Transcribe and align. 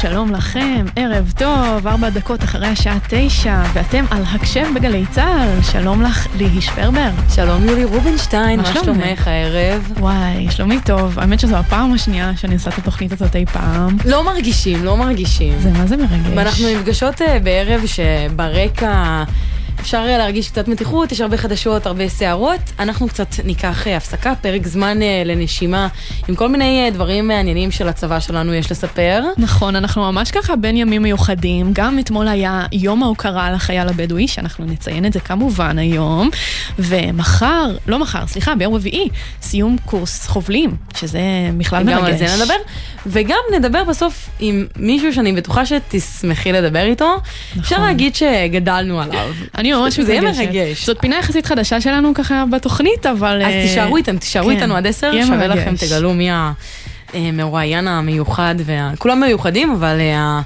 שלום, 0.00 0.32
לכם, 0.32 0.86
ערב 0.96 1.32
טוב, 1.36 1.86
ארבע 1.86 2.10
דקות 2.10 2.44
אחרי 2.44 2.66
השעה 2.66 2.98
תשע, 3.08 3.62
ואתם 3.72 4.04
על 4.10 4.22
הקשב 4.26 4.66
בגלי 4.74 5.04
צה"ל. 5.10 5.62
שלום 5.62 6.02
לך, 6.02 6.26
ליהי 6.36 6.60
שפרבר. 6.60 7.10
שלום 7.34 7.64
יולי 7.64 7.84
רובינשטיין, 7.84 8.60
מה? 8.60 8.66
שלומך 8.66 9.28
הערב? 9.28 9.92
וואי, 9.98 10.50
שלומי 10.50 10.78
טוב. 10.84 11.18
האמת 11.18 11.40
שזו 11.40 11.56
הפעם 11.56 11.92
השנייה 11.92 12.36
שאני 12.36 12.54
עושה 12.54 12.70
את 12.70 12.78
התוכנית 12.78 13.12
הזאת 13.12 13.36
אי 13.36 13.46
פעם. 13.46 13.96
לא 14.04 14.24
מרגישים, 14.24 14.84
לא 14.84 14.96
מרגישים. 14.96 15.58
זה 15.58 15.70
מה 15.70 15.86
זה 15.86 15.96
מרגש. 15.96 16.32
ואנחנו 16.36 16.64
נפגשות 16.68 17.22
אה, 17.22 17.38
בערב 17.38 17.82
שברקע 17.86 19.24
אפשר 19.80 19.98
אה, 20.08 20.18
להרגיש 20.18 20.50
קצת 20.50 20.68
מתיחות, 20.68 21.12
יש 21.12 21.20
הרבה 21.20 21.36
חדשות, 21.36 21.86
הרבה 21.86 22.08
סערות. 22.08 22.60
אנחנו 22.78 23.08
קצת 23.08 23.26
ניקח 23.44 23.86
אה, 23.86 23.96
הפסקה, 23.96 24.34
פרק 24.40 24.66
זמן 24.66 25.02
אה, 25.02 25.22
לנשימה, 25.24 25.88
עם 26.28 26.34
כל 26.34 26.48
מיני 26.48 26.90
דברים 26.92 27.28
מעניינים 27.28 27.70
של 27.70 27.88
הצבא 27.88 28.20
שלנו 28.20 28.54
יש 28.54 28.70
לספר. 28.70 29.22
נכון, 29.36 29.76
אנחנו 29.76 30.12
ממש 30.12 30.30
ככה 30.30 30.56
בין 30.56 30.76
ימים 30.76 31.02
מיוחדים. 31.02 31.70
גם 31.72 31.98
אתמול 31.98 32.28
היה 32.28 32.66
יום 32.72 33.02
ההוקרה 33.02 33.52
לחייל 33.52 33.88
הבדואי, 33.88 34.28
שאנחנו 34.28 34.64
נציין 34.64 35.06
את 35.06 35.12
זה 35.12 35.20
כמובן 35.20 35.78
היום. 35.78 36.30
ומחר, 36.78 37.76
לא 37.86 37.98
מחר, 37.98 38.26
סליחה, 38.26 38.54
ביום 38.54 38.74
רביעי, 38.74 39.08
סיום 39.42 39.76
קורס 39.84 40.26
חובלים, 40.26 40.76
שזה 40.96 41.20
בכלל 41.56 41.84
מרגש. 41.84 42.00
גם 42.00 42.04
על 42.04 42.16
זה 42.16 42.42
נדבר. 42.42 42.54
וגם 43.06 43.40
נדבר 43.56 43.84
בסוף 43.84 44.30
עם 44.40 44.66
מישהו 44.76 45.14
שאני 45.14 45.32
בטוחה 45.32 45.66
שתשמחי 45.66 46.52
לדבר 46.52 46.82
איתו. 46.82 47.16
אפשר 47.60 47.82
להגיד 47.82 48.14
שגדלנו 48.14 49.00
עליו. 49.00 49.28
אני 49.58 49.69
ממש 49.72 50.00
זה 50.00 50.12
יהיה 50.12 50.20
מתרגשת. 50.22 50.40
מרגש. 50.48 50.86
זאת 50.86 50.96
פינה 51.00 51.16
יחסית 51.18 51.46
חדשה 51.46 51.80
שלנו 51.80 52.14
ככה 52.14 52.44
בתוכנית, 52.52 53.06
אבל... 53.06 53.42
אז 53.42 53.52
אה, 53.52 53.62
תישארו 53.66 53.96
איתנו, 53.96 54.18
תישארו 54.18 54.46
כן, 54.48 54.56
איתנו 54.56 54.76
עד 54.76 54.86
עשר, 54.86 55.12
שווה. 55.26 55.46
לכם, 55.46 55.74
תגלו 55.76 56.12
מי 56.14 56.28
המרואיין 57.14 57.88
המיוחד, 57.88 58.54
וה- 58.64 58.90
כולם 58.98 59.20
מיוחדים, 59.20 59.70
אבל 59.72 60.00
אה, 60.00 60.40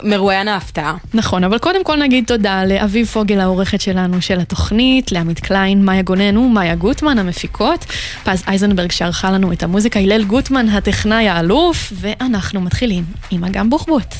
המרואיין 0.00 0.48
ההפתעה. 0.48 0.96
נכון, 1.14 1.44
אבל 1.44 1.58
קודם 1.58 1.84
כל 1.84 1.96
נגיד 1.96 2.24
תודה 2.26 2.64
לאביב 2.64 3.06
פוגל 3.06 3.40
העורכת 3.40 3.80
שלנו 3.80 4.22
של 4.22 4.40
התוכנית, 4.40 5.12
לעמית 5.12 5.40
קליין, 5.40 5.84
מאיה 5.84 6.02
גונן 6.02 6.36
ומאיה 6.36 6.74
גוטמן 6.74 7.18
המפיקות, 7.18 7.84
פז 8.24 8.42
אייזנברג 8.48 8.90
שערכה 8.92 9.30
לנו 9.30 9.52
את 9.52 9.62
המוזיקה, 9.62 10.00
הלל 10.00 10.24
גוטמן 10.24 10.68
הטכנאי 10.68 11.28
האלוף, 11.28 11.92
ואנחנו 11.94 12.60
מתחילים 12.60 13.04
עם 13.30 13.44
אגם 13.44 13.70
בוחבוט. 13.70 14.14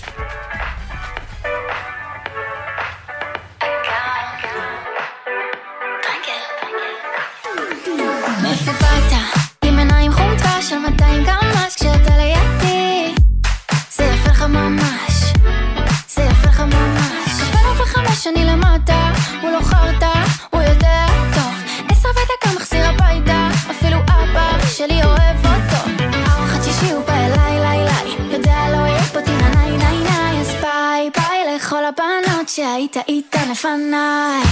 לפניי. 33.59 34.43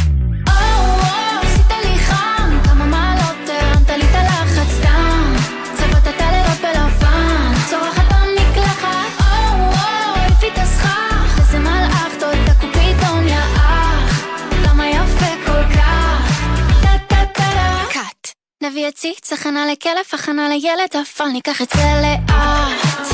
או, 0.48 0.52
או, 0.52 1.40
עשית 1.42 1.70
לי 1.84 1.98
חם, 1.98 2.58
כמה 2.64 2.84
מעלות 2.84 3.48
הרמת 3.48 3.90
לי 3.90 4.04
את 4.04 4.14
הלחץ 4.14 4.70
סתם. 4.78 5.34
צבעת 5.76 6.08
את 6.08 6.20
הלילות 6.20 6.60
בלבן, 6.62 7.52
צורחת 7.70 8.04
במקלחת. 8.12 9.20
או, 9.20 9.62
או, 9.62 10.20
העיפי 10.20 10.48
את 10.48 10.58
הסכך, 10.58 11.38
איזה 11.38 11.58
מלאך, 11.58 12.12
תודה 12.20 12.54
קופידון 12.60 13.28
יא 13.28 13.38
אח 13.56 14.24
למה 14.64 14.88
יפה 14.88 15.26
כל 15.46 15.74
כך? 15.74 16.40
טה 16.82 16.98
טה 17.08 17.26
טה 17.34 17.42
טה. 17.52 17.92
קאט 17.92 18.32
נביא 18.62 18.86
עציץ, 18.86 19.32
הכנה 19.32 19.66
לכלב, 19.72 20.06
הכנה 20.12 20.48
לילד, 20.48 21.04
אבל 21.18 21.26
ניקח 21.26 21.62
את 21.62 21.68
זה 21.76 21.84
לאט. 22.02 23.08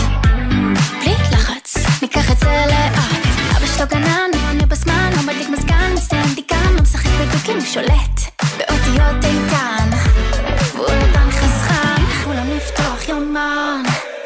בלי 1.00 1.14
לחץ, 1.32 1.75
ניקח 2.02 2.31
את 2.32 2.38
זה 2.38 2.64
לאט. 2.66 3.26
אבא 3.56 3.66
שלו 3.66 3.86
גנן, 3.88 4.31
שולט 7.72 8.20
באותיות 8.58 9.24
איתן. 9.24 9.90
נתן 10.76 11.30
חסכן, 11.30 12.04
כולם 12.24 12.50
לפתוח 12.56 13.08
יומן, 13.08 13.82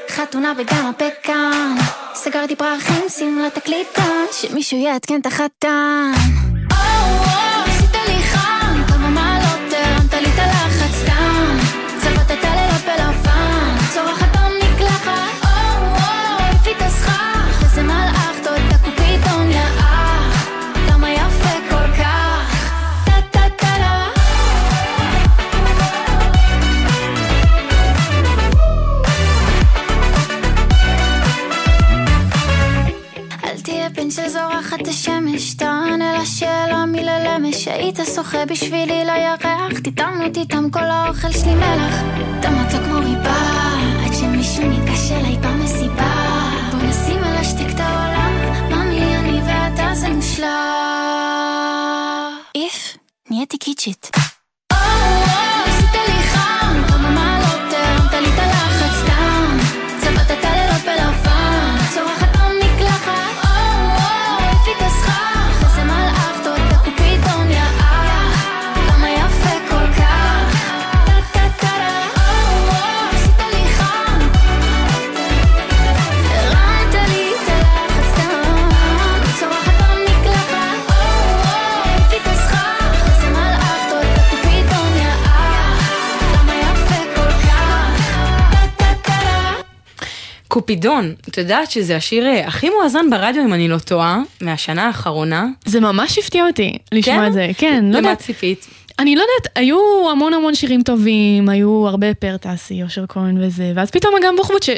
חתונה 0.08 0.54
בגן 0.54 0.86
הפקן. 0.86 1.74
סגרתי 2.14 2.56
פרחים, 2.56 3.04
שמלה 3.08 3.50
תקליטה, 3.50 4.02
שמישהו 4.32 4.78
יעדכן 4.78 5.20
את 5.20 5.26
החתן. 5.26 6.12
או, 6.70 6.76
או, 6.76 7.75
השמש, 35.08 35.54
תענה 35.54 36.18
לשאלה 36.18 36.86
מי 36.86 37.04
ללמש. 37.04 37.68
היית 37.68 37.98
שוחה 38.14 38.46
בשבילי 38.46 39.04
לירח, 39.04 39.80
תטעם 39.84 40.22
אותי 40.22 40.46
תם 40.46 40.70
כל 40.70 40.84
האוכל 40.84 41.32
שלי 41.32 41.54
מלח. 41.54 41.94
אתה 42.40 42.50
מתוק 42.50 42.80
כמו 42.84 42.98
ריבה, 42.98 43.36
עד 44.06 44.12
שמישהו 44.20 44.68
ניגש 44.68 45.12
אליי 45.12 45.36
במסיבה. 45.36 46.14
בוא 46.70 46.88
נשים 46.88 47.24
על 47.24 47.36
השתיק 47.36 47.68
את 47.74 47.80
העולם, 47.80 48.32
ממי 48.70 49.16
אני 49.16 49.40
ואתה 49.40 49.94
זה 49.94 50.08
מושלם. 50.08 50.46
איף, 52.54 52.96
נהייתי 53.30 53.58
קיצ'ית. 53.58 54.10
קופידון, 90.60 91.14
את 91.28 91.38
יודעת 91.38 91.70
שזה 91.70 91.96
השיר 91.96 92.26
אה, 92.26 92.46
הכי 92.46 92.70
מואזן 92.70 93.10
ברדיו, 93.10 93.42
אם 93.44 93.54
אני 93.54 93.68
לא 93.68 93.78
טועה, 93.78 94.22
מהשנה 94.40 94.86
האחרונה. 94.86 95.46
זה 95.64 95.80
ממש 95.80 96.18
הפתיע 96.18 96.46
אותי 96.46 96.72
לשמוע 96.92 97.16
כן? 97.16 97.26
את 97.26 97.32
זה, 97.32 97.48
כן, 97.58 97.84
לא 97.84 97.88
למה 97.88 97.98
יודעת. 97.98 98.18
ציפית? 98.18 98.66
אני 98.98 99.16
לא 99.16 99.20
יודעת, 99.20 99.56
היו 99.56 99.78
המון 100.10 100.34
המון 100.34 100.54
שירים 100.54 100.82
טובים, 100.82 101.48
היו 101.48 101.84
הרבה 101.88 102.14
פרטסי, 102.14 102.82
אושר 102.82 103.04
כהן 103.08 103.44
וזה, 103.44 103.72
ואז 103.74 103.90
פתאום 103.90 104.14
אגם 104.22 104.36
בוחבוט 104.36 104.62
ש... 104.62 104.70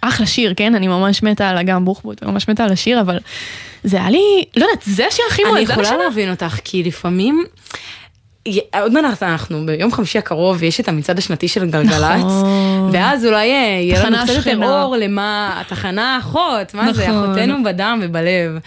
אחלה 0.00 0.26
שיר, 0.26 0.54
כן? 0.56 0.74
אני 0.74 0.88
ממש 0.88 1.22
מתה 1.22 1.48
על 1.48 1.58
אגם 1.58 1.84
בוחבוט, 1.84 2.24
ממש 2.24 2.48
מתה 2.48 2.64
על 2.64 2.72
השיר, 2.72 3.00
אבל 3.00 3.18
זה 3.84 3.96
היה 3.96 4.10
לי, 4.10 4.44
לא 4.56 4.64
יודעת, 4.64 4.82
זה 4.86 5.06
השיר 5.06 5.24
הכי 5.30 5.42
אני 5.42 5.50
מואזן 5.50 5.72
יכולה 5.72 5.88
השנה. 5.88 5.98
להבין 6.04 6.30
אותך, 6.30 6.58
כי 6.64 6.82
לפעמים... 6.82 7.44
עוד 8.80 8.92
מעט 8.92 9.22
אנחנו 9.22 9.66
ביום 9.66 9.92
חמישי 9.92 10.18
הקרוב 10.18 10.62
יש 10.62 10.80
את 10.80 10.88
המצעד 10.88 11.18
השנתי 11.18 11.48
של 11.48 11.70
גלגלצ, 11.70 12.18
נכון. 12.18 12.90
ואז 12.92 13.26
אולי 13.26 13.46
יהיה 13.46 14.06
לנו 14.06 14.16
קצת 14.24 14.46
יותר. 14.46 14.64
אור 14.64 14.96
למה 14.96 15.60
התחנה 15.60 16.14
האחות, 16.16 16.74
מה 16.74 16.92
זה, 16.92 17.08
נכון. 17.08 17.24
אחותנו 17.24 17.62
בדם 17.64 18.00
ובלב. 18.02 18.58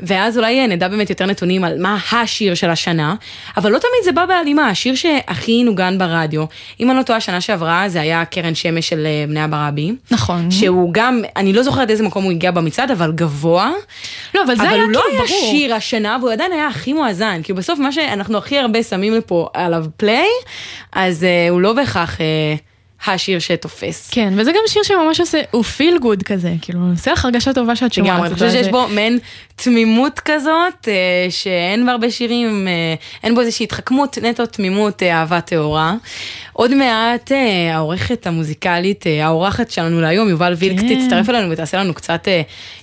ואז 0.00 0.38
אולי 0.38 0.66
נדע 0.66 0.88
באמת 0.88 1.10
יותר 1.10 1.26
נתונים 1.26 1.64
על 1.64 1.78
מה 1.78 1.98
השיר 2.12 2.54
של 2.54 2.70
השנה, 2.70 3.14
אבל 3.56 3.72
לא 3.72 3.78
תמיד 3.78 4.04
זה 4.04 4.12
בא 4.12 4.26
בהלימה, 4.26 4.68
השיר 4.68 4.94
שהכי 4.94 5.64
נוגן 5.64 5.98
ברדיו. 5.98 6.44
אם 6.80 6.90
אני 6.90 6.98
לא 6.98 7.02
טועה, 7.02 7.20
שנה 7.20 7.40
שעברה 7.40 7.84
זה 7.88 8.00
היה 8.00 8.24
קרן 8.24 8.54
שמש 8.54 8.88
של 8.88 9.06
אה, 9.06 9.24
בני 9.28 9.44
אברבי. 9.44 9.92
נכון. 10.10 10.50
שהוא 10.50 10.88
גם, 10.92 11.22
אני 11.36 11.52
לא 11.52 11.62
זוכרת 11.62 11.90
איזה 11.90 12.02
מקום 12.02 12.24
הוא 12.24 12.32
הגיע 12.32 12.50
במצעד, 12.50 12.90
אבל 12.90 13.12
גבוה. 13.12 13.70
לא, 14.34 14.42
אבל 14.46 14.56
זה 14.56 14.62
אבל 14.62 14.72
היה 14.72 14.82
הוא 14.82 14.92
לא 14.92 15.00
כאילו 15.00 15.24
היה 15.24 15.28
ברור. 15.28 15.50
שיר 15.50 15.74
השנה, 15.74 16.16
והוא 16.20 16.32
עדיין 16.32 16.52
היה 16.52 16.66
הכי 16.66 16.92
מואזן, 16.92 17.40
כי 17.42 17.52
בסוף 17.52 17.78
מה 17.78 17.92
שאנחנו 17.92 18.38
הכי 18.38 18.58
הרבה 18.58 18.82
שמים 18.82 19.21
לפה 19.24 19.48
עליו 19.54 19.84
פליי, 19.96 20.28
אז 20.92 21.22
uh, 21.22 21.50
הוא 21.50 21.60
לא 21.60 21.72
בהכרח 21.72 22.18
uh, 22.18 22.20
השיר 23.06 23.38
שתופס. 23.38 24.10
כן, 24.10 24.32
וזה 24.36 24.52
גם 24.52 24.58
שיר 24.66 24.82
שממש 24.82 25.20
עושה, 25.20 25.40
הוא 25.50 25.62
פיל 25.62 25.98
גוד 25.98 26.22
כזה, 26.22 26.52
כאילו, 26.62 26.80
עושה 26.90 27.12
לך 27.12 27.24
הרגשה 27.24 27.52
טובה 27.52 27.76
שאת 27.76 27.92
שומעת 27.92 28.10
לגמרי, 28.10 28.26
אני 28.26 28.34
חושבת 28.34 28.50
שיש 28.50 28.68
בו 28.68 28.88
מעין 28.88 29.18
תמימות 29.56 30.20
כזאת, 30.20 30.88
אה, 30.88 31.26
שאין 31.30 31.86
בהרבה 31.86 32.10
שירים, 32.10 32.68
אה, 32.68 32.94
אין 33.24 33.34
בו 33.34 33.40
איזושהי 33.40 33.64
התחכמות, 33.64 34.18
נטו 34.18 34.46
תמימות, 34.46 35.02
אה, 35.02 35.20
אהבה 35.20 35.40
טהורה. 35.40 35.94
עוד 36.52 36.74
מעט 36.74 37.32
העורכת 37.72 38.26
המוזיקלית, 38.26 39.04
האורחת 39.22 39.70
שלנו 39.70 40.00
להיום, 40.00 40.28
יובל 40.28 40.54
וילק, 40.58 40.80
כן. 40.80 41.04
תצטרף 41.04 41.28
אלינו 41.28 41.50
ותעשה 41.50 41.78
לנו 41.78 41.94
קצת 41.94 42.28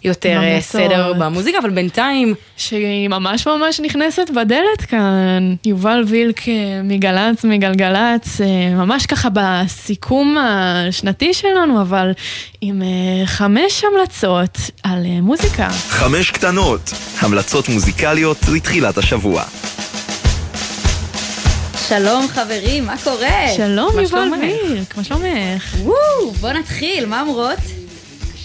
יותר 0.03 0.41
סדר 0.59 1.13
במוזיקה, 1.19 1.57
אבל 1.59 1.69
בינתיים... 1.69 2.35
שהיא 2.57 3.07
ממש 3.07 3.47
ממש 3.47 3.79
נכנסת 3.79 4.29
בדלת 4.35 4.81
כאן. 4.87 5.55
יובל 5.65 6.03
וילק 6.07 6.41
מגל"צ, 6.83 7.45
מגלגלצ, 7.45 8.41
ממש 8.75 9.05
ככה 9.05 9.29
בסיכום 9.33 10.37
השנתי 10.37 11.33
שלנו, 11.33 11.81
אבל 11.81 12.11
עם 12.61 12.81
חמש 13.25 13.83
המלצות 13.83 14.57
על 14.83 15.05
מוזיקה. 15.21 15.69
חמש 15.69 16.31
קטנות, 16.31 16.91
המלצות 17.19 17.69
מוזיקליות 17.69 18.37
לתחילת 18.53 18.97
השבוע. 18.97 19.43
שלום 21.89 22.27
חברים, 22.27 22.85
מה 22.85 22.95
קורה? 23.03 23.47
שלום 23.55 23.99
יובל 23.99 24.31
וירק, 24.41 24.97
מה 24.97 25.03
שלומך? 25.03 25.75
וואו, 25.83 26.31
בוא 26.39 26.51
נתחיל, 26.51 27.05
מה 27.05 27.21
אומרות? 27.21 27.59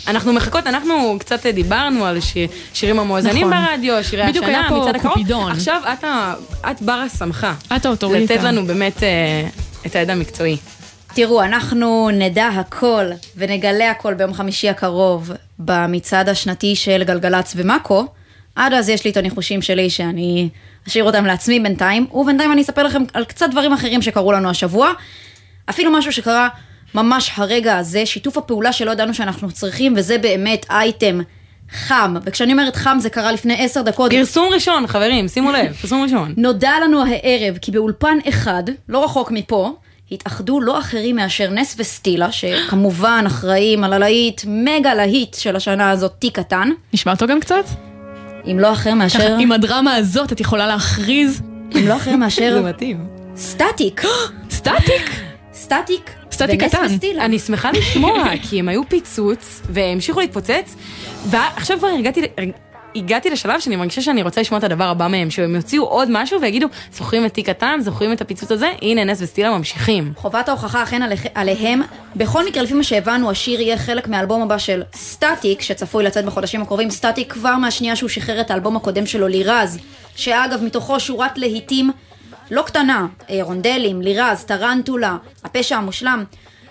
אנחנו 0.08 0.32
מחכות, 0.32 0.66
אנחנו 0.66 1.16
קצת 1.18 1.46
דיברנו 1.46 2.06
על 2.06 2.20
שיר, 2.20 2.48
שירים 2.74 2.98
המואזנים 2.98 3.50
נכון. 3.50 3.68
ברדיו, 3.68 4.04
שירי 4.04 4.26
בדיוק 4.28 4.44
השנה, 4.44 4.70
מצד 4.70 4.96
הקרוב. 4.96 5.14
קופידון. 5.14 5.52
עכשיו 5.52 5.82
את, 5.92 6.04
את 6.70 6.82
בר 6.82 6.92
הסמכה. 6.92 7.54
את 7.76 7.86
האוטוריטה. 7.86 8.34
לתת 8.34 8.44
לנו 8.44 8.66
באמת 8.66 9.02
אה, 9.02 9.48
את 9.86 9.96
הידע 9.96 10.12
המקצועי. 10.12 10.56
תראו, 11.14 11.42
אנחנו 11.42 12.10
נדע 12.12 12.46
הכל 12.46 13.04
ונגלה 13.36 13.90
הכל 13.90 14.14
ביום 14.14 14.34
חמישי 14.34 14.68
הקרוב 14.68 15.32
במצעד 15.58 16.28
השנתי 16.28 16.76
של 16.76 17.02
גלגלצ 17.04 17.52
ומאקו. 17.56 18.06
עד 18.56 18.72
אז 18.72 18.88
יש 18.88 19.04
לי 19.04 19.10
את 19.10 19.16
הניחושים 19.16 19.62
שלי 19.62 19.90
שאני 19.90 20.48
אשאיר 20.88 21.04
אותם 21.04 21.24
לעצמי 21.24 21.60
בינתיים, 21.60 22.06
ובינתיים 22.12 22.52
אני 22.52 22.62
אספר 22.62 22.82
לכם 22.82 23.02
על 23.14 23.24
קצת 23.24 23.50
דברים 23.50 23.72
אחרים 23.72 24.02
שקרו 24.02 24.32
לנו 24.32 24.50
השבוע. 24.50 24.92
אפילו 25.70 25.90
משהו 25.92 26.12
שקרה 26.12 26.48
ממש 26.94 27.30
הרגע 27.36 27.76
הזה, 27.78 28.06
שיתוף 28.06 28.38
הפעולה 28.38 28.72
שלא 28.72 28.90
ידענו 28.90 29.14
שאנחנו 29.14 29.50
צריכים, 29.50 29.94
וזה 29.96 30.18
באמת 30.18 30.66
אייטם 30.70 31.20
חם. 31.70 32.14
וכשאני 32.24 32.52
אומרת 32.52 32.76
חם 32.76 32.96
זה 33.00 33.10
קרה 33.10 33.32
לפני 33.32 33.64
עשר 33.64 33.82
דקות. 33.82 34.10
פרסום 34.10 34.48
ראשון, 34.52 34.86
חברים, 34.86 35.28
שימו 35.28 35.52
לב, 35.52 35.72
פרסום 35.72 36.02
ראשון. 36.02 36.34
נודע 36.46 36.72
לנו 36.84 37.04
הערב 37.04 37.58
כי 37.60 37.72
באולפן 37.72 38.18
אחד, 38.28 38.62
לא 38.88 39.04
רחוק 39.04 39.30
מפה, 39.30 39.72
התאחדו 40.12 40.60
לא 40.60 40.78
אחרים 40.78 41.16
מאשר 41.16 41.50
נס 41.50 41.76
וסטילה, 41.78 42.32
שכמובן 42.32 43.24
אחראים 43.26 43.84
על 43.84 43.92
הלהיט, 43.92 44.40
מגה 44.46 44.94
להיט 44.94 45.34
של 45.34 45.56
השנה 45.56 45.90
הזאת, 45.90 46.12
תיק 46.18 46.38
קטן. 46.38 46.70
נשמע 46.92 47.12
אותו 47.12 47.26
גם 47.26 47.40
קצת? 47.40 47.93
אם 48.46 48.58
לא 48.58 48.72
אחר 48.72 48.94
מאשר... 48.94 49.36
עם 49.38 49.52
הדרמה 49.52 49.94
הזאת 49.94 50.32
את 50.32 50.40
יכולה 50.40 50.66
להכריז. 50.66 51.42
אם 51.74 51.88
לא 51.88 51.96
אחר 51.96 52.16
מאשר... 52.16 52.62
זה 52.62 52.68
מתאים. 52.68 53.06
סטטיק. 53.36 54.02
סטטיק? 54.50 55.10
סטטיק. 55.52 56.10
סטטיק 56.32 56.64
קטן. 56.64 56.86
אני 57.20 57.38
שמחה 57.38 57.70
לשמוע, 57.72 58.24
כי 58.42 58.58
הם 58.60 58.68
היו 58.68 58.88
פיצוץ, 58.88 59.62
והמשיכו 59.70 60.20
להתפוצץ, 60.20 60.76
ועכשיו 61.30 61.78
כבר 61.78 61.88
הרגעתי, 61.88 62.20
הגעתי 62.96 63.30
לשלב 63.30 63.60
שאני 63.60 63.76
מרגישה 63.76 64.02
שאני 64.02 64.22
רוצה 64.22 64.40
לשמוע 64.40 64.58
את 64.58 64.64
הדבר 64.64 64.84
הבא 64.84 65.08
מהם, 65.08 65.30
שהם 65.30 65.54
יוציאו 65.54 65.84
עוד 65.84 66.08
משהו 66.10 66.40
ויגידו, 66.40 66.66
זוכרים 66.92 67.26
את 67.26 67.34
תיק 67.34 67.48
קטן, 67.48 67.80
זוכרים 67.80 68.12
את 68.12 68.20
הפיצוץ 68.20 68.52
הזה, 68.52 68.72
הנה 68.82 69.04
נס 69.04 69.22
וסטילה 69.22 69.58
ממשיכים. 69.58 70.12
חובת 70.16 70.48
ההוכחה 70.48 70.82
אכן 70.82 71.02
עליהם. 71.34 71.82
בכל 72.16 72.46
מקרה, 72.46 72.62
לפי 72.62 72.74
מה 72.74 72.82
שהבנו, 72.82 73.30
השיר 73.30 73.60
יהיה 73.60 73.78
חלק 73.78 74.08
מהאלבום 74.08 74.42
הבא 74.42 74.58
של 74.58 74.82
סטטיק, 74.94 75.60
שצפוי 75.60 76.04
לצאת 76.04 76.24
בחודשים 76.24 76.62
הקרובים. 76.62 76.90
סטטיק 76.90 77.32
כבר 77.32 77.56
מהשנייה 77.56 77.96
שהוא 77.96 78.08
שחרר 78.08 78.40
את 78.40 78.50
האלבום 78.50 78.76
הקודם 78.76 79.06
שלו, 79.06 79.28
לירז, 79.28 79.78
שאגב, 80.16 80.62
מתוכו 80.62 81.00
שורת 81.00 81.38
להיטים 81.38 81.90
לא 82.50 82.62
קטנה, 82.62 83.06
אה, 83.30 83.38
רונדלים, 83.42 84.02
לירז, 84.02 84.44
טרנטולה, 84.44 85.16
הפשע 85.44 85.76
המושלם. 85.76 86.24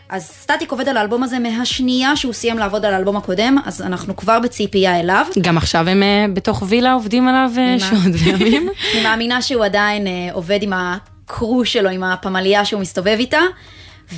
אז 0.10 0.24
סטטיק 0.24 0.72
עובד 0.72 0.90
על 0.90 0.98
האלבום 0.98 1.24
הזה 1.24 1.40
מהשנייה 1.40 2.16
שהוא 2.16 2.34
סיים 2.34 2.58
לעבוד 2.58 2.86
על 2.86 2.94
האלבום 2.94 3.18
הקודם, 3.18 3.58
אז 3.66 3.82
אנחנו 3.82 4.16
כבר 4.16 4.40
בציפייה 4.40 5.00
אליו. 5.00 5.26
גם 5.42 5.58
עכשיו 5.58 5.90
הם 5.90 6.04
אה, 6.04 6.32
בתוך 6.36 6.64
וילה 6.68 6.94
עובדים 6.94 7.28
עליו 7.28 7.52
אה, 7.56 7.80
שעות 7.80 8.14
וימים. 8.24 8.70
אני 8.94 9.04
מאמינה 9.04 9.42
שהוא 9.42 9.66
עדיין 9.66 10.08
אה, 10.08 10.10
עובד 10.34 10.64
עם 10.64 10.74
ה 10.74 10.92
crew 10.92 11.66
שלו, 11.66 11.90
עם 11.90 12.04
הפמליה 12.04 12.66
שהוא 12.66 12.82
מסתובב 12.82 13.16
איתה. 13.20 13.42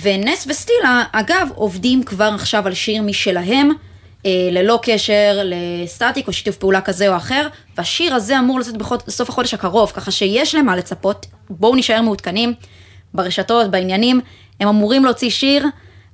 ונס 0.01 0.47
וסטילה, 0.49 1.03
אגב, 1.11 1.49
עובדים 1.55 2.03
כבר 2.03 2.31
עכשיו 2.35 2.67
על 2.67 2.73
שיר 2.73 3.01
משלהם, 3.01 3.69
אה, 4.25 4.49
ללא 4.51 4.79
קשר 4.81 5.41
לסטטיק 5.43 6.27
או 6.27 6.33
שיתוף 6.33 6.57
פעולה 6.57 6.81
כזה 6.81 7.09
או 7.09 7.15
אחר, 7.17 7.47
והשיר 7.77 8.15
הזה 8.15 8.39
אמור 8.39 8.59
לצאת 8.59 8.75
בסוף 9.07 9.29
החודש 9.29 9.53
הקרוב, 9.53 9.91
ככה 9.95 10.11
שיש 10.11 10.55
למה 10.55 10.75
לצפות, 10.75 11.25
בואו 11.49 11.75
נשאר 11.75 12.01
מעודכנים 12.01 12.53
ברשתות, 13.13 13.71
בעניינים, 13.71 14.21
הם 14.59 14.67
אמורים 14.67 15.05
להוציא 15.05 15.29
שיר, 15.29 15.67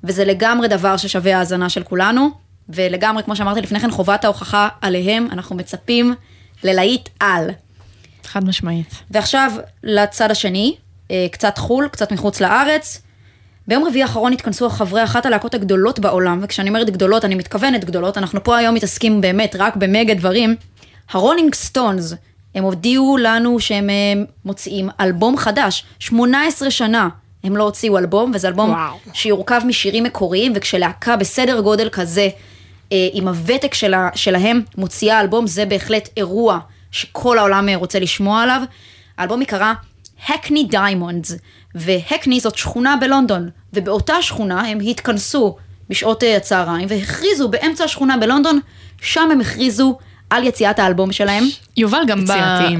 וזה 0.03 0.25
לגמרי 0.25 0.67
דבר 0.67 0.97
ששווה 0.97 1.37
האזנה 1.37 1.69
של 1.69 1.83
כולנו, 1.83 2.29
ולגמרי, 2.69 3.23
כמו 3.23 3.35
שאמרתי 3.35 3.61
לפני 3.61 3.79
כן, 3.79 3.91
חובת 3.91 4.25
ההוכחה 4.25 4.69
עליהם, 4.81 5.27
אנחנו 5.31 5.55
מצפים 5.55 6.13
ללהיט 6.63 7.09
על. 7.19 7.49
חד 8.23 8.45
משמעית. 8.45 8.95
ועכשיו 9.11 9.51
לצד 9.83 10.31
השני, 10.31 10.75
אה, 11.11 11.27
קצת 11.31 11.57
חו"ל, 11.57 11.87
קצת 11.91 12.11
מחוץ 12.11 12.41
לארץ. 12.41 13.01
ביום 13.67 13.85
רביעי 13.85 14.03
האחרון 14.03 14.33
התכנסו 14.33 14.69
חברי 14.69 15.03
אחת 15.03 15.25
הלהקות 15.25 15.53
הגדולות 15.53 15.99
בעולם, 15.99 16.39
וכשאני 16.43 16.69
אומרת 16.69 16.89
גדולות, 16.89 17.25
אני 17.25 17.35
מתכוונת 17.35 17.85
גדולות, 17.85 18.17
אנחנו 18.17 18.43
פה 18.43 18.57
היום 18.57 18.75
מתעסקים 18.75 19.21
באמת 19.21 19.55
רק 19.59 19.75
במגה 19.75 20.13
דברים. 20.13 20.55
הרולינג 21.11 21.55
סטונס, 21.55 22.13
הם 22.55 22.63
הודיעו 22.63 23.17
לנו 23.17 23.59
שהם 23.59 23.89
אה, 23.89 24.23
מוציאים 24.45 24.89
אלבום 24.99 25.37
חדש, 25.37 25.85
18 25.99 26.71
שנה 26.71 27.09
הם 27.43 27.57
לא 27.57 27.63
הוציאו 27.63 27.97
אלבום, 27.97 28.31
וזה 28.35 28.47
אלבום 28.47 28.69
וואו. 28.69 28.97
שיורכב 29.13 29.61
משירים 29.65 30.03
מקוריים, 30.03 30.53
וכשלהקה 30.55 31.15
בסדר 31.15 31.61
גודל 31.61 31.89
כזה, 31.89 32.29
אה, 32.91 33.07
עם 33.13 33.27
הוותק 33.27 33.73
שלה, 33.73 34.09
שלהם, 34.15 34.61
מוציאה 34.77 35.21
אלבום, 35.21 35.47
זה 35.47 35.65
בהחלט 35.65 36.09
אירוע 36.17 36.59
שכל 36.91 37.37
העולם 37.37 37.69
אה, 37.69 37.75
רוצה 37.75 37.99
לשמוע 37.99 38.41
עליו. 38.41 38.61
האלבום 39.17 39.41
יקרא 39.41 39.73
Hackney 40.29 40.63
Diamonds, 40.63 41.35
והקני 41.75 42.39
זאת 42.39 42.57
שכונה 42.57 42.95
בלונדון, 43.01 43.49
ובאותה 43.73 44.21
שכונה 44.21 44.61
הם 44.61 44.79
התכנסו 44.79 45.57
בשעות 45.89 46.23
אה, 46.23 46.37
הצהריים, 46.37 46.87
והכריזו 46.89 47.49
באמצע 47.49 47.83
השכונה 47.83 48.17
בלונדון, 48.17 48.59
שם 49.01 49.29
הם 49.31 49.41
הכריזו 49.41 49.97
על 50.31 50.47
יציאת 50.47 50.79
האלבום 50.79 51.11
שלהם. 51.11 51.43
יובל, 51.77 52.01
גם 52.07 52.25
ב... 52.25 52.31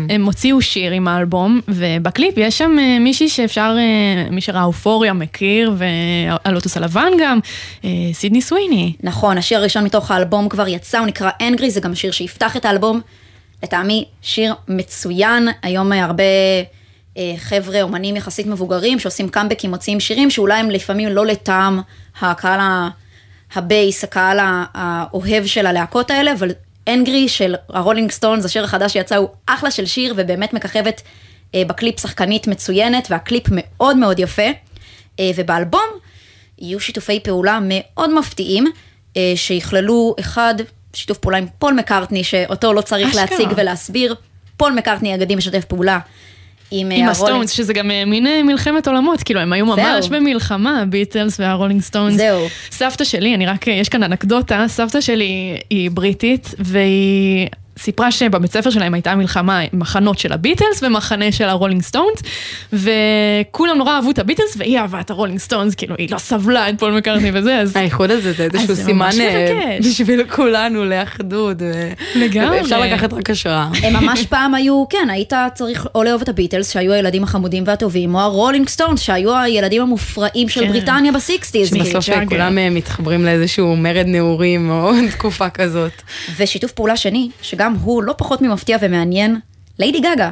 הם 0.10 0.26
הוציאו 0.26 0.62
שיר 0.62 0.92
עם 0.92 1.08
האלבום, 1.08 1.62
ובקליפ 1.68 2.38
יש 2.38 2.58
שם 2.58 2.76
אה, 2.80 3.00
מישהי 3.00 3.30
שאפשר, 3.30 3.76
אה, 3.78 4.30
מי 4.30 4.42
שראה 4.42 4.64
אופוריה 4.64 5.14
מכיר, 5.14 5.74
והלוטוס 5.78 6.78
הלבן 6.78 7.12
גם, 7.20 7.40
אה, 7.86 7.90
סידני 8.14 8.42
סוויני. 8.42 8.94
נכון, 9.04 9.38
השיר 9.38 9.58
הראשון 9.58 9.84
מתוך 9.84 10.12
האלבום 10.12 10.50
כבר 10.50 10.68
יצא, 10.68 11.00
הוא 11.00 11.08
נקרא 11.08 11.30
Angry, 11.42 11.72
זה 11.72 11.80
גם 11.80 11.92
השיר 11.92 12.12
שיפתח 12.12 12.58
את 12.58 12.66
האלבום. 12.66 13.02
לטעמי, 13.64 14.06
שיר 14.22 14.54
מצוין, 14.68 15.48
היום 15.64 15.92
הרבה... 15.92 16.24
חבר'ה, 17.38 17.82
אומנים 17.82 18.16
יחסית 18.16 18.48
מבוגרים, 18.48 19.00
שעושים 19.00 19.30
קאמבקים, 19.30 19.70
מוציאים 19.70 20.00
שירים 20.00 20.30
שאולי 20.30 20.60
הם 20.60 20.70
לפעמים 20.70 21.10
לא 21.10 21.26
לטעם 21.26 21.82
הקהל 22.22 22.60
ה 23.56 23.64
base, 23.64 24.04
הקהל 24.04 24.40
האוהב 24.74 25.46
של 25.46 25.66
הלהקות 25.66 26.12
האלה, 26.12 26.34
אבל 26.34 26.52
Angry 26.88 27.30
של 27.30 27.56
הרולינג 27.70 28.12
סטונס, 28.12 28.46
השיר 28.46 28.64
החדש 28.64 28.94
שיצא 28.94 29.16
הוא 29.16 29.30
אחלה 29.46 29.72
של 29.72 29.86
שיר 29.86 30.14
ובאמת 30.18 30.54
מככבת 30.54 31.02
אה, 31.56 31.64
בקליפ 31.68 32.00
שחקנית 32.00 32.48
מצוינת 32.48 33.08
והקליפ 33.12 33.44
מאוד 33.52 33.98
מאוד 33.98 34.20
יפה. 34.20 34.48
אה, 35.20 35.32
ובאלבום 35.36 35.90
יהיו 36.60 36.80
שיתופי 36.80 37.20
פעולה 37.20 37.60
מאוד 37.62 38.14
מפתיעים 38.14 38.66
אה, 39.18 39.34
שיכללו 39.36 40.16
אחד, 40.20 40.56
שיתוף 40.94 41.18
פעולה 41.18 41.38
עם 41.38 41.48
פול 41.60 41.74
מקארטני 41.74 42.24
שאותו 42.24 42.74
לא 42.74 42.82
צריך 42.82 43.08
אשכרה. 43.08 43.22
להציג 43.22 43.50
ולהסביר. 43.56 44.16
פול 44.58 44.74
מקארטני 44.74 45.16
אגדי 45.16 45.36
משתף 45.36 45.66
פעולה 45.66 46.00
עם, 46.72 46.92
עם 46.92 47.10
הסטונס, 47.10 47.52
שזה 47.52 47.74
גם 47.74 47.92
אה, 47.92 48.06
מין 48.06 48.28
אה, 48.28 48.44
מלחמת 48.44 48.88
עולמות, 48.88 49.24
כאילו 49.24 49.40
הם 49.40 49.54
היו 49.54 49.66
ממש 49.66 50.06
זהו. 50.06 50.20
במלחמה, 50.20 50.82
הביטלס 50.82 51.40
והרולינג 51.40 51.82
סטונס. 51.82 52.16
זהו. 52.16 52.48
סבתא 52.72 53.04
שלי, 53.04 53.36
אני 53.36 53.46
רק, 53.46 53.68
יש 53.68 53.90
כאן 53.90 54.04
אנקדוטה, 54.04 54.66
סבתא 54.68 55.02
שלי 55.02 55.58
היא 55.70 55.92
בריטית, 55.92 56.56
והיא 56.60 57.48
סיפרה 57.80 58.12
שבבית 58.12 58.52
ספר 58.52 58.70
שלהם 58.70 58.94
הייתה 58.94 59.16
מלחמה, 59.16 59.62
מחנות 59.74 60.20
של 60.20 60.34
הביטלס 60.34 60.84
ומחנה 60.84 61.32
של 61.32 61.46
הרולינג 61.46 61.82
סטונס, 61.82 62.22
וכולם 62.74 63.78
נורא 63.78 63.96
אהבו 63.96 64.12
את 64.12 64.20
הביטלס 64.20 64.56
והיא 64.58 64.80
אהבה 64.80 65.00
את 65.00 65.10
הרולינג 65.10 65.40
סטונס, 65.40 65.76
כאילו 65.76 65.96
היא 65.98 66.08
לא 66.12 66.18
סבלה 66.18 66.70
את 66.70 66.80
פול 66.80 66.92
מקארטני 66.98 67.32
וזה, 67.34 67.58
אז... 67.58 67.76
האיחוד 67.76 68.12
הזה 68.12 68.34
זה 68.34 68.44
איזשהו 68.44 68.76
סימן 68.76 69.10
אה. 69.20 69.78
בשביל 69.80 70.24
כולנו 70.24 70.86
לאחדות. 70.86 71.58
לגמרי. 72.16 72.62
אפשר 72.62 72.80
לקחת 72.80 73.14
רק 73.14 73.30
השראה. 73.30 73.70
הם 73.84 73.94
ממש 73.94 74.26
פעם 74.26 74.56
היו, 74.56 74.84
כן, 74.90 75.08
היית 75.10 75.34
צריך 75.54 75.88
או 75.96 76.04
לאהוב 76.04 76.22
את 76.22 76.30
הביטלס, 76.30 76.72
שהיו 76.72 76.94
הילדים 76.94 77.24
החמודים 77.24 77.64
והטובים, 77.68 78.16
או 78.16 78.20
הרולינג 78.20 78.70
סטונס, 78.70 79.00
שהיו 79.02 79.38
הילדים 79.38 79.82
המופרעים 79.82 80.50
של 80.50 80.62
כן. 80.62 80.70
בריטניה 80.70 81.12
בסיקסטיז. 81.12 81.74
בסוף 81.74 82.10
ג'אגר. 82.10 82.26
כולם 82.26 82.58
אה, 82.58 82.70
מתחברים 82.70 83.26
לאיזשהו 83.26 83.76
מרד 83.76 84.06
נעורים 84.08 84.70
או 84.70 84.92
תקופה 85.12 85.50
כזאת. 85.50 85.92
ושיתוף 86.38 86.72
פעולה 86.72 86.98
שני, 86.98 87.30
שגם 87.42 87.61
הוא 87.82 88.04
לא 88.04 88.14
פחות 88.18 88.42
ממפתיע 88.42 88.78
ומעניין, 88.82 89.40
ליידי 89.80 90.00
גגה. 90.00 90.32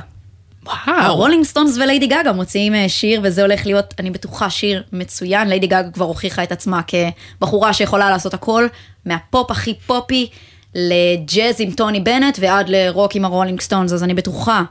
וואו. 0.66 1.00
הרולינג 1.00 1.46
סטונס 1.46 1.78
וליידי 1.78 2.08
גגה 2.08 2.34
מוציאים 2.34 2.76
אה, 2.76 2.90
שיר, 2.90 3.22
וזה 3.24 3.42
הולך 3.42 3.66
להיות, 3.66 3.94
אני 4.00 4.12
בטוחה, 4.12 4.50
שיר 4.50 4.84
מצוין. 4.94 5.48
ליידי 5.48 5.68
גגה 5.68 5.92
כבר 5.92 6.06
הוכיחה 6.06 6.44
את 6.44 6.52
עצמה 6.52 6.82
כבחורה 6.88 7.74
שיכולה 7.74 8.10
לעשות 8.10 8.34
הכל, 8.34 8.68
מהפופ 9.06 9.52
הכי 9.52 9.74
פופי 9.86 10.30
לג'אז 10.76 11.56
עם 11.60 11.72
טוני 11.72 12.00
בנט 12.00 12.38
ועד 12.42 12.70
לרוק 12.70 13.16
עם 13.16 13.26
הרולינג 13.26 13.62
סטונס, 13.62 13.94
אז 13.94 14.04
אני 14.04 14.14
בטוחה, 14.14 14.64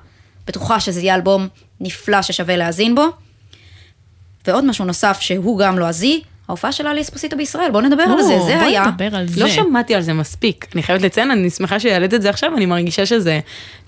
בטוחה 0.46 0.80
שזה 0.80 1.00
יהיה 1.00 1.14
אלבום 1.14 1.48
נפלא 1.80 2.22
ששווה 2.22 2.56
להאזין 2.56 2.94
בו. 2.94 3.04
ועוד 4.46 4.64
משהו 4.64 4.84
נוסף 4.84 5.20
שהוא 5.20 5.58
גם 5.58 5.78
לועזי, 5.78 6.22
ההופעה 6.48 6.72
של 6.72 6.86
ללי 6.86 7.00
אספוסיטו 7.00 7.36
בישראל, 7.36 7.70
בואו 7.70 7.82
נדבר 7.82 8.02
על 8.02 8.22
זה, 8.22 8.40
זה 8.46 8.62
היה. 8.62 8.86
נדבר 8.86 9.16
על 9.16 9.28
זה. 9.28 9.40
לא 9.40 9.48
שמעתי 9.48 9.94
על 9.94 10.02
זה 10.02 10.12
מספיק. 10.12 10.66
אני 10.74 10.82
חייבת 10.82 11.02
לציין, 11.02 11.30
אני 11.30 11.50
שמחה 11.50 11.80
שהעלית 11.80 12.14
את 12.14 12.22
זה 12.22 12.30
עכשיו, 12.30 12.56
אני 12.56 12.66
מרגישה 12.66 13.06
שזה 13.06 13.40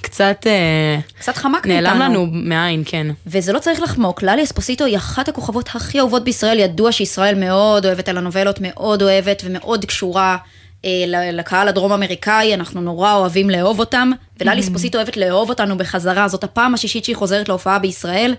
קצת 0.02 0.46
אה, 0.46 0.98
קצת 1.18 1.36
חמק 1.36 1.66
נעלם 1.66 1.98
מאיתנו. 1.98 2.14
לנו 2.14 2.26
מהעין, 2.32 2.82
כן. 2.86 3.06
וזה 3.26 3.52
לא 3.52 3.58
צריך 3.58 3.80
לחמוק, 3.82 4.22
ללי 4.22 4.42
אספוסיטו 4.42 4.84
היא 4.84 4.96
אחת 4.96 5.28
הכוכבות 5.28 5.68
הכי 5.74 5.98
אהובות 5.98 6.24
בישראל, 6.24 6.58
ידוע 6.58 6.92
שישראל 6.92 7.34
מאוד 7.34 7.86
אוהבת 7.86 8.08
טלנובלות, 8.08 8.58
מאוד 8.62 9.02
אוהבת 9.02 9.42
ומאוד 9.44 9.84
קשורה 9.84 10.36
אה, 10.84 11.04
לקהל 11.32 11.68
הדרום 11.68 11.92
אמריקאי, 11.92 12.54
אנחנו 12.54 12.80
נורא 12.80 13.14
אוהבים 13.14 13.50
לאהוב 13.50 13.78
אותם, 13.78 14.10
וללי 14.40 14.60
אספוסיטו 14.60 14.98
אוהבת 14.98 15.16
לאהוב 15.16 15.48
אותנו 15.48 15.78
בחזרה, 15.78 16.28
זאת 16.28 16.44
הפעם 16.44 16.74
השישית 16.74 17.04
שהיא 17.04 17.16
חוזרת 17.16 17.48
להופעה 17.48 17.78
בישראל. 17.78 18.34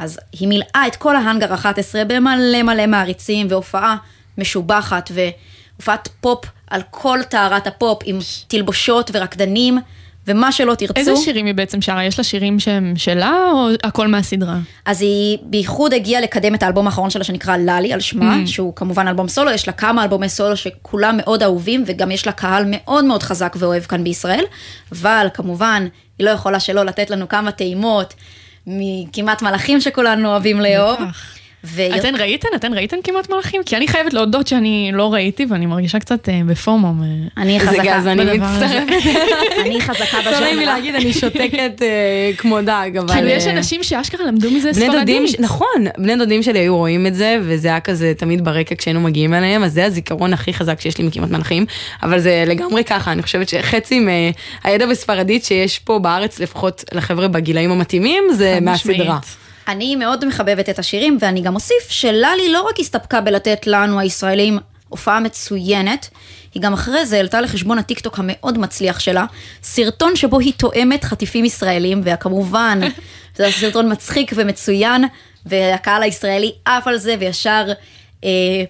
אז 0.00 0.18
היא 0.32 0.48
מילאה 0.48 0.84
את 0.86 0.96
כל 0.96 1.16
ההאנגר 1.16 1.54
11 1.54 2.02
במלא 2.04 2.62
מלא 2.62 2.86
מעריצים, 2.86 3.46
והופעה 3.50 3.96
משובחת, 4.38 5.10
והופעת 5.14 6.08
פופ 6.20 6.44
על 6.70 6.82
כל 6.90 7.18
טהרת 7.28 7.66
הפופ, 7.66 7.98
עם 8.04 8.18
תלבושות 8.48 9.10
ורקדנים, 9.14 9.78
ומה 10.26 10.52
שלא 10.52 10.74
תרצו. 10.74 10.92
איזה 10.96 11.16
שירים 11.16 11.46
היא 11.46 11.54
בעצם 11.54 11.80
שרה? 11.80 12.04
יש 12.04 12.18
לה 12.18 12.24
שירים 12.24 12.60
שהם 12.60 12.92
שלה 12.96 13.38
או 13.52 13.68
הכל 13.84 14.08
מהסדרה? 14.08 14.58
אז 14.84 15.02
היא 15.02 15.38
בייחוד 15.42 15.94
הגיעה 15.94 16.20
לקדם 16.20 16.54
את 16.54 16.62
האלבום 16.62 16.86
האחרון 16.86 17.10
שלה 17.10 17.24
שנקרא 17.24 17.56
ללי 17.56 17.92
על 17.92 18.00
שמה, 18.00 18.36
Mm. 18.44 18.46
שהוא 18.46 18.76
כמובן 18.76 19.08
אלבום 19.08 19.28
סולו, 19.28 19.50
יש 19.50 19.66
לה 19.66 19.72
כמה 19.72 20.02
אלבומי 20.02 20.28
סולו 20.28 20.56
שכולם 20.56 21.16
מאוד 21.16 21.42
אהובים, 21.42 21.84
וגם 21.86 22.10
יש 22.10 22.26
לה 22.26 22.32
קהל 22.32 22.64
מאוד 22.66 23.04
מאוד 23.04 23.22
חזק 23.22 23.56
ואוהב 23.58 23.82
כאן 23.82 24.04
בישראל, 24.04 24.44
אבל 24.92 25.26
כמובן, 25.34 25.86
היא 26.18 26.26
לא 26.26 26.30
יכולה 26.30 26.60
שלא 26.60 26.84
לתת 26.84 27.10
לנו 27.10 27.28
כמה 27.28 27.50
טעימות 27.52 28.14
מכמעט 28.66 29.42
מלאכים 29.42 29.80
שכולנו 29.80 30.28
אוהבים 30.28 30.60
לאהוב. 30.60 30.98
ו- 31.64 31.96
אתן 31.96 32.14
ראיתן? 32.18 32.48
אתן 32.56 32.74
ראיתן 32.74 32.96
כמעט 33.04 33.30
מלאכים? 33.30 33.62
כי 33.66 33.76
אני 33.76 33.88
חייבת 33.88 34.12
להודות 34.12 34.46
שאני 34.46 34.90
לא 34.94 35.12
ראיתי 35.12 35.46
ואני 35.50 35.66
מרגישה 35.66 35.98
קצת 35.98 36.28
אה, 36.28 36.40
בפומו. 36.46 36.92
אני 37.36 37.60
חזקה, 37.60 37.82
גז, 37.82 38.06
אני. 38.06 38.24
מצטרפת. 38.38 39.06
אני 39.66 39.80
חזקה 39.80 40.18
לא 40.24 40.40
נעים 40.40 40.56
לי 40.58 40.62
בז'אנר. 40.62 40.74
להגיד, 40.74 40.94
אני 40.94 41.12
שותקת 41.12 41.82
אה, 41.82 42.30
כמו 42.36 42.60
דג, 42.62 42.90
אבל... 42.98 43.08
כאילו 43.14 43.28
יש 43.28 43.46
אה, 43.46 43.50
אנשים 43.52 43.82
שאשכרה 43.82 44.26
למדו 44.26 44.50
מזה 44.50 44.72
ספרדית. 44.72 45.28
ש- 45.28 45.34
נכון, 45.38 45.66
בני 45.98 46.16
דודים 46.16 46.42
שלי 46.42 46.58
היו 46.58 46.76
רואים 46.76 47.06
את 47.06 47.14
זה, 47.14 47.36
וזה 47.42 47.68
היה 47.68 47.80
כזה 47.80 48.12
תמיד 48.16 48.44
ברקע 48.44 48.74
כשהיינו 48.74 49.00
מגיעים 49.00 49.34
אליהם, 49.34 49.64
אז 49.64 49.72
זה 49.72 49.84
הזיכרון 49.84 50.32
הכי 50.32 50.52
חזק 50.54 50.80
שיש 50.80 50.98
לי 50.98 51.04
מכמעט 51.04 51.30
מלאכים, 51.30 51.66
אבל 52.02 52.18
זה 52.20 52.44
לגמרי 52.46 52.84
ככה, 52.84 53.12
אני 53.12 53.22
חושבת 53.22 53.48
שחצי 53.48 54.00
מהידע 54.64 54.86
בספרדית 54.86 55.44
שיש 55.44 55.78
פה 55.78 55.98
בארץ, 55.98 56.40
לפחות 56.40 56.84
לחבר'ה 56.92 57.28
בגילאים 57.28 57.70
המתאימים, 57.70 58.24
זה 58.32 58.58
מהסדרה. 58.60 59.18
אני 59.70 59.96
מאוד 59.96 60.24
מחבבת 60.24 60.68
את 60.68 60.78
השירים, 60.78 61.18
ואני 61.20 61.40
גם 61.40 61.54
אוסיף 61.54 61.90
שללי 61.90 62.52
לא 62.52 62.62
רק 62.62 62.80
הסתפקה 62.80 63.20
בלתת 63.20 63.66
לנו 63.66 64.00
הישראלים 64.00 64.58
הופעה 64.88 65.20
מצוינת, 65.20 66.08
היא 66.54 66.62
גם 66.62 66.72
אחרי 66.72 67.06
זה 67.06 67.16
העלתה 67.16 67.40
לחשבון 67.40 67.78
הטיקטוק 67.78 68.18
המאוד 68.18 68.58
מצליח 68.58 69.00
שלה, 69.00 69.24
סרטון 69.62 70.16
שבו 70.16 70.38
היא 70.38 70.52
תואמת 70.56 71.04
חטיפים 71.04 71.44
ישראלים, 71.44 72.00
וכמובן, 72.04 72.80
זה 73.36 73.42
היה 73.44 73.52
סרטון 73.52 73.92
מצחיק 73.92 74.32
ומצוין, 74.36 75.04
והקהל 75.46 76.02
הישראלי 76.02 76.52
עף 76.64 76.86
על 76.86 76.96
זה, 76.96 77.14
וישר 77.20 77.72
אה, 78.24 78.64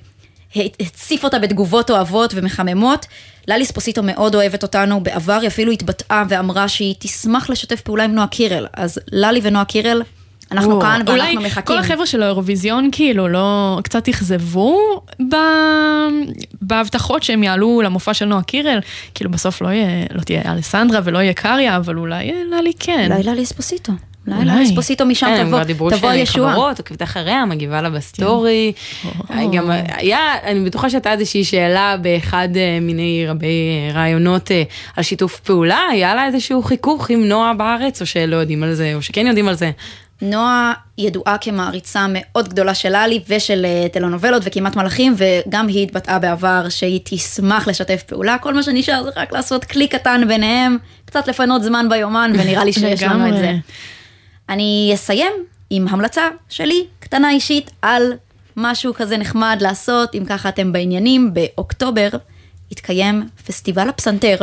הציף 0.81 1.25
אותה 1.25 1.39
בתגובות 1.39 1.91
אוהבות 1.91 2.33
ומחממות. 2.35 3.07
ללי 3.49 3.65
ספוסיטו 3.65 4.03
מאוד 4.03 4.35
אוהבת 4.35 4.63
אותנו, 4.63 5.03
בעבר 5.03 5.39
היא 5.41 5.49
אפילו 5.49 5.73
התבטאה 5.73 6.23
ואמרה 6.29 6.69
שהיא 6.69 6.95
תשמח 6.99 7.51
לשתף 7.51 7.81
פעולה 7.81 8.05
עם 8.05 8.15
נועה 8.15 8.27
קירל, 8.27 8.67
אז 8.73 8.99
ללי 9.13 9.41
ונועה 9.43 9.65
קירל, 9.65 10.03
אנחנו 10.53 10.73
או, 10.73 10.81
כאן 10.81 11.01
אולי 11.09 11.21
ואנחנו 11.21 11.41
מחכים. 11.41 11.63
כל 11.63 11.79
החבר'ה 11.79 12.07
של 12.07 12.23
האירוויזיון 12.23 12.89
כאילו 12.93 13.29
לא 13.29 13.79
קצת 13.85 14.09
אכזבו 14.09 14.79
ב... 15.31 15.35
בהבטחות 16.63 17.23
שהם 17.23 17.43
יעלו 17.43 17.83
למופע 17.83 18.15
של 18.15 18.25
נועה 18.25 18.43
קירל. 18.43 18.79
כאילו 19.15 19.31
בסוף 19.31 19.63
לא, 19.63 19.69
יהיה, 19.69 20.07
לא 20.15 20.23
תהיה 20.23 20.53
אלסנדרה 20.53 21.01
ולא 21.05 21.19
יהיה 21.19 21.33
קריה, 21.33 21.77
אבל 21.77 21.99
אולי 21.99 22.33
ללי 22.51 22.73
כן. 22.79 23.09
אולי 23.11 23.23
ללי 23.23 23.43
אספוסיטו. 23.43 23.93
אולי 24.29 24.41
אולי. 24.41 24.65
אספוסיטו 24.65 25.07
משם 25.07 25.27
כן, 25.27 25.33
הם 25.33 25.47
תבוא, 25.47 25.59
כבר 25.59 25.67
דיברו 25.67 25.91
תבוא 25.91 25.99
שהן 26.01 26.11
הישועה. 26.11 26.53
חברות, 26.53 26.79
עוקבת 26.79 27.03
אחריה, 27.03 27.45
מגיבה 27.45 27.83
לה 27.83 27.91
בסטורי. 27.91 28.73
גם 29.53 29.71
היה, 29.71 30.19
אני 30.45 30.65
בטוחה 30.65 30.91
שהייתה 30.91 31.13
איזושהי 31.13 31.45
שאלה 31.45 31.97
באחד 31.97 32.49
אה, 32.57 32.79
מיני 32.81 33.25
רבי 33.29 33.47
אה, 33.47 33.95
ראיונות 33.95 34.51
אה, 34.51 34.63
על 34.97 35.03
שיתוף 35.03 35.41
פעולה, 35.41 35.81
היה 35.91 36.15
לה 36.15 36.27
איזשהו 36.27 36.63
חיכוך 36.63 37.11
עם 37.11 37.25
נועה 37.25 37.55
בארץ, 37.55 38.01
או 38.01 38.07
שלא 38.07 38.37
יודעים 38.37 38.63
על 38.63 38.75
זה, 38.75 38.95
או 38.95 39.03
שכן 39.03 39.27
יודעים 39.27 39.49
על 39.49 39.55
זה. 39.55 39.71
נועה 40.23 40.73
ידועה 40.99 41.39
כמעריצה 41.39 42.07
מאוד 42.09 42.49
גדולה 42.49 42.75
של 42.75 42.89
ללי 42.89 43.21
ושל 43.29 43.65
אה, 43.65 43.87
טלנובלות 43.93 44.43
וכמעט 44.47 44.77
מלאכים, 44.77 45.15
וגם 45.17 45.69
היא 45.69 45.83
התבטאה 45.83 46.19
בעבר 46.19 46.69
שהיא 46.69 47.01
תשמח 47.05 47.69
לשתף 47.69 48.03
פעולה. 48.03 48.39
כל 48.39 48.55
מה 48.55 48.63
שנשאר 48.63 49.03
זה 49.03 49.11
רק 49.17 49.33
לעשות 49.33 49.65
קליק 49.65 49.95
קטן 49.95 50.29
ביניהם, 50.29 50.77
קצת 51.05 51.29
לפנות 51.29 51.63
זמן 51.63 51.87
ביומן, 51.91 52.33
ונראה 52.35 52.65
לי 52.65 52.73
שיש 52.73 53.03
לנו 53.03 53.29
את 53.29 53.37
זה. 53.37 53.53
אני 54.49 54.91
אסיים 54.95 55.33
עם 55.71 55.89
המלצה 55.89 56.29
שלי, 56.49 56.87
קטנה 57.01 57.31
אישית, 57.31 57.71
על 57.83 58.13
משהו 58.57 58.95
כזה 58.95 59.17
נחמד 59.17 59.59
לעשות, 59.61 60.15
אם 60.15 60.25
ככה 60.29 60.49
אתם 60.49 60.73
בעניינים, 60.73 61.35
באוקטובר 61.35 62.09
יתקיים 62.71 63.29
פסטיבל 63.47 63.89
הפסנתר, 63.89 64.37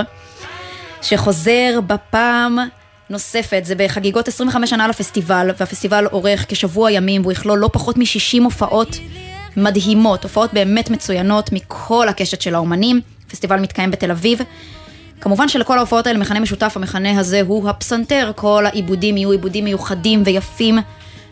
שחוזר 1.02 1.80
בפעם 1.88 2.58
נוספת, 3.10 3.62
זה 3.66 3.76
בחגיגות 3.76 4.28
25 4.28 4.70
שנה 4.70 4.88
לפסטיבל, 4.88 5.50
והפסטיבל 5.58 6.08
אורך 6.12 6.46
כשבוע 6.48 6.92
ימים, 6.92 7.22
והוא 7.22 7.32
יכלול 7.32 7.60
לא 7.60 7.70
פחות 7.74 7.98
מ-60 7.98 8.44
הופעות 8.44 8.98
מדהימות, 9.58 10.24
הופעות 10.24 10.54
באמת 10.54 10.90
מצוינות 10.90 11.52
מכל 11.52 12.10
הקשת 12.10 12.42
של 12.42 12.56
האומנים. 12.56 13.02
הפסטיבל 13.28 13.60
מתקיים 13.60 13.92
בתל 13.92 14.12
אביב. 14.12 14.40
כמובן 15.22 15.48
שלכל 15.48 15.78
ההופעות 15.78 16.08
האלה 16.08 16.20
מכנה 16.20 16.40
משותף, 16.40 16.74
המכנה 16.76 17.20
הזה 17.20 17.42
הוא 17.48 17.70
הפסנתר, 17.70 18.32
כל 18.36 18.66
העיבודים 18.66 19.18
יהיו 19.18 19.32
עיבודים 19.32 19.64
מיוחדים 19.64 20.24
ויפים 20.26 20.78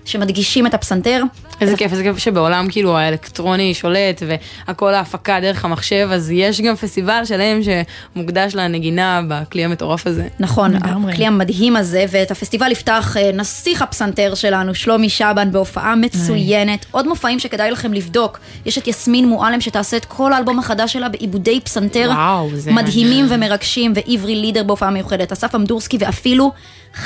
שמדגישים 0.06 0.68
את 0.68 0.74
הפסנתר. 0.74 1.24
איזה 1.62 1.78
כיף, 1.78 1.92
איזה 1.92 2.04
כיף 2.04 2.18
שבעולם 2.18 2.68
כאילו 2.70 2.98
האלקטרוני 2.98 3.74
שולט 3.74 4.24
והכל 4.68 4.94
ההפקה 4.94 5.40
דרך 5.42 5.66
המחשב, 5.66 6.10
אז 6.12 6.32
יש 6.32 6.62
גם 6.62 6.76
פסטיבל 6.76 7.22
שלם 7.26 7.60
שמוקדש 7.64 8.56
לנגינה 8.56 9.22
בכלי 9.28 9.66
המטורף 9.66 10.08
הזה. 10.08 10.28
נכון. 10.40 10.76
הכלי 10.76 11.28
המדהים 11.28 11.76
הזה, 11.76 12.06
ואת 12.10 12.32
הפסטיבל 12.32 12.72
יפתח 12.72 13.18
אה, 13.20 13.32
נסיך 13.34 13.82
הפסנתר 13.82 14.36
שלנו, 14.36 14.76
שלומי 14.76 15.10
שבן, 15.10 15.52
בהופעה 15.52 15.96
מצוינת. 15.96 16.86
עוד 16.92 17.08
מופעים 17.08 17.40
שכדאי 17.40 17.72
לכם 17.72 17.94
לבדוק. 17.94 18.40
יש 18.66 18.78
את 18.78 18.88
יסמין 18.88 19.28
מועלם 19.28 19.62
שתעשה 19.62 19.98
את 19.98 20.06
כל 20.06 20.34
האלבום 20.34 20.60
החדש 20.60 20.94
שלה 20.94 21.10
בעיבודי 21.10 21.60
פסנתר 21.62 22.10
וואו, 22.14 22.50
מדהימים 22.72 23.26
ומרגשים, 23.30 23.94
ועברי 23.96 24.36
לידר 24.36 24.64
בהופעה 24.64 24.90
מיוחדת, 24.90 25.32
אסף 25.32 25.56
אמדורסקי 25.56 25.98
ואפילו 26.00 26.52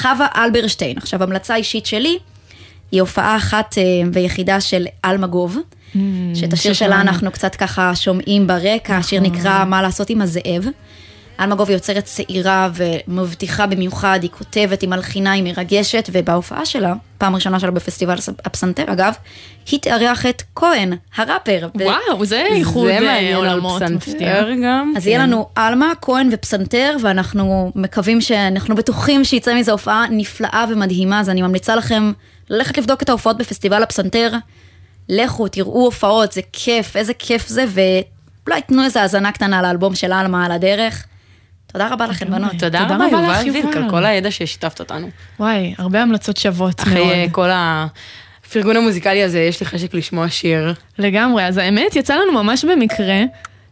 חווה 0.02 0.28
אלברשטיין. 0.36 0.98
עכשיו, 0.98 1.24
המלצה 1.24 1.56
אישית 1.56 1.86
שלי, 1.86 2.18
היא 2.92 3.02
הופעה 3.02 3.38
אחת 3.38 3.78
אה, 3.78 3.84
ויחידה 4.14 4.62
של 4.62 4.86
אלמגוב. 5.06 5.58
שאת 6.34 6.54
השיר 6.54 6.74
שיר 6.74 6.74
שלה. 6.74 7.02
אנחנו 7.02 7.32
קצת 7.32 7.56
ככה 7.56 7.96
שומעים 7.96 8.48
ברקע, 8.48 8.98
השיר 8.98 9.22
נקרא 9.22 9.66
מה 9.66 9.82
לעשות 9.82 10.10
עם 10.10 10.22
הזאב. 10.22 10.66
אלמגוב 11.40 11.70
היא 11.70 11.76
יוצרת 11.76 12.04
צעירה 12.04 12.70
ומבטיחה 12.74 13.68
במיוחד, 13.68 14.20
היא 14.22 14.30
כותבת, 14.30 14.82
היא 14.82 14.90
מלחינה, 14.90 15.32
היא 15.32 15.44
מרגשת, 15.44 16.10
ובהופעה 16.12 16.66
שלה, 16.66 16.94
פעם 17.18 17.36
ראשונה 17.36 17.60
שלה 17.60 17.72
בפסטיבל 17.72 18.16
הפסנתר 18.46 18.94
אגב, 18.94 19.14
היא 19.72 19.80
תארח 19.80 20.26
את 20.26 20.44
כהן, 20.56 20.94
הראפר. 21.16 21.68
וואו, 21.76 22.26
זה 22.26 22.46
איחוד 22.46 22.88
זה 22.88 23.00
אה, 23.00 23.36
עולמות 23.36 23.82
מפתיע. 23.82 24.00
פסנתר 24.00 24.50
גם. 24.64 24.94
אז 24.98 25.08
יהיה 25.08 25.20
לנו 25.20 25.48
עלמה, 25.56 25.92
כהן 26.02 26.30
ופסנתר, 26.32 26.98
ואנחנו 27.02 27.72
מקווים 27.76 28.22
שאנחנו 28.22 28.76
בטוחים 28.76 29.24
שיצא 29.24 29.56
מזה 29.56 29.72
הופעה 29.72 30.06
נפלאה 30.12 30.66
ומדהימה, 30.70 31.20
אז 31.20 31.30
אני 31.30 31.42
ממליצה 31.42 31.76
לכם 31.76 32.12
ללכת 32.50 32.78
לבדוק 32.78 33.04
את 33.04 33.10
ההופעות 33.10 33.38
בפסטיבל 33.38 33.84
הפסנתר. 33.84 34.32
לכו, 35.10 35.48
תראו 35.48 35.86
הופעות, 35.86 36.32
זה 36.32 36.42
כיף, 36.54 36.96
איזה 36.96 37.14
כיף 37.14 37.48
זה, 37.48 37.66
ואולי 37.68 38.62
תנו 38.62 38.84
איזה 38.84 39.02
האזנה 39.02 39.32
קטנה 39.32 39.62
לאלבום 39.62 39.96
של 39.96 40.14
עלמה 40.14 40.46
על 40.46 40.52
הדרך. 40.52 41.06
תודה 41.72 41.88
רבה 41.88 42.08
לכם, 42.08 42.32
בנות. 42.32 42.52
תודה 42.52 42.80
תודה 42.80 42.96
רבה, 42.96 43.06
לך, 43.06 43.46
יובל. 43.46 43.78
על 43.78 43.90
כל 43.90 44.06
הידע 44.06 44.32
ששיתפת 44.32 44.80
אותנו. 44.80 45.10
וואי, 45.40 45.74
הרבה 45.78 46.02
המלצות 46.02 46.38
שוות 46.38 46.82
אחרי 46.82 47.02
אה, 47.02 47.18
מאוד. 47.18 47.32
כל 47.32 47.50
הפרגון 47.52 48.76
המוזיקלי 48.78 49.24
הזה, 49.24 49.40
יש 49.40 49.60
לי 49.60 49.66
חשק 49.66 49.94
לשמוע 49.94 50.30
שיר. 50.30 50.74
לגמרי, 50.98 51.46
אז 51.46 51.58
האמת, 51.58 51.96
יצא 51.96 52.16
לנו 52.16 52.44
ממש 52.44 52.66
במקרה, 52.66 53.22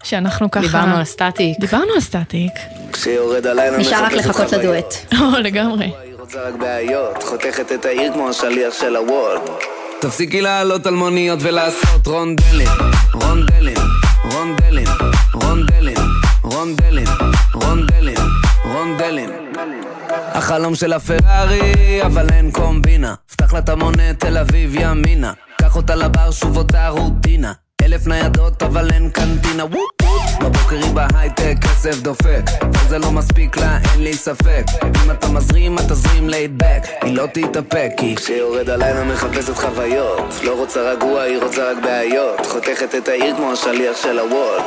שאנחנו 0.04 0.52
ככה... 0.52 0.62
דיברנו 0.62 0.96
על 0.96 1.04
סטטיק. 1.04 1.60
דיברנו 1.60 1.94
על 1.96 2.02
סטטיק. 2.02 2.52
כשיורד 2.94 3.48
הלילה 3.48 3.78
נשאר 3.78 4.04
רק 4.04 4.14
לחכות. 4.14 4.52
לדואט. 4.52 4.94
או, 5.20 5.40
לגמרי. 5.40 6.07
רוצה 6.28 6.42
רק 6.42 6.54
בעיות, 6.54 7.24
חותכת 7.24 7.72
את 7.72 7.86
העיר 7.86 8.14
כמו 8.14 8.30
השליח 8.30 8.74
של 8.74 8.96
הוולד. 8.96 9.42
תפסיקי 10.02 10.42
לעלות 10.42 10.86
על 10.86 10.94
מוניות 10.94 11.40
ולעשות 11.42 12.08
רונדלים, 12.08 12.68
רונדלים, 13.14 13.78
רונדלים, 14.32 14.88
רונדלים, 15.34 15.98
רונדלים, 16.44 17.08
רונדלים, 17.54 18.18
רונדלים. 18.66 19.30
החלום 20.12 20.76
של 20.76 20.94
הפרארי, 20.94 22.02
אבל 22.06 22.26
אין 22.32 22.52
קומבינה. 22.52 23.16
פתח 23.32 23.54
לה 23.54 23.60
את 23.60 23.70
המונה 23.70 24.14
תל 24.14 24.38
אביב 24.38 24.76
ימינה. 24.76 25.34
קח 25.62 25.76
אותה 25.76 25.96
לבר, 25.96 26.32
שוב 26.32 26.58
אותה 26.58 26.90
רוטינה. 26.90 27.54
אלף 27.88 28.08
ניידות, 28.08 28.64
אבל 28.64 28.92
אין 28.94 29.10
קנטינה. 29.10 29.66
וופ. 29.66 30.10
בבוקר 30.42 30.76
היא 30.76 30.94
בהייטק, 30.94 31.56
כסף 31.62 32.02
דופק. 32.02 32.42
וזה 32.74 32.98
לא 32.98 33.12
מספיק 33.12 33.58
לה, 33.58 33.78
אין 33.94 34.04
לי 34.04 34.14
ספק. 34.14 34.64
אם 34.84 35.12
אתה 35.12 35.28
מזרים, 35.28 35.76
אתה 35.78 35.94
laid 36.30 36.64
back. 36.64 37.06
היא 37.06 37.16
לא 37.16 37.26
תתאפק, 37.34 37.90
כי 37.98 38.16
כשיורד 38.16 38.70
הלילה 38.70 39.04
מחפשת 39.04 39.56
חוויות. 39.56 40.34
לא 40.44 40.60
רוצה 40.60 40.92
רגוע, 40.92 41.22
היא 41.22 41.38
רוצה 41.44 41.72
רק 41.72 41.78
בעיות. 41.84 42.46
חותכת 42.46 42.96
את 42.96 43.08
העיר 43.08 43.36
כמו 43.36 43.52
השליח 43.52 43.98
של 44.04 44.20
הוולד. 44.20 44.64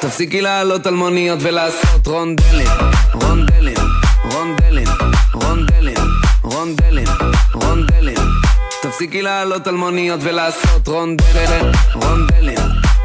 תפסיקי 0.00 0.40
לעלות 0.40 0.86
על 0.86 0.94
מוניות 0.94 1.38
ולעשות 1.42 2.06
רונדלים, 2.06 2.68
רונדלים, 3.14 3.76
רונדלים, 4.32 4.88
רונדלים, 5.34 5.98
רונדלים, 6.42 7.08
רונדלים. 7.54 8.43
תפסיקי 8.84 9.22
לעלות 9.22 9.66
על 9.66 9.74
מוניות 9.74 10.20
ולעשות 10.22 10.88
רונדלים, 10.88 11.72
רונדלים, 11.94 12.58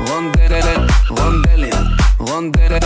רונדלים, 0.07 0.79
רונדלים, 1.09 1.73
רונדלים. 2.19 2.79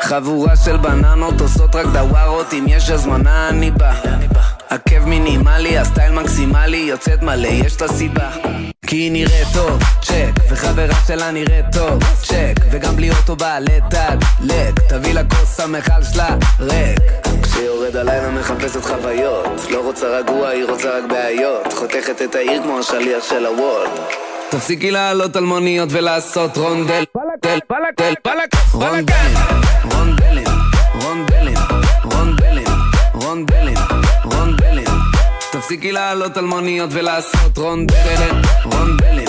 חבורה 0.00 0.56
של 0.56 0.76
בננות 0.76 1.40
עושות 1.40 1.74
רק 1.74 1.86
דווארות 1.86 2.52
אם 2.52 2.64
יש 2.68 2.90
הזמנה 2.90 3.48
אני 3.48 3.70
בא 3.70 3.94
עקב 4.68 5.04
מינימלי, 5.06 5.78
הסטייל 5.78 6.12
מקסימלי, 6.12 6.76
יוצאת 6.76 7.22
מלא, 7.22 7.48
יש 7.48 7.80
לה 7.80 7.88
סיבה 7.88 8.30
כי 8.86 8.96
היא 8.96 9.12
נראית 9.12 9.48
טוב, 9.54 9.82
צ'ק, 10.02 10.32
וחברה 10.50 10.94
שלה 11.06 11.30
נראית 11.30 11.66
טוב, 11.72 12.02
צ'ק, 12.22 12.54
וגם 12.70 12.96
בלי 12.96 13.10
אוטו 13.10 13.36
בעלי 13.36 13.80
תג, 13.90 14.16
לק, 14.40 14.80
תביא 14.88 15.14
לה 15.14 15.22
כוס 15.24 15.60
המכל 15.60 16.02
שלה, 16.12 16.36
ריק. 16.60 17.19
כשיורד 17.60 17.96
הלילה 17.96 18.30
מחפשת 18.30 18.84
חוויות, 18.84 19.70
לא 19.70 19.80
רוצה 19.80 20.06
רגוע, 20.06 20.48
היא 20.48 20.64
רוצה 20.64 20.98
רק 20.98 21.04
בעיות, 21.04 21.72
חותכת 21.72 22.22
את 22.22 22.34
העיר 22.34 22.62
כמו 22.62 22.78
השליח 22.78 23.24
של 23.28 23.46
הוולד. 23.46 23.90
תפסיקי 24.50 24.90
לעלות 24.90 25.36
על 25.36 25.44
מוניות 25.44 25.88
ולעשות 25.92 26.56
רונדל, 26.56 27.04
דל, 27.42 27.58
דל, 27.98 28.44
רונדלים, 28.72 29.36
רונדלים, 29.92 30.46
רונדלים, 31.02 31.56
רונדלים, 32.04 32.66
רונדלים, 33.14 33.76
רונדלים. 34.24 34.88
תפסיקי 35.52 35.92
לעלות 35.92 36.36
על 36.36 36.44
מוניות 36.44 36.90
ולעשות 36.92 37.58
רונדלים, 37.58 38.42
רונדלים, 38.64 39.28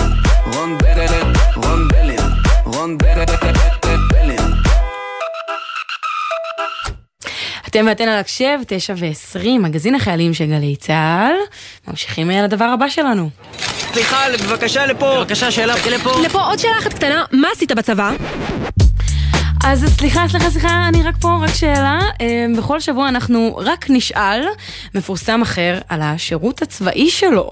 רונדלים, 0.54 1.34
רונדלים, 1.56 2.20
רונדלים. 2.66 3.81
אתם 7.72 7.86
ואתן 7.88 8.08
על 8.08 8.20
הקשב, 8.20 8.60
תשע 8.68 8.94
ועשרים, 8.98 9.62
מגזין 9.62 9.96
החיילים 9.96 10.34
של 10.34 10.46
גלי 10.46 10.76
צה"ל. 10.76 11.34
ממשיכים 11.88 12.32
אה, 12.32 12.42
לדבר 12.42 12.66
הבא 12.66 12.90
שלנו. 12.90 13.30
סליחה, 13.94 14.18
בבקשה 14.44 14.86
לפה. 14.86 15.16
בבקשה, 15.20 15.52
שאלה, 15.52 15.74
לפה. 15.92 16.22
לפה 16.26 16.42
עוד 16.42 16.60
שאלה 16.60 16.78
אחת 16.80 16.94
קטנה, 16.94 17.24
מה 17.32 17.48
עשית 17.54 17.72
בצבא? 17.72 18.12
אז 19.64 19.86
סליחה, 19.98 20.28
סליחה, 20.30 20.50
סליחה, 20.50 20.88
אני 20.88 21.04
רק 21.04 21.16
פה, 21.22 21.38
רק 21.42 21.54
שאלה. 21.54 22.00
אה, 22.22 22.46
בכל 22.58 22.80
שבוע 22.80 23.10
אנחנו 23.10 23.60
רק 23.66 23.86
נשאל 23.90 24.42
מפורסם 24.96 25.42
אחר 25.42 25.80
על 25.90 26.02
השירות 26.02 26.62
הצבאי 26.62 27.10
שלו. 27.10 27.50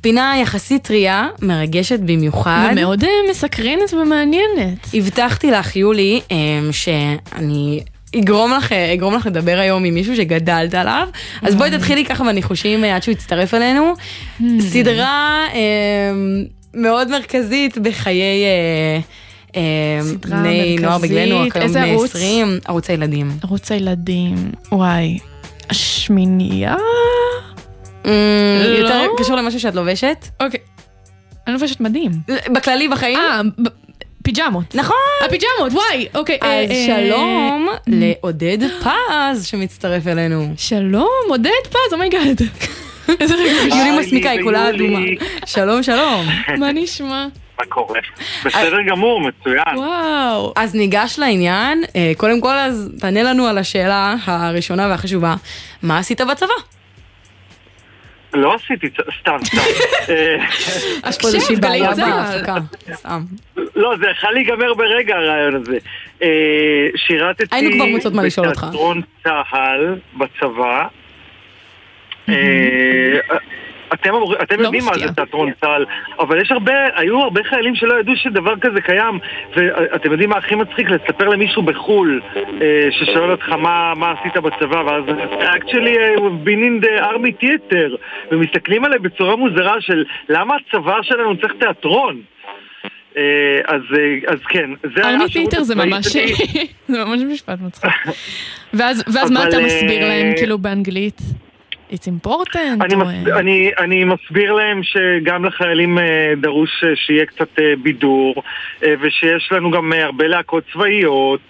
פינה 0.00 0.34
יחסית 0.42 0.82
טריה, 0.82 1.28
מרגשת 1.42 2.00
במיוחד. 2.00 2.68
ומאוד 2.72 3.04
אה, 3.04 3.10
מסקרנת 3.30 3.92
ומעניינת. 3.92 4.94
הבטחתי 4.94 5.50
לך, 5.50 5.76
יולי, 5.76 6.20
שאני 6.72 7.80
אגרום 8.18 8.52
לך, 8.52 8.72
אגרום 8.72 9.14
לך 9.14 9.26
לדבר 9.26 9.58
היום 9.58 9.84
עם 9.84 9.94
מישהו 9.94 10.16
שגדלת 10.16 10.74
עליו. 10.74 11.08
אז 11.42 11.54
בואי 11.54 11.70
תתחילי 11.70 12.04
ככה 12.04 12.24
בניחושים 12.24 12.84
אה, 12.84 12.96
עד 12.96 13.02
שהוא 13.02 13.12
יצטרף 13.12 13.54
אלינו. 13.54 13.94
סדרה 14.60 15.46
אמ, 15.54 16.44
מאוד 16.74 17.10
מרכזית 17.10 17.78
בחיי 17.78 18.44
אה, 19.56 20.00
בני 20.20 20.76
נוער. 20.80 20.98
בגילנו, 20.98 21.44
איזה 21.54 21.82
ערוץ? 21.82 22.10
20, 22.14 22.58
ערוץ 22.64 22.90
הילדים. 22.90 23.30
ערוץ 23.42 23.72
הילדים, 23.72 24.34
וואי. 24.72 25.18
השמינייה? 25.70 26.74
אמ, 28.04 28.10
לא? 28.64 28.68
יותר 28.68 29.06
קשור 29.18 29.36
למשהו 29.36 29.60
שאת 29.60 29.74
לובשת? 29.74 30.26
אוקיי. 30.40 30.60
אני 31.46 31.54
לובשת 31.54 31.80
מדים. 31.80 32.10
בכללי 32.54 32.88
בחיים? 32.88 33.18
אה, 33.18 33.40
ב- 34.30 34.34
פיג'מות. 34.34 34.74
נכון. 34.74 34.96
הפיג'מות, 35.26 35.72
וואי, 35.72 36.08
אוקיי. 36.14 36.38
אה, 36.42 36.64
אז 36.64 36.70
אה, 36.70 36.86
שלום 36.86 37.68
לעודד 37.86 38.58
פז 38.82 39.46
שמצטרף 39.46 40.06
אלינו. 40.06 40.54
שלום, 40.56 41.08
עודד 41.28 41.50
פז, 41.70 41.92
oh 41.92 42.04
my 42.04 42.16
god. 42.16 42.40
איזה 43.20 43.34
רגע. 43.34 43.76
יולי 43.76 43.98
מסמיקה, 43.98 44.30
היא 44.30 44.42
כולה. 44.42 44.68
אדומה. 44.70 44.98
שלום, 45.46 45.82
שלום. 45.82 46.26
מה 46.58 46.72
נשמע? 46.72 47.26
מה 47.60 47.64
קורה? 47.68 48.00
בסדר 48.44 48.76
גמור, 48.90 49.20
מצוין. 49.20 49.76
וואו. 49.76 50.52
אז 50.56 50.74
ניגש 50.74 51.18
לעניין. 51.18 51.84
אה, 51.96 52.12
קודם 52.16 52.40
כל, 52.40 52.54
אז 52.54 52.90
תענה 53.00 53.22
לנו 53.22 53.46
על 53.46 53.58
השאלה 53.58 54.14
הראשונה 54.24 54.86
והחשובה. 54.90 55.34
מה 55.82 55.98
עשית 55.98 56.20
בצבא? 56.20 56.52
לא 58.34 58.54
עשיתי, 58.54 58.88
צ- 58.90 59.20
סתם, 59.20 59.36
סתם. 59.44 59.56
אה, 60.14 60.36
יש 61.08 61.18
פה 61.18 61.28
איזושהי 61.28 61.56
גלי 61.56 61.60
בעיה 61.80 61.94
צה"ל. 61.94 62.10
בהפקה. 62.10 62.54
סתם. 62.94 63.22
לא, 63.76 63.94
זה 64.00 64.06
יכול 64.10 64.32
להיגמר 64.32 64.74
ברגע 64.74 65.16
הרעיון 65.16 65.54
הזה. 65.54 65.78
אה, 66.22 66.28
שירתתי 66.96 67.44
היינו 67.56 67.70
כבר 67.76 67.84
מוצאות 67.86 68.14
מה 68.14 68.22
לשאול 68.22 68.48
אותך. 68.48 68.58
בתיאטרון 68.64 69.00
צה"ל 69.24 69.94
בצבא. 70.16 70.86
אה, 73.92 73.96
אתם, 73.96 74.10
אתם 74.42 74.60
לא 74.60 74.64
יודעים 74.64 74.84
מה. 74.84 74.98
זה 74.98 75.12
תיאטרון 75.14 75.50
צה"ל, 75.60 75.84
אבל 76.18 76.40
יש 76.40 76.52
הרבה, 76.52 76.72
היו 76.94 77.20
הרבה 77.20 77.40
חיילים 77.44 77.74
שלא 77.74 78.00
ידעו 78.00 78.16
שדבר 78.16 78.54
כזה 78.60 78.80
קיים, 78.80 79.18
ואתם 79.56 80.12
יודעים 80.12 80.30
מה 80.30 80.36
הכי 80.36 80.54
מצחיק? 80.54 80.90
לספר 80.90 81.28
למישהו 81.28 81.62
בחו"ל 81.62 82.20
אה, 82.60 82.88
ששואל 82.90 83.30
אותך 83.30 83.48
מה, 83.48 83.92
מה 83.96 84.14
עשית 84.20 84.36
בצבא, 84.36 84.82
ואז 84.86 85.04
actually 85.40 85.96
uh, 85.96 86.20
we've 86.20 86.44
been 86.44 86.62
in 86.62 86.84
the 86.84 87.04
army 87.04 87.42
theater, 87.42 87.96
ומסתכלים 88.30 88.84
עליי 88.84 88.98
בצורה 88.98 89.36
מוזרה 89.36 89.80
של 89.80 90.04
למה 90.28 90.54
הצבא 90.56 91.02
שלנו 91.02 91.36
צריך 91.36 91.52
תיאטרון? 91.60 92.22
אה, 93.16 93.22
אז, 93.66 93.80
אה, 93.98 94.32
אז 94.32 94.38
כן, 94.48 94.70
זה 94.94 95.00
היה 95.00 95.10
ארמי 95.10 95.24
השירות 95.24 95.50
פיטר 95.50 95.62
זה 95.62 95.74
ממש. 95.74 96.06
זה 96.88 97.04
ממש 97.04 97.20
משפט 97.22 97.58
מצחיק. 97.60 97.90
ואז 98.74 99.04
ואז 99.14 99.30
מה 99.30 99.48
אתה 99.48 99.56
אה, 99.56 99.64
מסביר 99.64 100.08
להם 100.08 100.32
כאילו 100.36 100.58
באנגלית? 100.58 101.20
It's 101.90 102.06
important? 102.08 102.80
אני, 102.84 102.94
או, 102.94 102.98
מס... 103.00 103.06
אה, 103.28 103.38
אני, 103.38 103.70
אני 103.78 104.04
מסביר 104.04 104.52
להם 104.52 104.80
שגם 104.82 105.44
לחיילים 105.44 105.98
אה, 105.98 106.04
דרוש 106.42 106.84
אה, 106.84 106.96
שיהיה 106.96 107.26
קצת 107.26 107.48
בידור, 107.82 108.42
ושיש 109.00 109.52
לנו 109.52 109.70
גם 109.70 109.92
הרבה 109.92 110.26
להקות 110.26 110.64
צבאיות, 110.72 111.40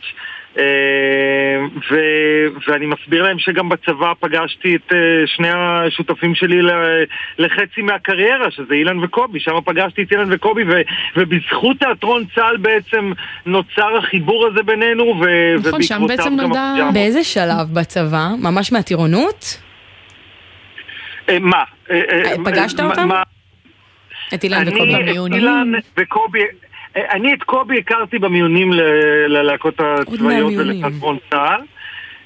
ו, 1.90 1.94
ואני 2.68 2.86
מסביר 2.86 3.22
להם 3.22 3.38
שגם 3.38 3.68
בצבא 3.68 4.12
פגשתי 4.20 4.76
את 4.76 4.92
שני 5.26 5.48
השותפים 5.54 6.34
שלי 6.34 6.62
ל- 6.62 7.04
לחצי 7.38 7.82
מהקריירה, 7.82 8.50
שזה 8.50 8.74
אילן 8.74 9.04
וקובי, 9.04 9.40
שם 9.40 9.52
פגשתי 9.64 10.02
את 10.02 10.12
אילן 10.12 10.32
וקובי, 10.32 10.62
ו, 10.64 10.80
ובזכות 11.16 11.76
תיאטרון 11.78 12.24
צה"ל 12.34 12.56
בעצם 12.56 13.12
נוצר 13.46 13.96
החיבור 13.98 14.46
הזה 14.46 14.62
בינינו, 14.62 15.04
ו, 15.04 15.24
נכון, 15.66 15.82
שם 15.82 15.94
ובעקבותיו 15.94 16.16
בעצם 16.16 16.36
גם 16.36 16.46
נולדה- 16.46 16.70
הפיג'מות. 16.72 16.94
באיזה 16.94 17.24
שלב 17.24 17.66
בצבא? 17.72 18.28
ממש 18.42 18.72
מהטירונות? 18.72 19.60
אה, 21.30 21.38
מה? 21.38 21.64
אה, 21.90 22.00
אה, 22.12 22.34
פגשת 22.44 22.80
מה- 22.80 22.90
אותם? 22.90 23.08
מה- 23.08 23.22
את 24.34 24.44
אילן 24.44 25.72
וקובי. 25.98 26.40
אה, 26.96 27.02
אני 27.10 27.34
את 27.34 27.42
קובי 27.42 27.78
הכרתי 27.78 28.18
במיונים 28.18 28.72
ללהקות 29.28 29.80
הצבאיות. 29.80 30.52
ולתיאטרון 30.56 31.18
צה"ל. 31.30 31.60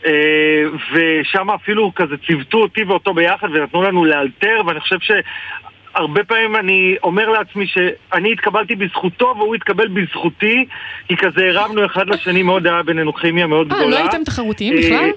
אה, 0.07 0.63
ושם 0.93 1.51
אפילו 1.51 1.93
כזה 1.95 2.15
ציוותו 2.27 2.59
אותי 2.59 2.85
ואותו 2.85 3.15
ביחד 3.15 3.49
ונתנו 3.53 3.83
לנו 3.83 4.05
לאלתר 4.05 4.63
ואני 4.67 4.81
חושב 4.81 4.97
שהרבה 5.01 6.25
פעמים 6.25 6.57
אני 6.57 6.97
אומר 7.03 7.31
לעצמי 7.31 7.67
שאני 7.67 8.33
התקבלתי 8.33 8.75
בזכותו 8.77 9.35
והוא 9.39 9.55
התקבל 9.55 9.89
בזכותי 9.89 10.65
כי 11.09 11.17
כזה 11.17 11.49
הרמנו 11.49 11.87
אחד 11.87 12.09
לשני 12.09 12.43
מאוד, 12.43 12.67
היה 12.67 12.83
בינינו 12.83 13.15
כימיה 13.15 13.47
מאוד 13.47 13.73
אה, 13.73 13.79
גדולה. 13.79 13.91
לא 13.91 14.03
הייתם 14.03 14.25
תחרותיים 14.25 14.75
אה, 14.75 14.79
בכלל? 14.81 15.11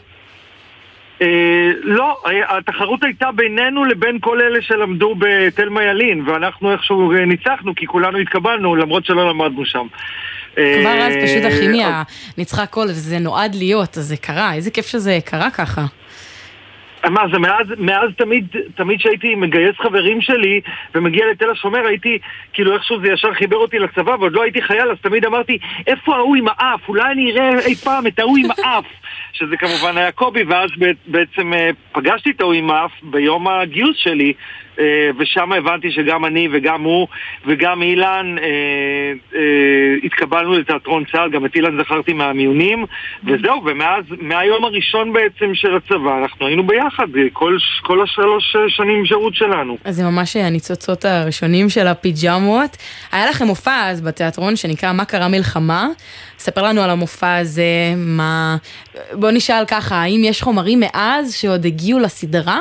אה, 1.21 1.27
לא, 1.81 2.17
היה- 2.25 2.57
התחרות 2.57 3.03
הייתה 3.03 3.31
בינינו 3.35 3.85
לבין 3.85 4.17
כל 4.21 4.41
אלה 4.41 4.61
שלמדו 4.61 5.15
בתלמה 5.19 5.83
ילין, 5.83 6.23
ואנחנו 6.29 6.71
איכשהו 6.71 7.11
אה, 7.11 7.25
ניצחנו 7.25 7.75
כי 7.75 7.87
כולנו 7.87 8.17
התקבלנו 8.17 8.75
למרות 8.75 9.05
שלא 9.05 9.29
למדנו 9.29 9.65
שם. 9.65 9.87
כבר 10.53 10.63
אה, 10.87 11.07
אז 11.07 11.13
פשוט 11.23 11.43
הכימיה 11.53 12.03
ניצחה 12.37 12.63
הכל 12.63 12.85
וזה 12.89 13.19
נועד 13.19 13.55
להיות, 13.55 13.97
אז 13.97 14.03
זה 14.05 14.17
קרה, 14.17 14.53
איזה 14.53 14.71
כיף 14.71 14.85
שזה 14.87 15.17
קרה 15.25 15.51
ככה. 15.51 15.85
מה 17.09 17.21
זה, 17.31 17.39
מאז, 17.39 17.67
מאז 17.77 18.09
תמיד, 18.17 18.47
תמיד 18.75 18.99
שהייתי 18.99 19.35
מגייס 19.35 19.75
חברים 19.77 20.21
שלי 20.21 20.61
ומגיע 20.95 21.25
לתל 21.31 21.49
השומר 21.49 21.87
הייתי, 21.87 22.17
כאילו 22.53 22.73
איכשהו 22.73 22.99
זה 23.01 23.07
ישר 23.07 23.33
חיבר 23.33 23.57
אותי 23.57 23.79
לצבא 23.79 24.15
ועוד 24.19 24.33
לא 24.33 24.43
הייתי 24.43 24.61
חייל 24.61 24.91
אז 24.91 24.97
תמיד 25.01 25.25
אמרתי 25.25 25.57
איפה 25.87 26.15
ההוא 26.15 26.35
עם 26.35 26.45
האף, 26.47 26.89
אולי 26.89 27.11
אני 27.11 27.31
אראה 27.31 27.59
אי 27.59 27.75
פעם 27.75 28.07
את 28.07 28.19
ההוא 28.19 28.37
עם 28.37 28.51
האף. 28.51 28.85
שזה 29.37 29.57
כמובן 29.57 29.97
היה 29.97 30.11
קובי 30.11 30.43
ואז 30.43 30.69
בעצם 31.07 31.53
אה, 31.53 31.69
פגשתי 31.91 32.29
את 32.29 32.41
ההוא 32.41 32.53
עם 32.53 32.71
האף 32.71 32.91
ביום 33.03 33.47
הגיוס 33.47 33.97
שלי 33.97 34.33
ושם 35.19 35.51
הבנתי 35.51 35.91
שגם 35.91 36.25
אני 36.25 36.47
וגם 36.51 36.81
הוא 36.81 37.07
וגם 37.45 37.81
אילן 37.81 38.35
אה, 38.39 38.43
אה, 39.35 39.41
התקבלנו 40.03 40.53
לתיאטרון 40.53 41.03
צה"ל, 41.11 41.31
גם 41.31 41.45
את 41.45 41.55
אילן 41.55 41.83
זכרתי 41.83 42.13
מהמיונים 42.13 42.85
וזהו, 43.23 43.63
ומאז, 43.65 44.03
מהיום 44.21 44.65
הראשון 44.65 45.13
בעצם 45.13 45.55
של 45.55 45.75
הצבא 45.75 46.17
אנחנו 46.21 46.47
היינו 46.47 46.67
ביחד 46.67 47.07
אה, 47.17 47.23
כל, 47.33 47.57
כל 47.81 48.01
השלוש 48.01 48.55
אה, 48.55 48.61
שנים 48.69 49.05
שירות 49.05 49.35
שלנו. 49.35 49.77
אז 49.83 49.95
זה 49.95 50.03
ממש 50.03 50.35
הניצוצות 50.35 51.05
הראשונים 51.05 51.69
של 51.69 51.87
הפיג'מות. 51.87 52.77
היה 53.11 53.29
לכם 53.29 53.45
מופע 53.45 53.89
אז 53.89 54.01
בתיאטרון 54.01 54.55
שנקרא 54.55 54.93
מה 54.93 55.05
קרה 55.05 55.27
מלחמה. 55.27 55.87
ספר 56.39 56.63
לנו 56.63 56.81
על 56.81 56.89
המופע 56.89 57.35
הזה, 57.35 57.63
מה... 57.97 58.57
בוא 59.13 59.31
נשאל 59.31 59.65
ככה, 59.67 59.95
האם 59.95 60.21
יש 60.23 60.41
חומרים 60.41 60.79
מאז 60.79 61.35
שעוד 61.35 61.65
הגיעו 61.65 61.99
לסדרה? 61.99 62.59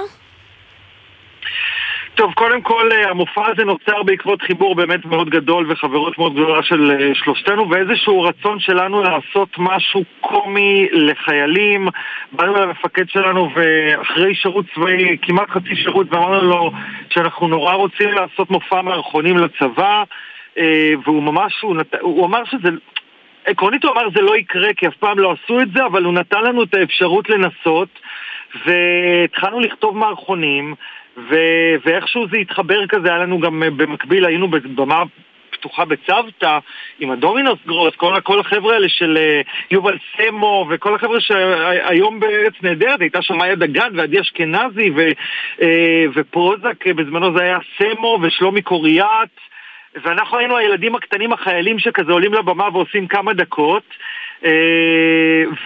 טוב, 2.16 2.32
קודם 2.34 2.60
כל 2.62 2.92
אה, 2.92 3.10
המופע 3.10 3.46
הזה 3.46 3.64
נוצר 3.64 4.02
בעקבות 4.02 4.42
חיבור 4.42 4.74
באמת 4.74 5.04
מאוד 5.04 5.30
גדול 5.30 5.72
וחברות 5.72 6.18
מאוד 6.18 6.32
גדולה 6.32 6.62
של 6.62 6.90
אה, 6.90 7.14
שלושתנו 7.14 7.70
ואיזשהו 7.70 8.22
רצון 8.22 8.60
שלנו 8.60 9.02
לעשות 9.02 9.48
משהו 9.58 10.04
קומי 10.20 10.88
לחיילים. 10.92 11.88
באנו 12.32 12.54
למפקד 12.54 13.08
שלנו 13.08 13.50
ואחרי 13.54 14.34
שירות 14.34 14.64
צבאי, 14.74 15.16
כמעט 15.22 15.50
חצי 15.50 15.76
שירות, 15.76 16.06
ואמרנו 16.10 16.48
לו 16.48 16.70
שאנחנו 17.10 17.48
נורא 17.48 17.74
רוצים 17.74 18.08
לעשות 18.08 18.50
מופע 18.50 18.82
מערכונים 18.82 19.38
לצבא 19.38 20.02
אה, 20.58 20.92
והוא 21.04 21.22
ממש, 21.22 21.60
הוא, 21.62 21.76
נת... 21.76 21.94
הוא 22.00 22.26
אמר 22.26 22.44
שזה... 22.44 22.68
עקרונית 23.46 23.84
הוא 23.84 23.92
אמר 23.92 24.10
זה 24.14 24.20
לא 24.20 24.36
יקרה 24.36 24.74
כי 24.76 24.88
אף 24.88 24.96
פעם 24.96 25.18
לא 25.18 25.32
עשו 25.32 25.60
את 25.60 25.68
זה, 25.74 25.86
אבל 25.86 26.04
הוא 26.04 26.14
נתן 26.14 26.44
לנו 26.44 26.62
את 26.62 26.74
האפשרות 26.74 27.30
לנסות 27.30 27.88
והתחלנו 28.66 29.60
לכתוב 29.60 29.96
מערכונים 29.96 30.74
ו- 31.16 31.74
ואיכשהו 31.84 32.26
זה 32.28 32.36
התחבר 32.36 32.86
כזה, 32.86 33.08
היה 33.08 33.18
לנו 33.18 33.40
גם 33.40 33.62
אה, 33.62 33.70
במקביל, 33.70 34.24
היינו 34.24 34.48
בבמה 34.48 35.02
פתוחה 35.50 35.84
בצוותא 35.84 36.58
עם 36.98 37.10
הדומינוס 37.10 37.58
גרוס, 37.66 37.94
כל, 37.96 38.20
כל 38.22 38.40
החבר'ה 38.40 38.74
האלה 38.74 38.88
של 38.88 39.16
אה, 39.16 39.40
יובל 39.70 39.98
סמו 40.16 40.66
וכל 40.70 40.94
החבר'ה 40.94 41.20
שהיום 41.20 42.20
בארץ 42.20 42.52
נהדרת, 42.62 43.00
הייתה 43.00 43.22
שם 43.22 43.36
מאיה 43.36 43.54
דגן 43.54 43.88
ועדי 43.94 44.20
אשכנזי 44.20 44.90
ו- 44.96 45.10
אה, 45.62 46.04
ופרוזק, 46.14 46.86
בזמנו 46.86 47.36
זה 47.36 47.42
היה 47.42 47.58
סמו 47.78 48.18
ושלומי 48.22 48.62
קוריאט 48.62 49.28
ואנחנו 50.02 50.38
היינו 50.38 50.56
הילדים 50.56 50.94
הקטנים 50.94 51.32
החיילים 51.32 51.78
שכזה 51.78 52.12
עולים 52.12 52.34
לבמה 52.34 52.68
ועושים 52.72 53.06
כמה 53.06 53.32
דקות 53.32 53.82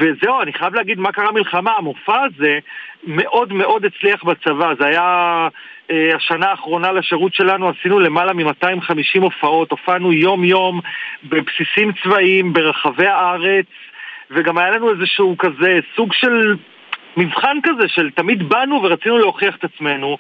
וזהו, 0.01 0.43
אני 0.43 0.53
חייב 0.53 0.75
להגיד 0.75 0.99
מה 0.99 1.13
קרה 1.13 1.33
מלחמה, 1.33 1.73
המופע 1.79 2.23
הזה 2.23 2.59
מאוד 3.05 3.53
מאוד 3.53 3.85
הצליח 3.85 4.25
בצבא, 4.25 4.73
זה 4.79 4.87
היה 4.87 5.49
אה, 5.91 6.17
השנה 6.17 6.47
האחרונה 6.47 6.93
לשירות 6.93 7.35
שלנו, 7.35 7.69
עשינו 7.69 7.99
למעלה 7.99 8.33
מ-250 8.33 9.21
הופעות, 9.21 9.71
הופענו 9.71 10.13
יום 10.13 10.45
יום 10.45 10.81
בבסיסים 11.25 11.93
צבאיים 12.03 12.53
ברחבי 12.53 13.07
הארץ. 13.07 13.67
וגם 14.31 14.59
היה 14.59 14.71
לנו 14.71 14.91
איזשהו 14.91 15.39
כזה 15.39 15.79
סוג 15.97 16.13
של 16.13 16.57
מבחן 17.17 17.57
כזה 17.63 17.89
של 17.89 18.11
תמיד 18.11 18.49
באנו 18.49 18.83
ורצינו 18.83 19.19
להוכיח 19.19 19.57
את 19.57 19.65
עצמנו 19.65 20.19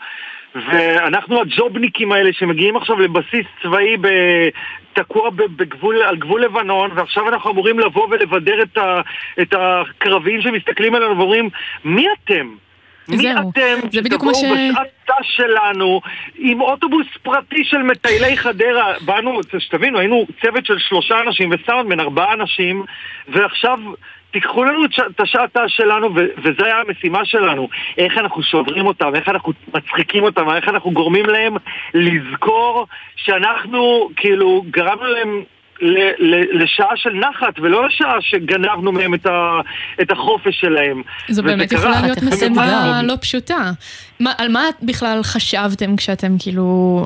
ואנחנו 0.55 1.41
הג'ובניקים 1.41 2.13
האלה 2.13 2.33
שמגיעים 2.33 2.77
עכשיו 2.77 3.01
לבסיס 3.01 3.47
צבאי 3.63 3.97
ב... 4.01 4.09
תקוע 4.93 5.31
בגבול, 5.31 6.03
על 6.03 6.17
גבול 6.17 6.45
לבנון 6.45 6.91
ועכשיו 6.95 7.29
אנחנו 7.29 7.51
אמורים 7.51 7.79
לבוא 7.79 8.09
ולבדר 8.11 8.63
את, 8.63 8.79
ה, 8.79 9.01
את 9.43 9.55
הקרבים 9.59 10.43
שמסתכלים 10.43 10.95
עלינו 10.95 11.19
ואומרים 11.19 11.49
מי 11.85 12.07
אתם? 12.13 12.55
מי 13.09 13.17
זהו, 13.17 13.51
אתם? 13.51 13.89
זה 13.93 14.03
בדיוק 14.03 14.25
מה 14.25 14.35
ש... 14.35 14.37
שתבואו 14.37 14.55
בשעת 14.71 14.87
ת"ש 15.07 15.37
שלנו 15.37 16.01
עם 16.39 16.61
אוטובוס 16.61 17.07
פרטי 17.23 17.65
של 17.65 17.79
מטיילי 17.79 18.37
חדרה. 18.37 18.93
באנו, 19.01 19.41
שתבינו, 19.59 19.99
היינו 19.99 20.27
צוות 20.43 20.67
של 20.67 20.79
שלושה 20.79 21.21
אנשים 21.21 21.51
וסאונדמן 21.53 22.01
ארבעה 22.01 22.33
אנשים 22.33 22.85
ועכשיו 23.29 23.79
תיקחו 24.33 24.65
לנו 24.65 24.85
את 24.85 24.93
ש- 24.93 25.01
את 25.15 25.21
השעת 25.21 25.57
ת"ש 25.57 25.77
שלנו, 25.77 26.09
וזו 26.15 26.25
הייתה 26.65 26.77
המשימה 26.89 27.25
שלנו. 27.25 27.69
איך 27.99 28.19
אנחנו 28.19 28.43
שוברים 28.43 28.87
אותם, 28.87 29.15
איך 29.15 29.29
אנחנו 29.29 29.53
מצחיקים 29.75 30.23
אותם, 30.25 30.51
איך 30.57 30.69
אנחנו 30.69 30.91
גורמים 30.91 31.27
להם 31.27 31.57
לזכור 31.95 32.87
שאנחנו, 33.17 34.09
כאילו, 34.17 34.65
גרמנו 34.71 35.05
להם 35.07 35.43
ל- 35.83 36.13
ל- 36.35 36.63
לשעה 36.63 36.97
של 36.97 37.11
נחת, 37.11 37.59
ולא 37.59 37.87
לשעה 37.87 38.15
שגנבנו 38.21 38.93
מהם 38.93 39.15
את, 39.15 39.27
ה- 39.27 39.61
את 40.03 40.11
החופש 40.11 40.61
שלהם. 40.61 41.03
זו 41.29 41.43
באמת. 41.43 41.73
יכולה 41.73 42.01
להיות 42.03 42.23
משימה. 42.33 43.01
לא 43.05 43.15
פשוטה. 43.21 43.71
מה, 44.21 44.33
על 44.39 44.49
מה 44.49 44.63
בכלל 44.83 45.21
חשבתם 45.23 45.97
כשאתם 45.97 46.33
כאילו, 46.39 46.63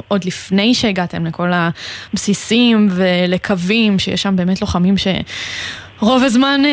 עוד 0.09 0.25
לפני 0.25 0.75
שהגעתם 0.75 1.27
לכל 1.27 1.49
הבסיסים 1.53 2.89
ולקווים, 2.91 3.99
שיש 3.99 4.23
שם 4.23 4.37
באמת 4.37 4.61
לוחמים 4.61 4.97
ש... 4.97 5.07
רוב 6.05 6.23
הזמן 6.25 6.61
אה, 6.65 6.71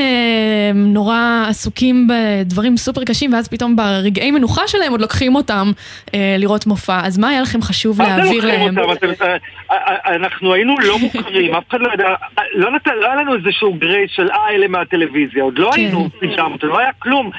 נורא 0.75 1.45
עסוקים 1.49 2.07
בדברים 2.07 2.77
סופר 2.77 3.03
קשים, 3.03 3.33
ואז 3.33 3.47
פתאום 3.47 3.75
ברגעי 3.75 4.31
מנוחה 4.31 4.67
שלהם 4.67 4.91
עוד 4.91 5.01
לוקחים 5.01 5.35
אותם 5.35 5.71
אה, 6.13 6.35
לראות 6.39 6.67
מופע. 6.67 6.99
אז 7.03 7.17
מה 7.17 7.29
היה 7.29 7.41
לכם 7.41 7.61
חשוב 7.61 7.97
מה 7.97 8.05
זה 8.05 8.17
להעביר 8.17 8.45
להם? 8.45 8.75
אה, 8.79 9.37
אה, 9.71 10.15
אנחנו 10.15 10.53
היינו 10.53 10.75
לא 10.79 10.97
מוכרים, 10.99 11.55
אף 11.55 11.63
אחד 11.69 11.81
לא 11.81 11.89
ידע, 11.93 12.07
אה, 12.07 12.43
לא 12.55 12.71
נתן- 12.71 12.95
לא 13.01 13.05
היה 13.05 13.15
לנו 13.15 13.35
איזשהו 13.35 13.73
גרייס 13.73 14.11
של 14.15 14.31
אה, 14.31 14.49
אלה 14.49 14.67
מהטלוויזיה, 14.67 15.43
עוד 15.43 15.57
לא 15.59 15.71
כן. 15.75 15.81
היינו 15.81 16.09
פיג'מות, 16.19 16.63
לא 16.63 16.79
היה 16.79 16.89
כלום. 16.99 17.31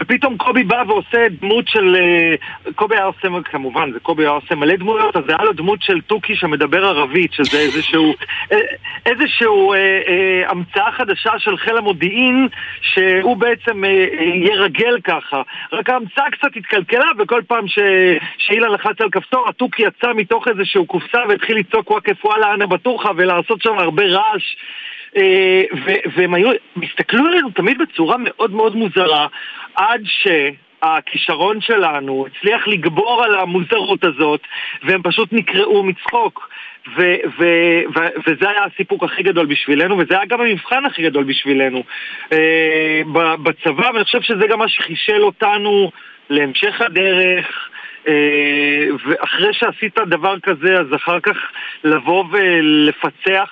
ופתאום 0.00 0.36
קובי 0.36 0.62
בא 0.64 0.82
ועושה 0.86 1.18
דמות 1.40 1.64
של... 1.68 1.96
אה, 1.96 2.34
קובי 2.74 2.94
היה 2.96 3.04
עושה, 3.04 3.28
כמובן, 3.44 3.92
זה 3.92 4.00
קובי 4.00 4.22
היה 4.22 4.30
עושה 4.30 4.54
מלא 4.54 4.76
דמויות, 4.76 5.16
אז 5.16 5.22
היה 5.28 5.38
לו 5.44 5.52
דמות 5.52 5.82
של 5.82 6.00
תוכי 6.00 6.36
שמדבר 6.36 6.84
ערבית, 6.84 7.32
שזה 7.32 7.58
איזשהו... 7.58 8.14
אה, 8.52 8.58
איזשהו 9.06 9.72
אה, 9.72 9.78
אה, 9.78 10.50
המצאה 10.50 10.92
חדשה 10.92 11.37
של 11.38 11.56
חיל 11.56 11.76
המודיעין, 11.76 12.48
שהוא 12.80 13.36
בעצם 13.36 13.84
אה, 13.84 13.90
אה, 13.90 14.24
ירגל 14.24 15.00
ככה. 15.04 15.42
רק 15.72 15.90
ההמצאה 15.90 16.30
קצת 16.30 16.56
התקלקלה, 16.56 17.10
וכל 17.18 17.42
פעם 17.46 17.68
ש... 17.68 17.78
שאילן 18.38 18.72
לחץ 18.72 19.00
על 19.00 19.10
כפתור, 19.10 19.48
התוכי 19.48 19.82
יצא 19.82 20.12
מתוך 20.14 20.48
איזשהו 20.48 20.86
קופסה 20.86 21.18
והתחיל 21.28 21.56
לצעוק 21.56 21.90
וואקף 21.90 22.24
וואלה 22.24 22.54
אנה 22.54 22.66
בטוחה 22.66 23.10
ולעשות 23.16 23.62
שם 23.62 23.78
הרבה 23.78 24.02
רעש. 24.02 24.56
אה, 25.16 25.62
והם 26.16 26.34
היו, 26.34 26.50
הסתכלו 26.82 27.26
עלינו 27.26 27.50
תמיד 27.50 27.78
בצורה 27.78 28.16
מאוד 28.18 28.50
מאוד 28.50 28.76
מוזרה, 28.76 29.26
עד 29.74 30.02
שהכישרון 30.04 31.60
שלנו 31.60 32.26
הצליח 32.26 32.68
לגבור 32.68 33.24
על 33.24 33.38
המוזרות 33.38 34.04
הזאת, 34.04 34.40
והם 34.82 35.02
פשוט 35.02 35.32
נקרעו 35.32 35.82
מצחוק. 35.82 36.47
ו- 36.96 37.00
ו- 37.38 37.82
ו- 37.96 38.14
וזה 38.26 38.50
היה 38.50 38.60
הסיפוק 38.64 39.04
הכי 39.04 39.22
גדול 39.22 39.46
בשבילנו, 39.46 39.98
וזה 39.98 40.14
היה 40.16 40.24
גם 40.26 40.40
המבחן 40.40 40.84
הכי 40.84 41.02
גדול 41.02 41.24
בשבילנו 41.24 41.82
אה, 42.32 43.00
בצבא, 43.42 43.90
ואני 43.94 44.04
חושב 44.04 44.20
שזה 44.22 44.46
גם 44.46 44.58
מה 44.58 44.68
שחישל 44.68 45.22
אותנו 45.22 45.90
להמשך 46.30 46.80
הדרך. 46.80 47.68
אה, 48.08 48.14
ואחרי 49.06 49.52
שעשית 49.54 49.98
דבר 50.06 50.38
כזה, 50.42 50.74
אז 50.80 50.86
אחר 50.94 51.20
כך 51.20 51.36
לבוא 51.84 52.24
ולפצח 52.32 53.50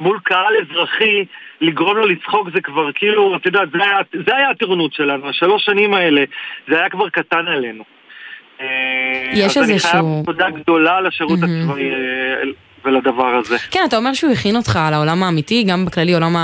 מול 0.00 0.18
קהל 0.24 0.54
אזרחי, 0.62 1.24
לגרום 1.60 1.96
לו 1.96 2.06
לצחוק 2.06 2.48
זה 2.54 2.60
כבר 2.60 2.92
כאילו, 2.92 3.36
אתה 3.36 3.48
יודע, 3.48 3.60
זה 3.72 3.84
היה, 3.84 3.98
זה 4.26 4.36
היה 4.36 4.50
הטירונות 4.50 4.92
שלנו, 4.92 5.28
השלוש 5.28 5.64
שנים 5.64 5.94
האלה, 5.94 6.24
זה 6.68 6.78
היה 6.78 6.88
כבר 6.88 7.08
קטן 7.08 7.46
עלינו. 7.46 7.84
אה, 8.60 8.66
יש 9.32 9.56
אז 9.56 9.64
אני 9.64 9.72
איזשהו- 9.72 9.90
חייב 9.90 10.24
תודה 10.26 10.50
גדולה 10.50 11.00
לשירות. 11.00 11.38
הצבאי 11.42 11.90
אה, 11.90 12.42
ולדבר 12.86 13.26
הזה. 13.26 13.56
כן, 13.70 13.80
אתה 13.88 13.96
אומר 13.96 14.12
שהוא 14.14 14.32
הכין 14.32 14.56
אותך 14.56 14.76
על 14.76 14.94
העולם 14.94 15.22
האמיתי, 15.22 15.64
גם 15.64 15.84
בכללי 15.84 16.14
עולם 16.14 16.36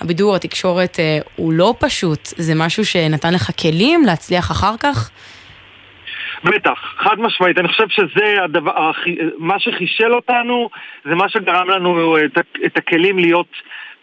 הבידור, 0.00 0.36
התקשורת, 0.36 0.96
אה, 1.00 1.18
הוא 1.36 1.52
לא 1.52 1.74
פשוט. 1.78 2.26
זה 2.36 2.52
משהו 2.56 2.84
שנתן 2.84 3.34
לך 3.34 3.50
כלים 3.60 4.04
להצליח 4.04 4.50
אחר 4.50 4.74
כך? 4.80 5.10
בטח, 6.44 6.78
חד 6.98 7.16
משמעית, 7.18 7.58
אני 7.58 7.68
חושב 7.68 7.88
שזה 7.88 8.44
הדבר, 8.44 8.90
מה 9.38 9.54
שחישל 9.58 10.14
אותנו, 10.14 10.68
זה 11.04 11.14
מה 11.14 11.28
שגרם 11.28 11.70
לנו 11.70 12.16
את, 12.24 12.38
ה- 12.38 12.66
את 12.66 12.76
הכלים 12.76 13.18
להיות 13.18 13.46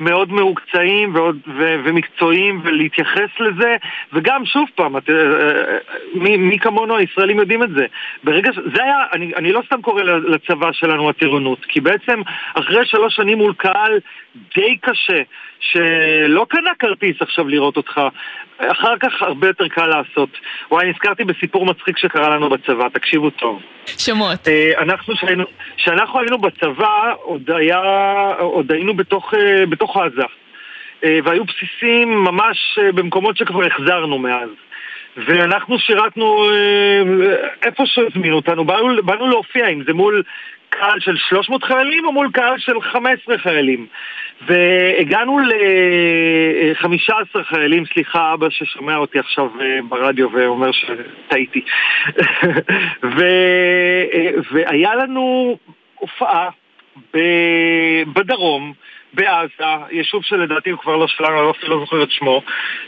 מאוד 0.02 0.32
מהוקצעים 0.32 1.16
ועוד, 1.16 1.38
ו, 1.48 1.76
ומקצועיים 1.84 2.62
ולהתייחס 2.64 3.30
לזה, 3.40 3.76
וגם 4.14 4.46
שוב 4.46 4.70
פעם, 4.76 4.98
את, 4.98 5.10
אה, 5.10 5.16
אה, 5.16 5.78
מי, 6.14 6.38
מי 6.38 6.60
כמונו 6.60 6.98
הישראלים 6.98 7.40
יודעים 7.40 7.64
את 7.64 7.70
זה. 7.70 7.86
ברגע 8.24 8.54
ש... 8.54 8.56
זה 8.76 8.84
היה, 8.84 8.98
אני, 9.14 9.32
אני 9.36 9.52
לא 9.52 9.62
סתם 9.66 9.82
קורא 9.82 10.04
לצבא 10.04 10.72
שלנו 10.72 11.10
הטירונות, 11.10 11.66
כי 11.66 11.82
בעצם 11.82 12.22
אחרי 12.54 12.86
שלוש 12.86 13.16
שנים 13.16 13.38
מול 13.38 13.54
קהל 13.58 14.00
די 14.36 14.78
קשה, 14.82 15.22
שלא 15.60 16.46
קנה 16.50 16.72
כרטיס 16.80 17.22
עכשיו 17.22 17.48
לראות 17.48 17.78
אותך, 17.78 18.02
אחר 18.58 18.98
כך 18.98 19.22
הרבה 19.22 19.48
יותר 19.48 19.68
קל 19.68 19.86
לעשות. 19.86 20.30
וואי, 20.72 20.90
נזכרתי 20.90 21.24
בסיפור 21.24 21.66
מצחיק 21.66 21.98
שקרה 21.98 22.30
לנו 22.30 22.50
בצבא, 22.50 22.90
תקשיבו 22.94 23.30
טוב. 23.30 23.62
שמות. 23.86 24.48
אה, 24.48 24.72
אנחנו, 24.78 25.14
כשאנחנו 25.78 26.20
היינו 26.20 26.38
בצבא, 26.38 27.14
עוד, 27.22 27.52
היה, 27.52 27.80
עוד 28.40 28.72
היינו 28.72 28.94
בתוך, 28.94 29.34
אה, 29.34 29.66
בתוך 29.66 29.98
עזה. 29.98 30.24
אה, 31.04 31.20
והיו 31.24 31.44
בסיסים 31.46 32.24
ממש 32.24 32.80
במקומות 32.96 33.38
שכבר 33.38 33.66
החזרנו 33.66 34.20
מאז. 34.20 34.50
ואנחנו 35.18 35.80
שירתנו 35.80 36.46
איפה 37.66 37.84
שהזמינו 37.86 38.36
אותנו, 38.36 38.66
באנו, 38.66 39.04
באנו 39.04 39.28
להופיע, 39.28 39.68
אם 39.68 39.84
זה 39.84 39.94
מול 39.94 40.24
קהל 40.72 41.00
של 41.00 41.16
300 41.30 41.64
חיילים 41.64 42.06
או 42.06 42.12
מול 42.12 42.30
קהל 42.34 42.58
של 42.58 42.82
15 42.82 43.38
חיילים. 43.38 43.88
והגענו 44.48 45.40
ל-15 45.40 47.44
חיילים, 47.44 47.84
סליחה, 47.94 48.34
אבא 48.34 48.50
ששומע 48.50 48.98
אותי 48.98 49.20
עכשיו 49.20 49.48
אה, 49.62 49.80
ברדיו 49.90 50.32
ואומר 50.32 50.70
שטעיתי. 50.72 51.62
ו- 53.18 54.06
אה, 54.14 54.32
והיה 54.52 54.96
לנו 54.96 55.58
הופעה 55.96 56.50
בדרום, 58.14 58.74
בעזה, 59.14 59.86
יישוב 59.92 60.24
שלדעתי 60.24 60.70
הוא 60.70 60.80
כבר 60.80 60.96
לא 60.96 61.08
שלנו, 61.08 61.42
אני 61.42 61.50
אפילו 61.50 61.76
לא 61.76 61.80
זוכר 61.80 62.04
את 62.04 62.12
שמו, 62.12 62.42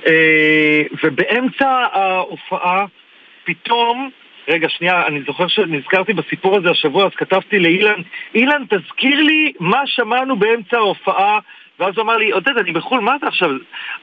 אה, 0.08 0.82
ובאמצע 1.04 1.70
ההופעה 1.92 2.86
פתאום, 3.44 4.10
רגע, 4.48 4.70
שנייה, 4.70 5.08
אני 5.08 5.22
זוכר 5.28 5.48
שנזכרתי 5.48 6.14
בסיפור 6.14 6.58
הזה 6.58 6.70
השבוע, 6.70 7.06
אז 7.06 7.12
כתבתי 7.18 7.60
לאילן, 7.60 8.02
אילן, 8.36 8.64
תזכיר 8.70 9.22
לי 9.22 9.54
מה 9.60 9.82
שמענו 9.86 10.36
באמצע 10.36 10.78
ההופעה, 10.78 11.40
ואז 11.80 11.94
הוא 11.96 12.04
אמר 12.04 12.18
לי, 12.18 12.32
עודד, 12.32 12.58
אני 12.58 12.72
בחו"ל, 12.72 13.00
מה 13.02 13.16
זה 13.22 13.28
עכשיו? 13.28 13.50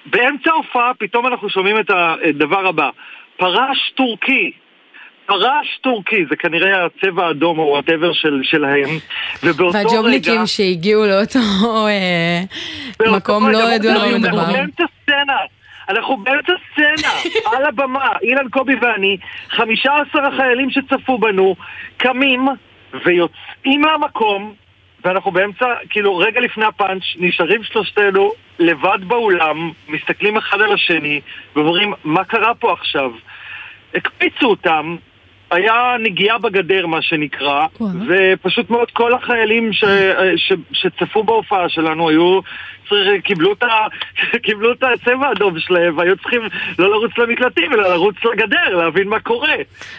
באמצע 0.07 0.51
ההופעה 0.51 0.93
פתאום 0.99 1.27
אנחנו 1.27 1.51
שומעים 1.51 1.81
את 1.81 1.91
הדבר 1.91 2.67
הבא, 2.67 2.91
פרש 3.37 3.93
טורקי. 3.95 4.53
פרש 5.27 5.79
טורקי, 5.81 6.25
זה 6.31 6.37
כנראה 6.37 6.85
הצבע 6.85 7.27
האדום 7.27 7.59
או 7.59 7.65
whatever 7.65 8.13
של, 8.13 8.41
שלהם, 8.43 8.89
ובאותו 9.43 9.79
רגע... 9.79 9.89
והג'ובניקים 9.89 10.47
שהגיעו 10.47 11.07
לאותו 11.07 11.39
אה, 11.89 12.43
מקום 13.17 13.49
לא 13.49 13.59
ידעו 13.59 13.91
על 13.91 13.99
מה 13.99 14.19
מדובר. 14.19 14.53
באמצע 14.53 14.85
סצנה, 15.03 15.37
אנחנו 15.91 16.17
באמצע 16.17 16.53
סצנה, 16.73 17.13
על 17.57 17.65
הבמה, 17.65 18.09
אילן 18.23 18.49
קובי 18.49 18.75
ואני, 18.81 19.17
15 19.49 20.29
החיילים 20.29 20.71
שצפו 20.71 21.19
בנו, 21.19 21.57
קמים 21.97 22.49
ויוצאים 23.05 23.81
מהמקום, 23.81 24.55
ואנחנו 25.05 25.31
באמצע, 25.31 25.67
כאילו 25.91 26.17
רגע 26.17 26.41
לפני 26.41 26.65
הפאנץ', 26.65 27.03
נשארים 27.17 27.63
שלושתנו 27.63 28.33
לבד 28.59 28.99
באולם, 29.07 29.71
מסתכלים 29.89 30.37
אחד 30.37 30.61
על 30.61 30.73
השני, 30.73 31.21
ואומרים, 31.57 31.93
מה 32.05 32.25
קרה 32.25 32.55
פה 32.55 32.73
עכשיו? 32.73 33.11
הקפיצו 33.95 34.47
אותם, 34.47 34.97
היה 35.51 35.97
נגיעה 36.01 36.39
בגדר 36.39 36.87
מה 36.87 37.03
שנקרא. 37.03 37.67
ופשוט 38.09 38.71
מאוד 38.71 38.91
כל 38.91 39.15
החיילים 39.15 39.73
ש, 39.73 39.85
ש, 40.37 40.53
שצפו 40.73 41.25
בהופעה 41.25 41.69
שלנו 41.69 42.09
היו, 42.09 42.41
קיבלו 43.25 43.53
את, 43.53 43.63
ה, 43.63 43.69
קיבלו 44.47 44.73
את 44.73 44.83
הצבע 44.83 45.27
האדום 45.29 45.61
שלהם 45.61 45.99
והיו 45.99 46.17
צריכים 46.17 46.41
לא 46.79 46.91
לרוץ 46.91 47.11
למקלטים 47.19 47.73
אלא 47.73 47.91
לרוץ 47.91 48.17
לגדר, 48.33 48.77
להבין 48.77 49.09
מה 49.09 49.21
קורה. 49.21 49.55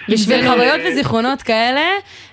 בשביל 0.09 0.47
חוויות 0.47 0.81
וזיכרונות 0.85 1.41
כאלה, 1.41 1.81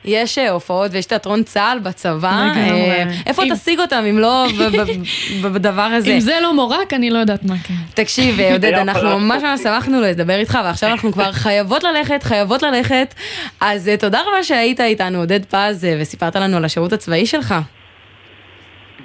יש 0.04 0.38
אה, 0.38 0.50
הופעות 0.50 0.90
ויש 0.92 1.06
תיאטרון 1.06 1.42
צה"ל 1.42 1.78
בצבא. 1.78 2.52
אה, 2.56 3.04
איפה 3.26 3.42
תשיג 3.50 3.80
אותם 3.80 4.04
אם 4.10 4.18
לא 4.18 4.46
בדבר 5.42 5.82
הזה? 5.82 6.14
אם 6.14 6.20
זה 6.20 6.38
לא 6.42 6.54
מורק, 6.54 6.92
אני 6.92 7.10
לא 7.10 7.18
יודעת 7.18 7.44
מה 7.44 7.54
כן. 7.64 7.74
תקשיב, 7.94 8.40
אה, 8.40 8.52
עודד, 8.52 8.72
אנחנו 8.72 9.18
ממש. 9.18 9.42
ממש 9.42 9.60
שמחנו 9.60 10.00
לדבר 10.00 10.38
איתך, 10.38 10.58
ועכשיו 10.64 10.90
אנחנו 10.90 11.12
כבר 11.12 11.32
חייבות 11.32 11.84
ללכת, 11.84 12.22
חייבות 12.22 12.62
ללכת. 12.62 13.14
אז 13.60 13.90
תודה 14.00 14.20
רבה 14.20 14.44
שהיית 14.44 14.80
איתנו, 14.80 15.18
עודד 15.18 15.44
פז, 15.44 15.86
וסיפרת 16.00 16.36
לנו 16.36 16.56
על 16.56 16.64
השירות 16.64 16.92
הצבאי 16.92 17.26
שלך. 17.26 17.54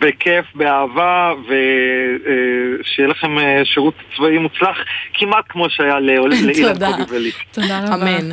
בכיף, 0.04 0.46
באהבה, 0.56 1.32
ושיהיה 1.44 3.08
לכם 3.10 3.39
אה, 3.39 3.62
שירות 3.66 3.94
צבאי 4.16 4.38
מוצלח, 4.38 4.78
כמעט 5.13 5.46
כמו 5.50 5.70
שהיה 5.70 6.00
לאילן. 6.06 6.54
קובי 6.98 7.04
ולי. 7.10 7.32
תודה 7.52 7.80
רבה. 7.80 7.96
אמן. 7.96 8.32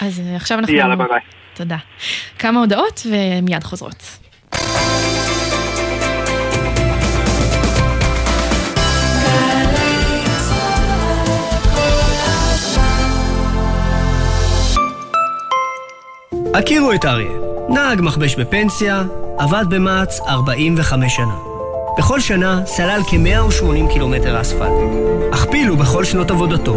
אז 0.00 0.20
אה, 0.20 0.36
עכשיו 0.36 0.58
אנחנו... 0.58 0.74
יאללה, 0.74 0.96
ביי 0.96 1.06
ביי. 1.08 1.20
תודה. 1.54 1.76
כמה 2.38 2.60
הודעות 2.60 3.06
ומיד 3.10 3.64
חוזרות. 3.64 4.18
הכירו 16.54 16.92
את 16.92 17.04
אריה, 17.04 17.30
נהג 17.68 18.00
מכבש 18.02 18.34
בפנסיה, 18.34 19.02
עבד 19.38 19.64
במע"צ 19.68 20.20
45 20.28 21.16
שנה. 21.16 21.34
בכל 21.98 22.20
שנה 22.20 22.60
סלל 22.66 23.00
כ-180 23.06 23.92
קילומטר 23.92 24.40
אספלט. 24.40 24.72
הכפילו 25.32 25.76
בכל 25.76 26.04
שנות 26.04 26.30
עבודתו, 26.30 26.76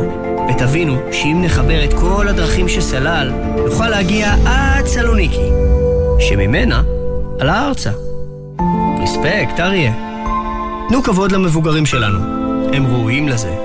ותבינו 0.49 0.95
שאם 1.11 1.41
נחבר 1.41 1.83
את 1.83 1.93
כל 1.93 2.27
הדרכים 2.27 2.69
שסלל, 2.69 3.31
נוכל 3.65 3.89
להגיע 3.89 4.35
עד 4.45 4.85
סלוניקי, 4.85 5.49
שממנה 6.19 6.81
עלה 7.39 7.67
ארצה. 7.67 7.91
רספקט, 9.03 9.59
אריה. 9.59 9.93
תנו 10.89 11.03
כבוד 11.03 11.31
למבוגרים 11.31 11.85
שלנו, 11.85 12.19
הם 12.73 12.85
ראויים 12.85 13.29
לזה. 13.29 13.55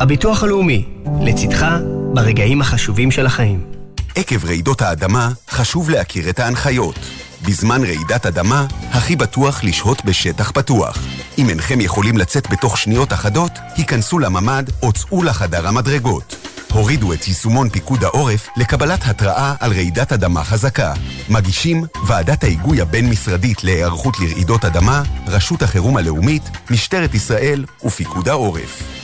הביטוח 0.00 0.42
הלאומי, 0.42 0.84
לצדך 1.20 1.66
ברגעים 2.14 2.60
החשובים 2.60 3.10
של 3.10 3.26
החיים. 3.26 3.71
עקב 4.14 4.44
רעידות 4.44 4.82
האדמה, 4.82 5.30
חשוב 5.50 5.90
להכיר 5.90 6.30
את 6.30 6.40
ההנחיות. 6.40 6.98
בזמן 7.42 7.84
רעידת 7.84 8.26
אדמה, 8.26 8.66
הכי 8.90 9.16
בטוח 9.16 9.64
לשהות 9.64 10.04
בשטח 10.04 10.50
פתוח. 10.50 10.98
אם 11.38 11.48
אינכם 11.48 11.80
יכולים 11.80 12.16
לצאת 12.16 12.50
בתוך 12.50 12.78
שניות 12.78 13.12
אחדות, 13.12 13.52
היכנסו 13.76 14.18
לממ"ד 14.18 14.64
או 14.82 14.92
צאו 14.92 15.22
לחדר 15.22 15.68
המדרגות. 15.68 16.36
הורידו 16.72 17.12
את 17.12 17.28
יישומון 17.28 17.68
פיקוד 17.68 18.04
העורף 18.04 18.48
לקבלת 18.56 19.00
התראה 19.06 19.54
על 19.60 19.72
רעידת 19.72 20.12
אדמה 20.12 20.44
חזקה. 20.44 20.92
מגישים 21.28 21.84
ועדת 22.06 22.44
ההיגוי 22.44 22.80
הבין-משרדית 22.80 23.64
להיערכות 23.64 24.20
לרעידות 24.20 24.64
אדמה, 24.64 25.02
רשות 25.26 25.62
החירום 25.62 25.96
הלאומית, 25.96 26.42
משטרת 26.70 27.14
ישראל 27.14 27.64
ופיקוד 27.84 28.28
העורף. 28.28 29.01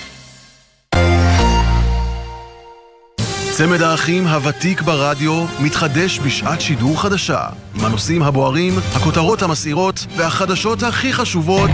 צמד 3.58 3.82
האחים 3.82 4.26
הוותיק 4.26 4.82
ברדיו 4.82 5.46
מתחדש 5.60 6.18
בשעת 6.18 6.60
שידור 6.60 7.02
חדשה, 7.02 7.46
עם 7.74 7.84
הנושאים 7.84 8.22
הבוערים, 8.22 8.72
הכותרות 8.96 9.42
המסעירות 9.42 10.06
והחדשות 10.16 10.82
הכי 10.82 11.12
חשובות 11.12 11.70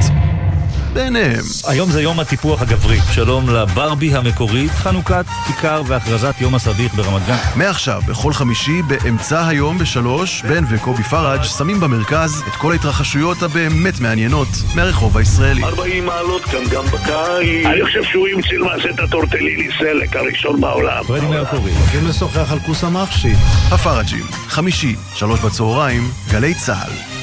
בעיניהם. 0.95 1.45
היום 1.69 1.91
זה 1.91 2.03
יום 2.03 2.21
הטיפוח 2.21 2.63
הגברי. 2.63 2.99
שלום 3.15 3.49
לברבי 3.49 4.15
המקורית, 4.15 4.71
חנוכת 4.71 5.25
כיכר 5.47 5.83
והכרזת 5.87 6.35
יום 6.41 6.55
הסביך 6.55 6.95
ברמת 6.95 7.27
גן. 7.27 7.37
מעכשיו, 7.57 8.03
בכל 8.09 8.33
חמישי, 8.33 8.83
באמצע 8.83 9.47
היום 9.47 9.79
בשלוש, 9.79 10.43
בן 10.43 10.65
וקובי 10.71 11.03
פראג' 11.03 11.43
שמים 11.43 11.81
במרכז 11.81 12.43
את 12.49 12.53
כל 12.53 12.73
ההתרחשויות 12.73 13.43
הבאמת 13.43 14.01
מעניינות 14.01 14.49
מהרחוב 14.75 15.17
הישראלי. 15.19 15.65
40 15.65 16.07
מעלות 16.07 16.45
כאן 16.45 16.65
גם 16.73 16.85
בקיץ. 16.85 17.67
אני 17.67 17.85
חושב 17.85 18.03
שהוא 18.03 18.29
המציא 18.29 18.59
למעשה 18.59 18.91
את 18.91 19.01
הטורטליני 19.01 19.69
סלק 19.79 20.17
הראשון 20.17 20.61
בעולם. 20.61 21.05
פרדי 21.07 21.27
מרקורי. 21.27 21.71
הולכים 21.71 22.09
לשוחח 22.09 22.53
על 22.53 22.59
כוס 22.59 22.85
המחשי. 22.85 23.33
הפראג'ים, 23.71 24.25
חמישי, 24.49 24.97
שלוש 25.15 25.41
בצהריים, 25.41 26.03
גלי 26.31 26.55
צה"ל. 26.55 27.14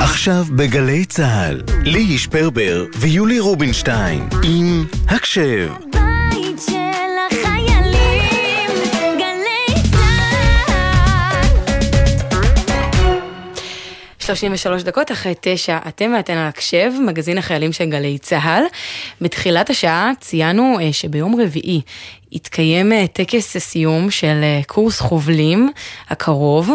עכשיו 0.00 0.44
בגלי 0.50 1.04
צה"ל, 1.04 1.62
ליהי 1.82 2.18
שפרבר 2.18 2.84
ויולי 3.00 3.40
רובינשטיין 3.40 4.28
עם 4.42 4.84
הקשב. 5.08 5.70
33 14.26 14.82
דקות 14.82 15.12
אחרי 15.12 15.34
תשע, 15.40 15.78
אתם 15.88 16.12
ואתן 16.16 16.32
על 16.36 16.48
הקשב, 16.48 16.90
מגזין 17.06 17.38
החיילים 17.38 17.72
של 17.72 17.84
גלי 17.84 18.18
צה"ל. 18.18 18.62
בתחילת 19.20 19.70
השעה 19.70 20.10
ציינו 20.20 20.78
אה, 20.80 20.92
שביום 20.92 21.40
רביעי 21.40 21.80
יתקיים 22.32 22.92
אה, 22.92 23.06
טקס 23.12 23.56
סיום 23.56 24.10
של 24.10 24.40
אה, 24.42 24.60
קורס 24.66 25.00
חובלים 25.00 25.72
הקרוב, 26.10 26.70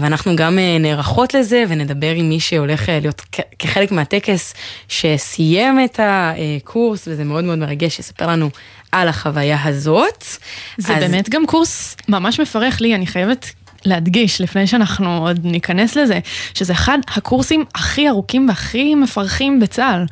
ואנחנו 0.00 0.36
גם 0.36 0.58
נערכות 0.80 1.34
לזה 1.34 1.64
ונדבר 1.68 2.10
עם 2.10 2.28
מי 2.28 2.40
שהולך 2.40 2.88
להיות 2.88 3.22
כחלק 3.58 3.92
מהטקס 3.92 4.54
שסיים 4.88 5.84
את 5.84 6.00
הקורס, 6.02 7.08
וזה 7.08 7.24
מאוד 7.24 7.44
מאוד 7.44 7.58
מרגש, 7.58 7.96
שיספר 7.96 8.26
לנו 8.26 8.50
על 8.92 9.08
החוויה 9.08 9.64
הזאת. 9.64 10.24
זה 10.76 10.96
אז- 10.96 11.02
באמת 11.02 11.28
גם 11.28 11.46
קורס 11.46 11.96
ממש 12.08 12.40
מפרך 12.40 12.80
לי, 12.80 12.94
אני 12.94 13.06
חייבת 13.06 13.50
להדגיש, 13.84 14.40
לפני 14.40 14.66
שאנחנו 14.66 15.26
עוד 15.26 15.40
ניכנס 15.44 15.96
לזה, 15.96 16.18
שזה 16.54 16.72
אחד 16.72 16.98
הקורסים 17.16 17.64
הכי 17.74 18.08
ארוכים 18.08 18.48
והכי 18.48 18.94
מפרכים 18.94 19.60
בצה"ל. 19.60 20.04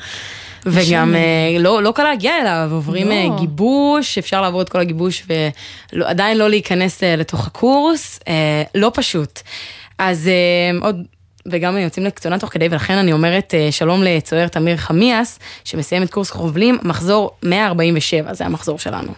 וגם 0.66 0.82
שם- 0.84 1.14
אה, 1.14 1.58
לא, 1.60 1.82
לא 1.82 1.92
קל 1.94 2.02
להגיע 2.02 2.32
אליו, 2.40 2.68
עוברים 2.72 3.08
לא. 3.08 3.12
אה, 3.12 3.26
גיבוש, 3.40 4.18
אפשר 4.18 4.40
לעבור 4.40 4.62
את 4.62 4.68
כל 4.68 4.80
הגיבוש 4.80 5.26
ועדיין 5.92 6.38
לא 6.38 6.48
להיכנס 6.50 7.02
אה, 7.02 7.16
לתוך 7.16 7.46
הקורס, 7.46 8.20
לא 8.74 8.90
פשוט. 8.94 9.40
אז 9.98 10.30
עוד, 10.80 11.02
וגם 11.46 11.76
יוצאים 11.78 12.06
לקצונה 12.06 12.38
תוך 12.38 12.50
כדי, 12.52 12.68
ולכן 12.70 12.94
אני 12.94 13.12
אומרת 13.12 13.54
שלום 13.70 14.02
לצוער 14.02 14.48
תמיר 14.48 14.76
חמיאס, 14.76 15.38
שמסיים 15.64 16.02
את 16.02 16.10
קורס 16.10 16.30
חובלים, 16.30 16.78
מחזור 16.82 17.30
147, 17.42 18.34
זה 18.34 18.46
המחזור 18.46 18.78
שלנו. 18.78 19.12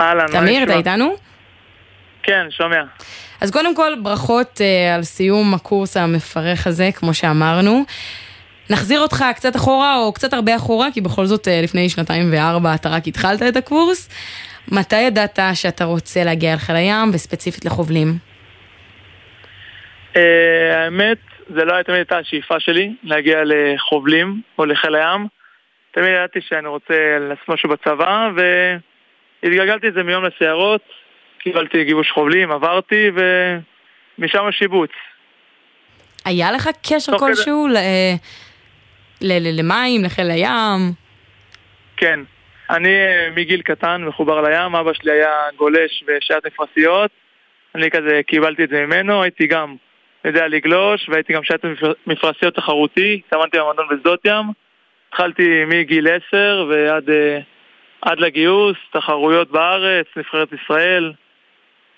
אהלן, 0.00 0.26
מה 0.32 0.40
תמיר, 0.40 0.62
אתה? 0.62 0.74
איתנו? 0.74 1.16
כן, 2.22 2.46
שומע. 2.50 2.82
אז 3.40 3.50
קודם 3.50 3.74
כל, 3.74 3.92
ברכות 4.02 4.60
אה, 4.60 4.94
על 4.94 5.02
סיום 5.02 5.54
הקורס 5.54 5.96
המפרך 5.96 6.66
הזה, 6.66 6.90
כמו 6.94 7.14
שאמרנו. 7.14 7.84
נחזיר 8.70 9.00
אותך 9.00 9.24
קצת 9.34 9.56
אחורה, 9.56 9.96
או 9.96 10.12
קצת 10.12 10.32
הרבה 10.32 10.56
אחורה, 10.56 10.86
כי 10.94 11.00
בכל 11.00 11.26
זאת 11.26 11.48
אה, 11.48 11.60
לפני 11.62 11.88
שנתיים 11.88 12.32
וארבע 12.32 12.74
אתה 12.74 12.88
רק 12.88 13.02
התחלת 13.06 13.42
את 13.42 13.56
הקורס. 13.56 14.08
מתי 14.72 15.00
ידעת 15.00 15.38
שאתה 15.54 15.84
רוצה 15.84 16.24
להגיע 16.24 16.52
אל 16.52 16.58
חיל 16.58 16.76
הים, 16.76 17.10
וספציפית 17.12 17.64
לחובלים? 17.64 18.08
אה, 20.16 20.84
האמת, 20.84 21.18
זה 21.54 21.64
לא 21.64 21.74
היה 21.74 21.84
תמיד 21.84 21.96
הייתה 21.96 22.18
השאיפה 22.18 22.60
שלי 22.60 22.92
להגיע 23.02 23.38
לחובלים 23.44 24.40
או 24.58 24.64
לחיל 24.64 24.94
הים. 24.94 25.26
תמיד 25.90 26.08
ידעתי 26.08 26.40
שאני 26.48 26.68
רוצה 26.68 26.94
לעשות 27.20 27.48
משהו 27.48 27.68
בצבא, 27.68 28.28
והתגלגלתי 29.42 29.88
את 29.88 29.94
זה 29.94 30.02
מיום 30.02 30.24
לסיירות, 30.24 30.80
קיבלתי 31.38 31.84
גיבוש 31.84 32.10
חובלים, 32.10 32.50
עברתי, 32.52 33.10
ומשם 34.18 34.44
השיבוץ. 34.44 34.90
היה 36.24 36.52
לך 36.52 36.68
קשר 36.88 37.12
תוך 37.12 37.20
כדי- 37.22 37.34
כלשהו 37.34 37.66
ל- 37.68 37.76
ל- 39.20 39.38
ל- 39.38 39.60
למים, 39.60 40.04
לחיל 40.04 40.30
הים? 40.30 40.92
כן. 41.96 42.20
אני 42.70 42.88
אה, 42.88 43.28
מגיל 43.36 43.62
קטן 43.62 44.04
מחובר 44.04 44.40
לים, 44.40 44.74
אבא 44.74 44.92
שלי 44.92 45.12
היה 45.12 45.32
גולש 45.56 46.04
בשעת 46.06 46.46
מפרשיות. 46.46 47.10
אני 47.74 47.90
כזה 47.90 48.20
קיבלתי 48.26 48.64
את 48.64 48.68
זה 48.68 48.86
ממנו, 48.86 49.22
הייתי 49.22 49.46
גם 49.46 49.76
יודע 50.24 50.48
לגלוש, 50.48 51.08
והייתי 51.08 51.32
גם 51.32 51.44
שעת 51.44 51.64
מפר- 51.64 51.92
מפרשיות 52.06 52.54
תחרותי, 52.54 53.20
התאמנתי 53.26 53.58
במועדון 53.58 53.86
בשדות 53.90 54.20
ים. 54.24 54.44
התחלתי 55.08 55.64
מגיל 55.66 56.06
10 56.28 56.66
ועד 56.70 57.10
אה, 57.10 57.38
עד 58.08 58.20
לגיוס, 58.20 58.76
תחרויות 58.92 59.50
בארץ, 59.50 60.06
נבחרת 60.16 60.48
ישראל, 60.52 61.12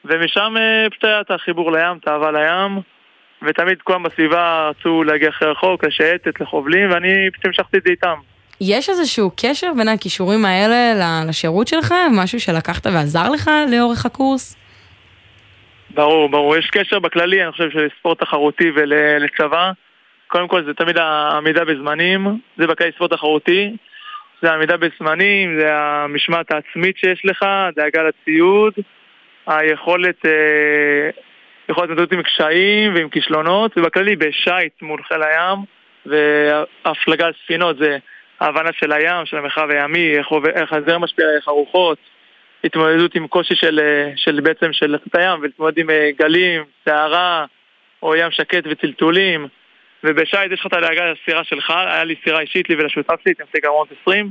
ומשם 0.04 0.54
אה, 0.56 0.90
פשוט 0.90 1.04
היה 1.04 1.20
את 1.20 1.30
החיבור 1.30 1.72
לים, 1.72 1.96
את 2.00 2.08
האהבה 2.08 2.30
לים, 2.30 2.80
ותמיד 3.42 3.82
כולם 3.82 4.02
בסביבה 4.02 4.70
רצו 4.70 5.04
להגיע 5.04 5.28
הכי 5.28 5.44
רחוק, 5.44 5.84
לשייטת, 5.84 6.40
לחובלים, 6.40 6.90
ואני 6.90 7.30
פשוט 7.32 7.46
המשכתי 7.46 7.76
את 7.78 7.82
זה 7.82 7.90
איתם. 7.90 8.14
יש 8.60 8.88
איזשהו 8.88 9.30
קשר 9.36 9.72
בין 9.76 9.88
הכישורים 9.88 10.44
האלה 10.44 10.94
לשירות 11.28 11.68
שלך? 11.68 11.94
משהו 12.12 12.40
שלקחת 12.40 12.86
ועזר 12.86 13.30
לך 13.30 13.50
לאורך 13.70 14.06
הקורס? 14.06 14.56
ברור, 15.94 16.28
ברור. 16.28 16.56
יש 16.56 16.70
קשר 16.70 16.98
בכללי, 16.98 17.42
אני 17.42 17.52
חושב, 17.52 17.70
של 17.70 17.88
ספורט 17.98 18.20
תחרותי 18.20 18.70
ולצבא. 18.74 19.72
קודם 20.28 20.48
כל 20.48 20.64
זה 20.64 20.74
תמיד 20.74 20.98
העמידה 20.98 21.64
בזמנים, 21.64 22.38
זה 22.58 22.66
בכללי 22.66 22.92
ספורט 22.92 23.12
תחרותי. 23.12 23.76
זה 24.42 24.50
העמידה 24.50 24.76
בזמנים, 24.76 25.60
זה 25.60 25.74
המשמעת 25.74 26.52
העצמית 26.52 26.96
שיש 26.96 27.22
לך, 27.24 27.46
דאגה 27.76 28.02
לציוד, 28.02 28.72
היכולת, 29.46 30.26
אה, 30.26 31.10
יכולת 31.68 31.88
להתמודד 31.88 32.12
עם 32.12 32.22
קשיים 32.22 32.94
ועם 32.94 33.08
כישלונות, 33.08 33.78
ובכללי 33.78 34.16
בשיט 34.16 34.82
מול 34.82 35.02
חיל 35.02 35.22
הים, 35.22 35.58
והפלגה 36.06 37.26
על 37.26 37.32
ספינות 37.44 37.76
זה 37.78 37.98
ההבנה 38.40 38.70
של 38.72 38.92
הים, 38.92 39.26
של 39.26 39.36
המרחב 39.36 39.70
הימי, 39.70 40.16
איך, 40.16 40.26
איך 40.54 40.72
הזרם 40.72 41.04
משפיע, 41.04 41.26
איך 41.36 41.48
הרוחות, 41.48 41.98
התמודדות 42.64 43.14
עם 43.14 43.26
קושי 43.26 43.54
של, 43.54 43.80
אה, 43.82 44.12
של 44.16 44.40
בעצם 44.40 44.72
של 44.72 44.86
לצאת 44.86 45.14
הים 45.14 45.40
ולהתמודד 45.40 45.78
עם 45.78 45.90
אה, 45.90 46.10
גלים, 46.18 46.62
סערה 46.84 47.44
או 48.02 48.16
ים 48.16 48.30
שקט 48.30 48.62
וצלצולים 48.70 49.46
ובשייט 50.04 50.52
יש 50.52 50.60
לך 50.60 50.66
את 50.66 50.72
הדאגה 50.72 51.12
לסירה 51.12 51.44
שלך, 51.44 51.70
היה 51.70 52.04
לי 52.04 52.14
סירה 52.24 52.40
אישית 52.40 52.68
לי 52.68 52.74
ולשותף 52.74 53.14
שלי, 53.24 53.34
תמצא 53.34 53.58
גם 53.62 53.72
20 54.02 54.30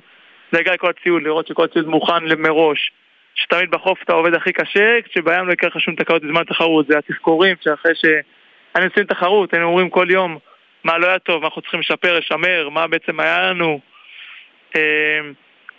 דאגה 0.54 0.74
לכל 0.74 0.90
הציוד, 0.90 1.24
לראות 1.24 1.48
שכל 1.48 1.64
הציוד 1.64 1.88
מוכן 1.88 2.26
מראש. 2.38 2.92
שתמיד 3.36 3.72
בחוף 3.72 4.04
אתה 4.04 4.14
עובד 4.14 4.34
הכי 4.34 4.54
קשה, 4.54 4.98
כשבים 5.06 5.48
לא 5.48 5.54
יקרה 5.54 5.70
לך 5.70 5.82
שום 5.82 5.96
תקלות 5.96 6.24
בזמן 6.24 6.42
התחרות, 6.42 6.88
זה 6.88 6.98
התחקורים 6.98 7.56
שאחרי 7.62 7.92
שהיינו 7.96 8.90
עושים 8.90 9.04
תחרות, 9.04 9.54
היינו 9.54 9.68
אומרים 9.68 9.90
כל 9.90 10.08
יום 10.10 10.38
מה 10.84 10.98
לא 10.98 11.08
היה 11.08 11.20
טוב, 11.20 11.42
מה 11.42 11.48
אנחנו 11.48 11.62
צריכים 11.62 11.80
לשפר, 11.80 12.18
לשמר, 12.18 12.70
מה 12.70 12.88
בעצם 12.88 13.20
היה 13.20 13.42
לנו? 13.42 13.80
אה, 14.76 15.20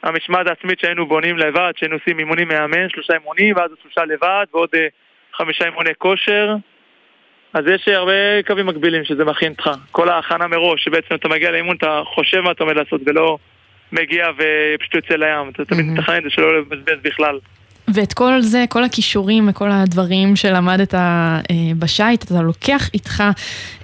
המשמעת 0.03 0.46
העצמית 0.46 0.81
שהיינו 0.81 1.07
בונים 1.07 1.38
לבד, 1.38 1.72
שהיינו 1.76 1.96
עושים 1.96 2.18
אימונים 2.18 2.48
מאמן, 2.48 2.88
שלושה 2.88 3.14
אימונים, 3.14 3.57
ואז 3.57 3.70
עוד 3.70 3.79
שלושה 3.83 4.05
לבד, 4.05 4.44
ועוד 4.53 4.68
אה, 4.74 4.87
חמישה 5.33 5.64
אימוני 5.64 5.94
כושר. 5.98 6.55
אז 7.55 7.65
יש 7.75 7.89
הרבה 7.89 8.43
קווים 8.47 8.67
מקבילים 8.67 9.05
שזה 9.05 9.25
מכין 9.25 9.53
אותך. 9.53 9.71
כל 9.91 10.09
ההכנה 10.09 10.47
מראש, 10.47 10.85
שבעצם 10.85 11.15
אתה 11.15 11.29
מגיע 11.29 11.51
לאימון, 11.51 11.77
אתה 11.77 12.03
חושב 12.15 12.41
מה 12.41 12.51
אתה 12.51 12.65
עומד 12.65 12.77
לעשות, 12.77 13.01
ולא 13.07 13.39
מגיע 13.93 14.27
ופשוט 14.37 14.95
יוצא 14.95 15.15
לים. 15.15 15.51
אתה 15.53 15.65
תמיד 15.65 15.87
מתכנן 15.87 16.19
את 16.19 16.23
זה 16.23 16.31
שלא 16.31 16.59
לבזבז 16.59 17.03
בכלל. 17.03 17.39
ואת 17.95 18.13
כל 18.13 18.41
זה, 18.41 18.65
כל 18.69 18.85
הכישורים 18.85 19.49
וכל 19.49 19.71
הדברים 19.71 20.37
שלמדת 20.37 20.95
אה, 20.95 21.41
בשייט, 21.79 22.25
אתה 22.25 22.43
לוקח 22.43 22.89
איתך 22.95 23.23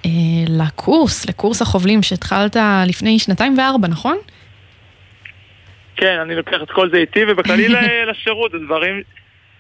אה, 0.07 0.11
לקורס, 0.49 1.29
לקורס 1.29 1.63
החובלים 1.63 2.03
שהתחלת 2.03 2.57
לפני 2.87 3.19
שנתיים 3.19 3.59
וארבע, 3.59 3.89
נכון? 3.89 4.17
כן, 5.97 6.19
אני 6.23 6.35
לוקח 6.35 6.63
את 6.63 6.71
כל 6.71 6.91
זה 6.91 6.97
איתי, 6.97 7.21
ובכללי 7.29 7.69
לשירות, 8.11 8.51
זה 8.53 8.59
דברים, 8.59 9.03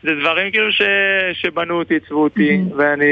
זה 0.03 0.11
דברים 0.21 0.51
כאילו 0.51 0.73
ש, 0.73 0.83
שבנו 1.33 1.79
אותי, 1.79 1.95
עיצבו 1.95 2.23
אותי, 2.25 2.61
ואני... 2.77 3.05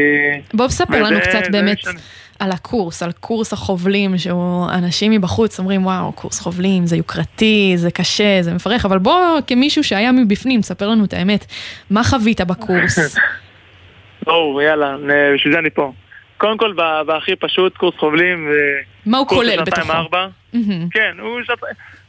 בוא 0.54 0.68
ספר 0.68 1.02
לנו 1.02 1.20
קצת 1.20 1.50
באמת 1.52 1.78
משנה. 1.78 2.00
על 2.38 2.50
הקורס, 2.50 3.02
על 3.02 3.12
קורס 3.12 3.52
החובלים, 3.52 4.18
שהוא 4.18 4.66
אנשים 4.78 5.12
מבחוץ 5.12 5.58
אומרים, 5.58 5.86
וואו, 5.86 6.12
קורס 6.12 6.40
חובלים, 6.40 6.86
זה 6.86 6.96
יוקרתי, 6.96 7.72
זה 7.76 7.90
קשה, 7.90 8.38
זה 8.42 8.54
מפרך, 8.54 8.84
אבל 8.84 8.98
בוא, 8.98 9.40
כמישהו 9.46 9.84
שהיה 9.84 10.12
מבפנים, 10.12 10.62
ספר 10.62 10.88
לנו 10.88 11.04
את 11.04 11.12
האמת, 11.12 11.46
מה 11.90 12.04
חווית 12.04 12.40
בקורס? 12.40 13.18
ברור, 14.26 14.62
יאללה, 14.62 14.96
נ- 14.96 15.34
בשביל 15.34 15.52
זה 15.52 15.58
אני 15.58 15.70
פה. 15.70 15.92
קודם 16.38 16.58
כל, 16.58 16.72
בהכי 17.06 17.36
פשוט, 17.36 17.76
קורס 17.76 17.94
חובלים, 17.96 18.48
זה... 18.52 18.60
מה 19.06 19.18
הוא 19.18 19.26
כולל 19.26 19.50
שנתיים 19.50 19.64
בתוכו? 19.66 19.92
ארבע. 19.92 20.26
מהמם. 20.52 20.88
כן, 20.90 21.16
הוא. 21.20 21.40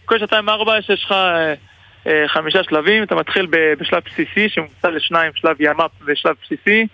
כל 0.05 0.19
שנתיים 0.19 0.49
ארבע 0.49 0.77
יש 0.77 1.03
לך 1.05 1.11
אה, 1.11 1.17
אה, 1.17 1.53
חמישה 2.27 2.63
שלבים, 2.63 3.03
אתה 3.03 3.15
מתחיל 3.15 3.47
בשלב 3.79 4.03
בסיסי 4.05 4.49
שמוצע 4.49 4.89
לשניים, 4.89 5.31
שלב 5.35 5.61
ימ"פ 5.61 5.91
ושלב 6.05 6.35
בסיסי. 6.43 6.87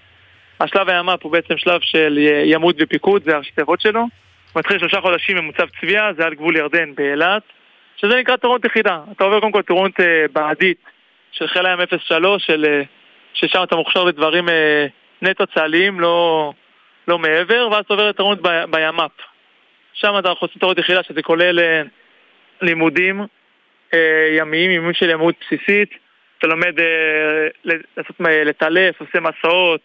השלב 0.59 0.89
הימ"פ 0.89 1.23
הוא 1.23 1.31
בעצם 1.31 1.57
שלב 1.57 1.81
של 1.81 2.17
ימות 2.45 2.75
ופיקוד, 2.79 3.23
זה 3.23 3.35
הראשי 3.35 3.51
תיבות 3.51 3.81
שלו. 3.81 4.07
מתחיל 4.55 4.79
שלושה 4.79 5.01
חודשים 5.01 5.37
ממוצב 5.37 5.67
צביעה, 5.79 6.13
זה 6.13 6.25
על 6.25 6.33
גבול 6.33 6.57
ירדן 6.57 6.95
באילת, 6.95 7.43
שזה 7.97 8.15
נקרא 8.15 8.35
טירונות 8.35 8.65
יחידה. 8.65 8.99
אתה 9.11 9.23
עובר 9.23 9.39
קודם 9.39 9.51
כל 9.51 9.61
טירונות 9.61 9.99
אה, 9.99 10.25
בעדית 10.33 10.77
של 11.31 11.47
חיל 11.47 11.65
הים 11.65 11.79
03, 11.99 12.45
של, 12.45 12.65
אה, 12.65 12.81
ששם 13.33 13.63
אתה 13.63 13.75
מוכשר 13.75 14.03
לדברים 14.03 14.49
אה, 14.49 14.85
נטו 15.21 15.47
צה"ליים, 15.47 15.99
לא, 15.99 16.53
לא 17.07 17.19
מעבר, 17.19 17.67
ואז 17.71 17.85
אתה 17.85 17.93
עובר 17.93 18.09
לטירונות 18.09 18.41
בימ"פ. 18.41 19.11
שם 19.93 20.13
אתה 20.19 20.29
עושה 20.29 20.59
טירונות 20.59 20.77
יחידה, 20.77 21.03
שזה 21.03 21.21
כולל 21.21 21.59
אה, 21.59 21.81
לימודים 22.61 23.21
אה, 23.21 23.25
ימיים, 24.37 24.71
אימון 24.71 24.93
של 24.93 25.09
ימאות 25.09 25.35
בסיסית, 25.41 25.89
אתה 26.37 26.47
לומד 26.47 26.79
אה, 26.79 27.47
לעשות, 27.95 28.15
לטלף, 28.19 29.01
עושה 29.01 29.19
מסעות, 29.19 29.81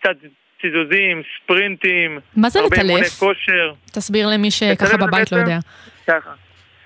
קצת 0.00 0.16
ציזוזים, 0.62 1.22
ספרינטים, 1.42 2.18
מה 2.36 2.48
זה 2.48 2.60
הרבה 2.60 2.76
אימוני 2.76 2.94
לטלף? 3.00 3.18
כושר. 3.18 3.72
תסביר 3.92 4.26
למי 4.28 4.50
שככה 4.50 4.96
בבית 4.96 5.32
לא 5.32 5.36
יודע. 5.36 5.58
ככה. 6.06 6.30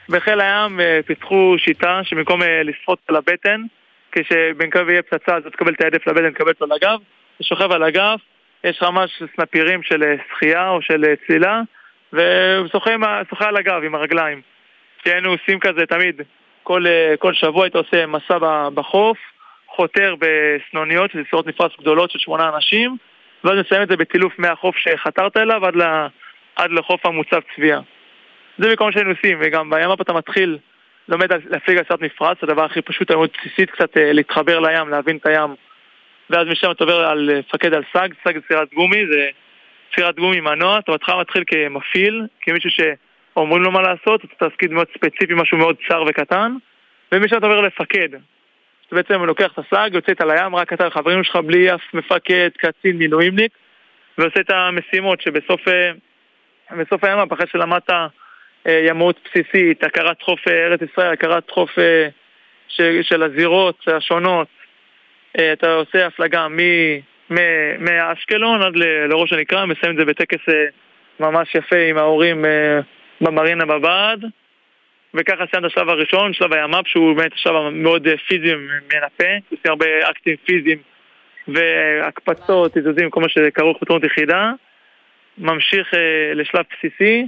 בחיל 0.08 0.40
הים 0.40 0.80
אה, 0.80 1.00
פיתחו 1.06 1.54
שיטה 1.58 2.00
שבמקום 2.04 2.42
אה, 2.42 2.62
לשחות 2.62 2.98
על 3.08 3.16
הבטן, 3.16 3.60
כשבמקום 4.12 4.90
יהיה 4.90 5.02
פצצה 5.02 5.36
אז 5.36 5.42
אתה 5.42 5.50
תקבל 5.50 5.72
את 5.72 5.80
הידף 5.84 6.06
לבטן, 6.06 6.30
תקבל 6.30 6.50
אותו 6.50 6.66
לגב, 6.66 6.98
אתה 7.36 7.44
שוכב 7.44 7.72
על 7.72 7.82
הגב, 7.82 8.16
יש 8.64 8.82
רמה 8.82 9.04
של 9.08 9.26
סנפירים 9.36 9.82
של 9.82 10.02
אה, 10.02 10.14
שחייה 10.34 10.68
או 10.68 10.82
של 10.82 11.04
אה, 11.04 11.14
צלילה, 11.26 11.60
והוא 12.12 12.68
שוחה 12.72 12.94
עם 12.94 13.04
ה- 13.04 13.22
שוחה 13.30 13.48
על 13.48 13.56
הגב 13.56 13.80
עם 13.84 13.94
הרגליים. 13.94 14.40
כי 15.02 15.10
היינו 15.10 15.30
עושים 15.30 15.60
כזה 15.60 15.86
תמיד, 15.86 16.14
כל, 16.70 16.86
אה, 16.86 17.14
כל 17.18 17.34
שבוע 17.34 17.64
היית 17.64 17.74
עושה 17.74 18.06
מסע 18.06 18.68
בחוף, 18.74 19.18
חותר 19.66 20.14
בסנוניות, 20.18 21.10
שזה 21.10 21.22
סירות 21.30 21.46
מפרש 21.46 21.76
גדולות 21.80 22.10
של 22.10 22.18
שמונה 22.18 22.50
אנשים, 22.54 22.96
ואז 23.44 23.54
נסיים 23.58 23.82
את 23.82 23.88
זה 23.88 23.96
בטילוף 23.96 24.38
מהחוף 24.38 24.76
שחתרת 24.76 25.36
אליו 25.36 25.66
עד, 25.66 25.76
ל, 25.76 25.82
עד 26.56 26.70
לחוף 26.70 27.06
המוצב 27.06 27.40
צביעה. 27.54 27.80
זה 28.58 28.74
מה 28.80 28.92
שהיינו 28.92 29.10
עושים, 29.10 29.38
וגם 29.40 29.70
בימ"פ 29.70 30.00
אתה 30.00 30.12
מתחיל, 30.12 30.58
לומד 31.08 31.32
להפליג 31.32 31.78
על 31.78 31.84
סרט 31.88 32.00
מפרץ, 32.00 32.38
הדבר 32.42 32.64
הכי 32.64 32.82
פשוט, 32.82 33.10
מאוד 33.10 33.30
בסיסית, 33.38 33.70
קצת 33.70 33.96
אה, 33.96 34.12
להתחבר 34.12 34.60
לים, 34.60 34.88
להבין 34.88 35.16
את 35.16 35.26
הים, 35.26 35.54
ואז 36.30 36.46
משם 36.46 36.70
אתה 36.70 36.84
עובר 36.84 37.04
על 37.04 37.30
אה, 37.30 37.38
מפקד 37.38 37.74
על 37.74 37.82
סאג, 37.92 38.14
סאג 38.24 38.34
זה 38.34 38.40
סירת 38.48 38.74
גומי, 38.74 39.06
זה 39.12 39.28
סירת 39.94 40.16
גומי 40.16 40.40
מנוע, 40.40 40.78
אתה 40.78 40.92
בהתחלה 40.92 41.20
מתחיל 41.20 41.44
כמפעיל, 41.46 42.26
כמישהו 42.40 42.70
שאומרים 43.34 43.62
לו 43.62 43.70
מה 43.70 43.82
לעשות, 43.82 44.24
אתה 44.24 44.48
תפקיד 44.48 44.72
מאוד 44.72 44.86
ספציפי, 44.94 45.34
משהו 45.34 45.58
מאוד 45.58 45.76
צר 45.88 46.02
וקטן, 46.08 46.56
ומשם 47.12 47.36
אתה 47.36 47.46
עובר 47.46 47.60
למפקד. 47.60 48.08
אתה 48.86 48.96
בעצם 48.96 49.24
לוקח 49.24 49.52
את 49.52 49.58
הסאג, 49.58 49.94
יוצא 49.94 50.12
איתה 50.12 50.24
לים, 50.24 50.56
רק 50.56 50.72
אתה 50.72 50.86
וחברים 50.86 51.24
שלך 51.24 51.36
בלי 51.36 51.74
אף 51.74 51.94
מפקד, 51.94 52.50
קצין, 52.58 52.96
מילואימניק, 52.96 53.52
ועושה 54.18 54.40
את 54.40 54.50
המשימות 54.50 55.20
שבסוף 55.20 55.68
אה, 55.68 55.90
הימ"פ, 57.02 57.32
אחרי 57.32 57.46
שלמדת 57.52 57.90
אה, 57.90 58.06
ימאות 58.88 59.20
בסיסית, 59.24 59.84
הכרת 59.84 60.22
חוף 60.22 60.48
אה, 60.48 60.66
ארץ 60.66 60.80
ישראל, 60.92 61.12
הכרת 61.12 61.50
חוף 61.50 61.70
של, 62.68 63.02
של 63.02 63.22
הזירות 63.22 63.84
השונות, 63.86 64.48
אתה 65.52 65.74
עושה 65.74 66.06
הפלגה 66.06 66.48
מ- 66.48 67.10
מאשקלון 67.78 68.62
עד 68.62 68.76
לראש 68.76 69.32
הנקרה, 69.32 69.66
מסיים 69.66 69.92
את 69.92 69.98
זה 69.98 70.04
בטקס 70.04 70.38
ממש 71.20 71.54
יפה 71.54 71.76
עם 71.76 71.98
ההורים 71.98 72.44
במרינה 73.20 73.66
בבה"ד, 73.66 74.18
וככה 75.14 75.44
סיימת 75.50 75.64
השלב 75.64 75.88
הראשון, 75.88 76.32
שלב 76.32 76.52
הימ"פ, 76.52 76.86
שהוא 76.86 77.16
באמת 77.16 77.32
השלב 77.32 77.54
המאוד 77.54 78.08
אה, 78.08 78.16
פיזי 78.16 78.54
ומנפה, 78.54 79.32
עושים 79.50 79.70
הרבה 79.70 80.10
אקטים 80.10 80.36
פיזיים 80.44 80.78
והקפצות, 81.48 82.78
תזוזים, 82.78 83.10
כל 83.10 83.20
מה 83.20 83.28
שכרוך 83.28 83.78
בתרונות 83.82 84.04
יחידה. 84.04 84.52
ממשיך 85.38 85.94
אה, 85.94 86.34
לשלב 86.34 86.64
בסיסי, 86.70 87.26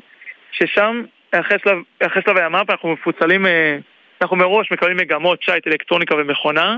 ששם, 0.53 1.03
אחרי 1.30 1.59
שלב, 1.64 1.78
אחרי 2.07 2.22
שלב 2.22 2.36
הימ"פ, 2.36 2.70
אנחנו 2.70 2.93
מפוצלים, 2.93 3.47
אה, 3.47 3.78
אנחנו 4.22 4.36
מראש 4.36 4.72
מקבלים 4.72 4.97
מגמות 4.97 5.43
שיט, 5.43 5.66
אלקטרוניקה 5.66 6.14
ומכונה, 6.16 6.76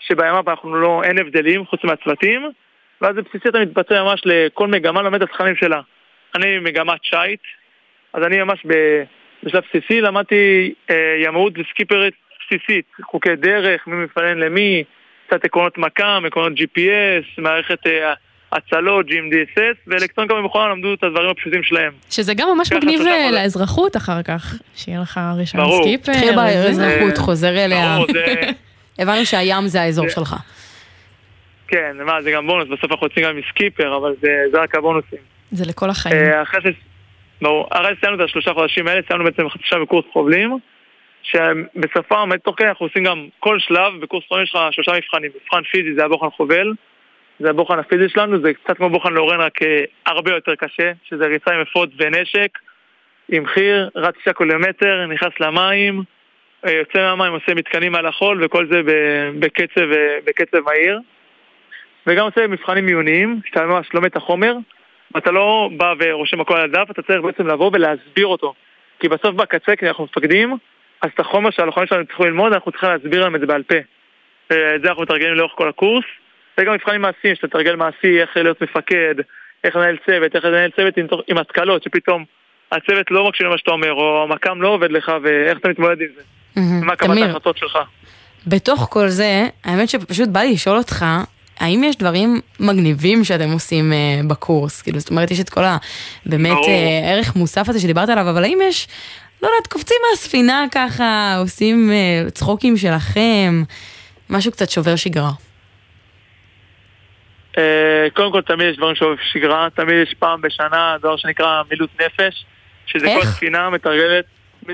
שבימ"פ 0.00 0.48
אנחנו 0.48 0.74
לא, 0.74 1.02
אין 1.04 1.18
הבדלים 1.18 1.66
חוץ 1.66 1.84
מהצוותים, 1.84 2.50
ואז 3.00 3.16
בבסיסי 3.16 3.48
אתה 3.48 3.58
מתבצע 3.58 4.02
ממש 4.02 4.20
לכל 4.24 4.66
מגמה, 4.66 5.02
לומד 5.02 5.22
את 5.22 5.28
התכנים 5.30 5.56
שלה. 5.56 5.80
אני 6.34 6.58
מגמת 6.58 7.04
שיט, 7.04 7.40
אז 8.14 8.22
אני 8.26 8.42
ממש 8.42 8.66
בשלב 9.44 9.62
בסיסי 9.70 10.00
למדתי 10.00 10.74
אה, 10.90 10.94
ימאות 11.24 11.52
וסקיפרית 11.58 12.14
בסיסית, 12.46 12.84
חוקי 13.04 13.36
דרך, 13.36 13.86
מי 13.86 14.04
מפנן 14.04 14.38
למי, 14.38 14.84
קצת 15.26 15.44
עקרונות 15.44 15.78
מקם, 15.78 16.22
עקרונות 16.26 16.52
GPS, 16.58 17.24
מערכת 17.38 17.86
אה, 17.86 18.12
הצלות, 18.52 19.06
GMDSS, 19.06 19.76
ואלקטרוניקה 19.86 20.34
ומכונה 20.34 20.68
למדו 20.68 20.94
את 20.94 21.04
הדברים 21.04 21.30
הפשוטים 21.30 21.62
שלהם. 21.62 21.92
שזה 22.10 22.34
גם 22.34 22.48
ממש 22.56 22.72
מגניב. 22.72 23.00
לאזרחות 23.32 23.96
אחר 23.96 24.22
כך, 24.22 24.54
שיהיה 24.74 25.00
לך 25.00 25.20
ראשון 25.38 25.60
ברור. 25.60 25.82
סקיפר. 25.84 26.12
התחיל 26.12 26.28
וזה. 26.30 26.36
באזרחות, 26.36 27.18
חוזר 27.18 27.64
אליה. 27.64 27.94
ברור, 27.96 28.06
זה- 28.12 28.34
הבנו 28.98 29.26
שהים 29.26 29.66
זה 29.66 29.80
האזור 29.82 30.08
זה- 30.08 30.14
שלך. 30.14 30.34
כן, 31.68 31.96
מה, 32.06 32.22
זה 32.22 32.30
גם 32.30 32.46
בונוס, 32.46 32.68
בסוף 32.68 32.90
אנחנו 32.92 33.06
יוצאים 33.06 33.24
גם 33.26 33.36
עם 33.36 33.42
סקיפר, 33.50 33.96
אבל 33.96 34.14
זה, 34.22 34.28
זה 34.52 34.60
רק 34.62 34.74
הבונוסים. 34.74 35.18
זה 35.50 35.64
לכל 35.68 35.90
החיים. 35.90 36.16
אה, 36.16 36.42
אחרי 36.42 36.60
ש... 36.60 36.66
ברור, 37.42 37.68
אחרי 37.70 37.94
שסיימנו 37.96 38.20
את 38.20 38.28
השלושה 38.28 38.54
חודשים 38.54 38.88
האלה, 38.88 39.00
סיימנו 39.08 39.24
בעצם 39.24 39.48
חצי 39.48 39.64
שעה 39.64 39.80
בקורס 39.80 40.04
חובלים, 40.12 40.58
שבסופם, 41.22 42.30
תוך 42.44 42.54
כדי 42.58 42.68
אנחנו 42.68 42.86
עושים 42.86 43.04
גם 43.04 43.26
כל 43.38 43.58
שלב, 43.58 44.00
בקורס 44.00 44.24
חובלים 44.28 44.44
יש 44.44 44.54
לך 44.54 44.60
שלושה 44.70 44.92
מבחנים. 44.92 45.30
מבחן 45.44 45.62
פיזי 45.62 45.94
זה 45.94 46.04
הבוחן 46.04 46.30
חובל, 46.30 46.72
זה 47.40 47.50
הבוחן 47.50 47.78
הפיזי 47.78 48.08
שלנו, 48.08 48.40
זה 48.42 48.54
קצת 48.54 48.76
כמו 48.76 48.90
בוחן 48.90 49.12
לורן, 49.12 49.40
רק 49.40 49.62
אה, 49.62 49.84
הרבה 50.06 50.30
יותר 50.30 50.54
קשה, 50.54 50.92
שזה 51.04 51.26
ריצה 51.26 51.54
עם 51.54 51.60
אפוד 51.60 51.90
ונשק, 51.96 52.58
עם 53.28 53.46
חיר, 53.46 53.88
רץ 53.96 54.14
תשעה 54.16 54.34
קילומטר, 54.34 55.06
נכנס 55.06 55.32
למים, 55.40 56.02
אה, 56.66 56.72
יוצא 56.72 56.98
מהמים, 56.98 57.32
עושה 57.32 57.54
מתקנים 57.54 57.94
על 57.94 58.06
החול, 58.06 58.44
וכל 58.44 58.66
זה 58.70 58.80
בקצב, 59.38 59.92
אה, 59.92 60.18
בקצב 60.24 60.58
מהיר. 60.64 60.98
וגם 62.06 62.24
עושה 62.24 62.46
מבחנים 62.46 62.86
עיוניים, 62.86 63.40
שאתה 63.46 63.66
ממש 63.66 63.86
לומד 63.94 64.10
את 64.10 64.16
החומר, 64.16 64.54
ואתה 65.14 65.30
לא 65.30 65.70
בא 65.76 65.94
ורושם 65.98 66.40
הכל 66.40 66.56
על 66.56 66.64
הדף, 66.64 66.90
אתה 66.90 67.02
צריך 67.02 67.20
בעצם 67.22 67.46
לבוא 67.46 67.70
ולהסביר 67.74 68.26
אותו. 68.26 68.54
כי 69.00 69.08
בסוף 69.08 69.34
בקצה, 69.34 69.76
כי 69.76 69.88
אנחנו 69.88 70.04
מפקדים, 70.04 70.56
אז 71.02 71.10
את 71.14 71.20
החומר 71.20 71.50
שהלוחמים 71.50 71.86
שלנו 71.86 72.06
צריכים 72.06 72.26
ללמוד, 72.26 72.52
אנחנו 72.52 72.72
צריכים 72.72 72.88
להסביר 72.88 73.24
להם 73.24 73.34
את 73.34 73.40
זה 73.40 73.46
בעל 73.46 73.62
פה. 73.62 73.74
ואת 74.50 74.82
זה 74.82 74.88
אנחנו 74.88 75.02
מתרגלים 75.02 75.34
לאורך 75.34 75.52
כל 75.54 75.68
הקורס. 75.68 76.04
וגם 76.58 76.72
מבחנים 76.74 77.02
מעשיים, 77.02 77.34
שאתה 77.34 77.48
תרגל 77.48 77.76
מעשי, 77.76 78.20
איך 78.20 78.30
להיות 78.36 78.62
מפקד, 78.62 79.14
איך 79.64 79.76
לנהל 79.76 79.96
צוות, 80.06 80.36
איך 80.36 80.44
לנהל 80.44 80.70
צוות 80.70 80.96
עם, 80.96 81.06
עם 81.28 81.38
השכלות, 81.38 81.82
שפתאום 81.82 82.24
הצוות 82.72 83.10
לא 83.10 83.28
מקשיב 83.28 83.46
למה 83.46 83.58
שאתה 83.58 83.70
אומר, 83.70 83.92
או 83.92 84.22
המקם 84.22 84.62
לא 84.62 84.68
עובד 84.68 84.92
לך, 84.92 85.12
ואיך 85.22 85.58
אתה 85.58 85.68
מתמודד 85.68 86.00
עם 86.00 86.08
זה. 86.16 86.22
קבלת 86.96 87.10
תמיר, 87.10 87.24
ההחלטות 87.24 87.58
שלך. 87.58 87.78
בתוך 88.46 88.88
כל 88.90 89.08
זה, 89.08 89.48
האמת 89.64 89.88
שפשוט 89.88 90.28
בא 90.28 90.40
לי 90.40 90.52
לשאול 90.52 90.76
אותך, 90.76 91.04
האם 91.60 91.84
יש 91.84 91.96
דברים 91.96 92.40
מגניבים 92.60 93.24
שאתם 93.24 93.50
עושים 93.50 93.92
uh, 93.92 94.26
בקורס? 94.26 94.82
כאילו, 94.82 94.98
זאת 94.98 95.10
אומרת, 95.10 95.30
יש 95.30 95.40
את 95.40 95.50
כל 95.50 95.64
ה... 95.64 95.76
באמת 96.26 96.56
uh, 96.56 96.68
ערך 97.04 97.36
מוסף 97.36 97.68
הזה 97.68 97.80
שדיברת 97.80 98.08
עליו, 98.08 98.30
אבל 98.30 98.44
האם 98.44 98.58
יש, 98.62 98.88
לא 99.42 99.48
יודעת, 99.48 99.66
קופצים 99.66 99.96
מהספינה 100.10 100.64
ככה, 100.72 101.36
עושים 101.38 101.90
uh, 101.90 102.30
צחוקים 102.30 102.76
שלכם, 102.76 103.62
משהו 104.30 104.52
קצת 104.52 104.70
שובר 104.70 104.96
שגרה. 104.96 105.30
אה, 107.58 108.06
קודם 108.14 108.32
כל 108.32 108.42
תמיד 108.42 108.66
יש 108.70 108.76
דברים 108.76 108.94
שעוברים 108.94 109.18
שגרה, 109.32 109.68
תמיד 109.74 109.94
יש 110.02 110.14
פעם 110.18 110.40
בשנה 110.40 110.96
דבר 111.00 111.16
שנקרא 111.16 111.62
מילוט 111.70 111.90
נפש, 112.00 112.44
שזה 112.86 113.06
איך? 113.06 113.24
כל 113.24 113.26
ספינה 113.26 113.70
מתרגלת, 113.70 114.24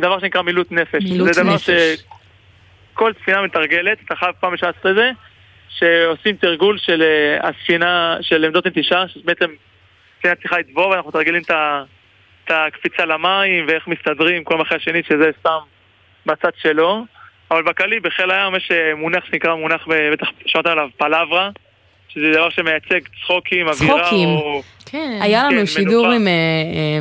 דבר 0.01 0.21
שנקרא 0.21 0.43
מילוט 0.43 0.73
נפש. 0.73 1.03
מילוט 1.03 1.33
זה 1.35 1.43
דבר 1.43 1.55
נפש. 1.55 1.71
שכל 2.95 3.13
ספינה 3.23 3.43
מתרגלת, 3.43 3.99
אתה 4.05 4.17
חייב 4.17 4.35
פעם 4.41 4.53
בשנה 4.53 4.69
לעשות 4.69 4.87
את 4.87 4.95
זה, 4.95 5.11
שעושים 5.69 6.37
תרגול 6.37 6.79
של 6.79 7.03
אה, 7.03 7.49
הספינה, 7.49 8.17
של 8.21 8.45
עמדות 8.45 8.67
נטישה, 8.67 9.09
שבעצם 9.09 9.47
ספינה 10.19 10.35
צריכה 10.35 10.59
לטבוע 10.59 10.87
ואנחנו 10.87 11.09
מתרגלים 11.09 11.43
את 11.43 12.51
הקפיצה 12.51 13.05
למים 13.05 13.67
ואיך 13.69 13.89
מסתדרים, 13.89 14.45
כל 14.45 14.63
אחרי 14.63 14.77
השני 14.77 15.03
שזה 15.09 15.31
סתם 15.41 15.59
בצד 16.27 16.51
שלו. 16.63 17.05
אבל 17.51 17.63
בכללי, 17.63 18.01
בחיל 18.01 18.31
הים 18.31 18.57
יש 18.57 18.71
אה, 18.71 18.95
מונח 18.95 19.25
שנקרא 19.31 19.55
מונח, 19.55 19.87
ב- 19.89 20.13
בטח 20.13 20.27
שמעת 20.47 20.67
עליו, 20.67 20.89
פלברה, 20.97 21.51
שזה 22.09 22.33
דבר 22.33 22.51
שמייצג 22.51 23.01
צחוקים, 23.23 23.69
אווירה 23.69 24.01
צחוקים. 24.01 24.29
או... 24.29 24.63
כן. 24.87 25.19
היה 25.23 25.45
לנו 25.45 25.59
כן, 25.59 25.67
שידור 25.67 26.07
מנוחה. 26.07 26.17
עם 26.17 26.27
uh, 26.27 26.29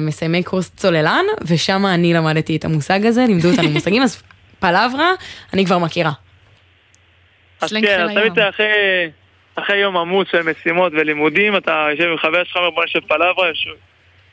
uh, 0.04 0.08
מסיימי 0.08 0.44
קורס 0.44 0.70
צוללן, 0.76 1.24
ושם 1.48 1.86
אני 1.86 2.14
למדתי 2.14 2.56
את 2.56 2.66
המושג 2.66 3.06
הזה, 3.06 3.26
לימדו 3.28 3.52
אותנו 3.52 3.70
מושגים, 3.70 4.02
אז 4.02 4.24
פלברה, 4.60 5.12
אני 5.54 5.66
כבר 5.66 5.78
מכירה. 5.78 6.12
אז 7.62 7.74
כן. 7.82 8.08
תמיד 8.14 8.40
אחרי, 8.40 9.10
אחרי 9.56 9.78
יום 9.78 9.98
עמוס 9.98 10.28
של 10.32 10.42
משימות 10.42 10.94
ולימודים, 10.96 11.56
אתה 11.56 11.88
יושב 11.92 12.10
עם 12.12 12.18
חבר 12.18 12.44
שלך, 12.44 12.60
בוא 12.74 12.84
נשב 12.84 13.00
פלברה, 13.00 13.48
יושב- 13.48 13.70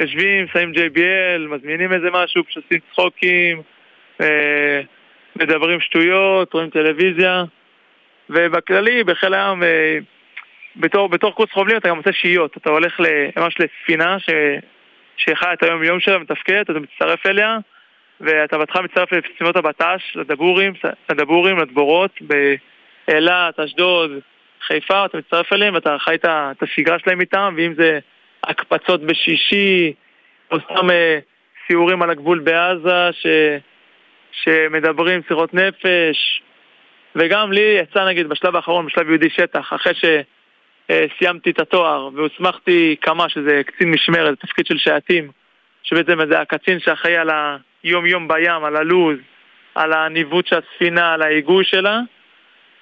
יושבים, 0.00 0.46
שמים 0.52 0.72
JBL, 0.72 1.48
מזמינים 1.48 1.92
איזה 1.92 2.08
משהו, 2.12 2.44
פשוט 2.44 2.64
עושים 2.64 2.78
צחוקים, 2.92 3.62
אה, 4.20 4.80
מדברים 5.36 5.80
שטויות, 5.80 6.52
רואים 6.52 6.70
טלוויזיה, 6.70 7.44
ובכללי, 8.30 9.04
בחיל 9.04 9.34
הים, 9.34 9.62
אה, 9.62 9.98
בתור, 10.76 11.08
בתור 11.08 11.32
קורס 11.32 11.50
חובלים 11.52 11.76
אתה 11.76 11.88
גם 11.88 11.96
עושה 11.96 12.12
שהיות, 12.12 12.56
אתה 12.56 12.70
הולך 12.70 13.00
ממש 13.36 13.54
לספינה 13.60 14.18
ש... 14.18 14.30
שהיא 15.16 15.34
חיה 15.34 15.52
את 15.52 15.62
היום-יום 15.62 16.00
שלה, 16.00 16.18
מתפקדת, 16.18 16.70
אתה 16.70 16.78
מצטרף 16.80 17.26
אליה, 17.26 17.58
ואתה 18.20 18.58
בהתחלה 18.58 18.82
מצטרף 18.82 19.12
למשימות 19.12 19.56
הבט"ש, 19.56 20.16
לדבורים, 20.16 20.72
לדבורים, 21.10 21.58
לדבורות, 21.58 22.10
באילת, 23.08 23.60
אשדוד, 23.60 24.10
חיפה, 24.66 25.04
אתה 25.04 25.18
מצטרף 25.18 25.52
אליהם 25.52 25.74
ואתה 25.74 25.96
חי 25.98 26.14
את 26.24 26.62
השגרה 26.62 26.98
שלהם 26.98 27.20
איתם, 27.20 27.54
ואם 27.56 27.74
זה 27.74 27.98
הקפצות 28.44 29.02
בשישי, 29.02 29.92
או 30.50 30.56
סתם 30.60 30.90
אה, 30.90 31.18
סיורים 31.66 32.02
על 32.02 32.10
הגבול 32.10 32.38
בעזה, 32.38 33.12
ש... 33.12 33.26
שמדברים 34.42 35.20
שיחות 35.28 35.54
נפש, 35.54 36.42
וגם 37.16 37.52
לי 37.52 37.78
יצא 37.80 38.04
נגיד 38.08 38.28
בשלב 38.28 38.56
האחרון, 38.56 38.86
בשלב 38.86 39.08
יהודי 39.08 39.30
שטח, 39.30 39.72
אחרי 39.72 39.92
שסיימתי 39.94 41.50
את 41.50 41.60
התואר 41.60 42.08
והוסמכתי 42.14 42.96
כמה, 43.00 43.28
שזה 43.28 43.62
קצין 43.66 43.90
משמרת, 43.90 44.40
תפקיד 44.40 44.66
של 44.66 44.78
שעתים, 44.78 45.30
שבעצם 45.82 46.18
זה 46.30 46.40
הקצין 46.40 46.80
שאחראי 46.80 47.16
על 47.16 47.30
היום-יום 47.82 48.28
בים, 48.28 48.64
על 48.64 48.76
הלו"ז, 48.76 49.18
על 49.74 49.92
הניווט 49.92 50.46
של 50.46 50.56
הספינה, 50.58 51.12
על 51.12 51.22
ההיגוי 51.22 51.64
שלה, 51.64 52.00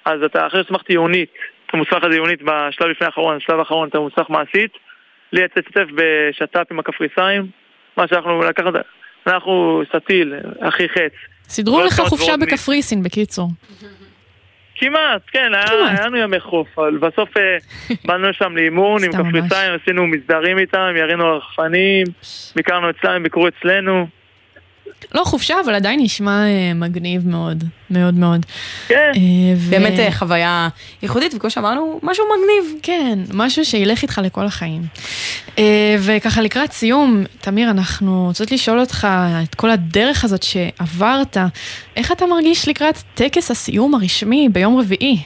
אז 0.05 0.23
אתה 0.23 0.47
אחרי 0.47 0.63
שהוסמכתי 0.63 0.93
עיונית, 0.93 1.29
אתה 1.65 1.77
מוסמך 1.77 2.03
לזה 2.03 2.13
עיונית 2.15 2.41
בשלב 2.41 2.87
לפני 2.87 3.07
האחרון, 3.07 3.37
בשלב 3.37 3.59
האחרון 3.59 3.89
אתה 3.89 3.99
מוסמך 3.99 4.29
מעשית, 4.29 4.71
לי 5.33 5.41
להשתתף 5.41 5.85
בשת"פ 5.95 6.71
עם 6.71 6.79
הקפריסאים, 6.79 7.47
מה 7.97 8.07
שאנחנו 8.07 8.41
לקחת, 8.41 8.73
אנחנו 9.27 9.81
סטיל, 9.95 10.33
אחי 10.59 10.89
חץ. 10.89 11.11
סידרו 11.43 11.81
לך 11.81 11.99
חופשה 11.99 12.37
בקפריסין, 12.37 13.03
בקיצור. 13.03 13.49
כמעט, 14.75 15.21
כן, 15.31 15.51
היה, 15.53 16.05
לנו 16.05 16.17
ימי 16.17 16.39
חוף, 16.39 16.79
אבל 16.79 16.97
בסוף 16.97 17.37
אה, 17.37 17.57
באנו 18.05 18.29
לשם 18.29 18.55
לאימון 18.55 19.03
עם. 19.03 19.11
קפריסאים, 19.11 19.71
עשינו 19.81 20.07
מסדרים 20.07 20.57
איתם, 20.57 20.93
ירינו 20.97 21.37
רחפנים, 21.37 22.05
ביקרנו 22.55 22.89
אצלם, 22.89 23.23
ביקרו 23.23 23.47
אצלנו. 23.47 24.07
לא 25.15 25.23
חופשה, 25.23 25.55
אבל 25.65 25.75
עדיין 25.75 25.99
נשמע 26.03 26.45
אה, 26.45 26.73
מגניב 26.75 27.27
מאוד, 27.27 27.63
מאוד 27.89 28.13
מאוד. 28.13 28.45
כן. 28.87 29.11
באמת 29.69 29.99
אה, 29.99 30.11
חוויה 30.11 30.67
ייחודית, 31.03 31.33
וכמו 31.35 31.49
שאמרנו, 31.49 31.99
משהו 32.03 32.25
מגניב. 32.25 32.79
כן, 32.83 33.19
משהו 33.33 33.65
שילך 33.65 34.01
איתך 34.01 34.21
לכל 34.23 34.45
החיים. 34.45 34.81
אה, 35.59 35.95
וככה 35.99 36.41
לקראת 36.41 36.71
סיום, 36.71 37.23
תמיר, 37.41 37.69
אנחנו 37.69 38.25
רוצות 38.27 38.51
לשאול 38.51 38.79
אותך 38.79 39.07
את 39.43 39.55
כל 39.55 39.69
הדרך 39.69 40.23
הזאת 40.23 40.43
שעברת, 40.43 41.37
איך 41.95 42.11
אתה 42.11 42.25
מרגיש 42.25 42.67
לקראת 42.67 42.95
טקס 43.13 43.51
הסיום 43.51 43.95
הרשמי 43.95 44.49
ביום 44.51 44.79
רביעי? 44.79 45.17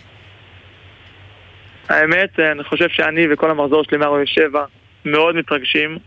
האמת, 1.89 2.39
אה, 2.39 2.51
אני 2.51 2.64
חושב 2.64 2.89
שאני 2.89 3.34
וכל 3.34 3.51
המחזור 3.51 3.84
שלי 3.84 3.97
מה-47 3.97 4.58
מאוד 5.05 5.36
מתרגשים. 5.36 5.97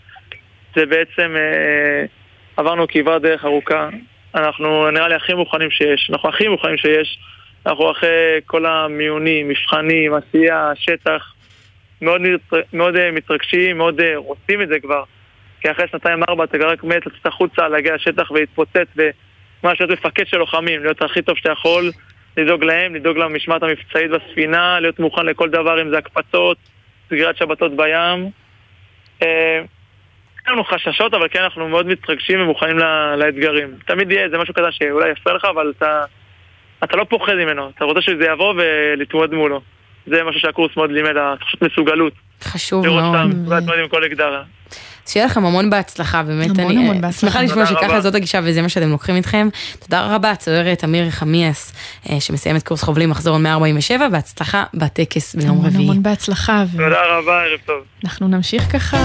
זה 0.76 0.86
בעצם, 0.86 1.36
אה, 1.36 2.04
עברנו 2.60 2.88
כברת 2.88 3.22
דרך 3.22 3.44
ארוכה. 3.44 3.88
אנחנו 4.34 4.90
נראה 4.90 5.08
לי 5.08 5.14
הכי 5.14 5.34
מוכנים 5.34 5.70
שיש. 5.70 6.10
אנחנו 6.12 6.28
הכי 6.28 6.48
מוכנים 6.48 6.76
שיש. 6.76 7.18
אנחנו 7.66 7.90
אחרי 7.90 8.40
כל 8.46 8.66
המיונים, 8.66 9.48
מבחנים, 9.48 10.14
עשייה, 10.14 10.72
שטח. 10.74 11.34
מאוד, 12.02 12.20
מאוד 12.72 12.96
אה, 12.96 13.10
מתרגשים, 13.10 13.78
מאוד 13.78 14.00
אה, 14.00 14.16
רוצים 14.16 14.62
את 14.62 14.68
זה 14.68 14.80
כבר. 14.80 15.02
כי 15.60 15.70
אחרי 15.70 15.88
שנתיים 15.88 16.22
ארבע 16.28 16.44
אתה 16.44 16.56
רק 16.60 16.84
מת 16.84 17.06
לצאת 17.06 17.26
החוצה, 17.26 17.68
להגיע 17.68 17.94
לשטח 17.94 18.30
ולהתפוצץ 18.30 18.86
וממש 18.96 19.80
להיות 19.80 19.90
מפקד 19.90 20.26
של 20.26 20.36
לוחמים, 20.36 20.82
להיות 20.82 21.02
הכי 21.02 21.22
טוב 21.22 21.36
שאתה 21.36 21.52
יכול, 21.52 21.90
לדאוג 22.36 22.64
להם, 22.64 22.94
לדאוג 22.94 23.18
למשמעת 23.18 23.62
המבצעית 23.62 24.10
בספינה, 24.10 24.80
להיות 24.80 24.98
מוכן 24.98 25.26
לכל 25.26 25.48
דבר, 25.48 25.82
אם 25.82 25.90
זה 25.90 25.98
הקפצות, 25.98 26.58
סגירת 27.08 27.36
שבתות 27.36 27.72
בים. 27.76 28.30
לנו 30.52 30.64
חששות, 30.64 31.14
אבל 31.14 31.26
כן 31.30 31.42
אנחנו 31.42 31.68
מאוד 31.68 31.86
מתרגשים 31.86 32.40
ומוכנים 32.40 32.78
ל- 32.78 33.14
לאתגרים. 33.16 33.68
תמיד 33.86 34.10
יהיה 34.10 34.24
איזה 34.24 34.38
משהו 34.38 34.54
כזה 34.54 34.66
שאולי 34.70 35.10
יפריע 35.10 35.36
לך, 35.36 35.44
אבל 35.44 35.72
אתה, 35.76 36.02
אתה 36.84 36.96
לא 36.96 37.04
פוחד 37.04 37.34
ממנו, 37.34 37.70
אתה 37.76 37.84
רוצה 37.84 38.00
שזה 38.00 38.24
יבוא 38.32 38.54
ולהתמודד 38.56 39.34
מולו. 39.34 39.60
זה 40.06 40.24
משהו 40.24 40.40
שהקורס 40.40 40.76
מאוד 40.76 40.90
לימד, 40.90 41.14
התחושת 41.16 41.62
מסוגלות. 41.62 42.12
חשוב 42.42 42.86
לראות 42.86 43.02
מאוד. 43.02 43.26
מסוגל 43.26 43.54
להתמודד 43.54 43.78
עם 43.82 43.88
כל 43.88 44.04
אתגר. 44.04 44.42
שיהיה 45.06 45.26
לכם 45.26 45.44
המון 45.44 45.70
בהצלחה, 45.70 46.22
באמת, 46.22 46.50
המון 46.58 46.70
אני 46.70 46.82
המון 46.82 46.96
אה, 46.96 47.00
בהצלחה. 47.00 47.32
שמחה 47.32 47.42
לשמוע 47.42 47.66
שככה 47.66 47.86
רבה. 47.86 48.00
זאת 48.00 48.14
הגישה 48.14 48.40
וזה 48.44 48.62
מה 48.62 48.68
שאתם 48.68 48.88
לוקחים 48.90 49.16
איתכם. 49.16 49.48
תודה 49.80 50.14
רבה, 50.14 50.34
צוערת 50.34 50.84
אמיר 50.84 51.10
חמיאס, 51.10 51.72
אה, 52.10 52.20
שמסיים 52.20 52.56
את 52.56 52.62
קורס 52.62 52.82
חובלים 52.82 53.10
מחזור 53.10 53.38
147, 53.38 54.08
בהצלחה 54.08 54.64
בטקס 54.74 55.34
ביום 55.34 55.50
המון 55.50 55.66
רביעי. 55.66 55.82
המון 55.84 56.02
בהצלחה, 56.02 56.64
תודה 56.76 57.06
רבה, 57.06 57.42
ערב 57.42 57.58
טוב. 57.66 57.84
ואנחנו 58.02 58.28
נמשיך 58.28 58.62
ככה 58.72 58.96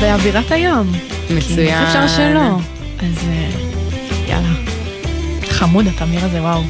באווירת 0.00 0.50
הים. 0.50 0.92
מצוין. 1.30 1.68
איך 1.68 1.88
אפשר 1.88 2.08
שלא? 2.08 2.56
אז 2.98 3.28
אה, 3.28 3.50
יאללה. 4.28 4.48
חמוד 5.50 5.86
התמיר 5.86 6.24
הזה, 6.24 6.42
וואו. 6.42 6.62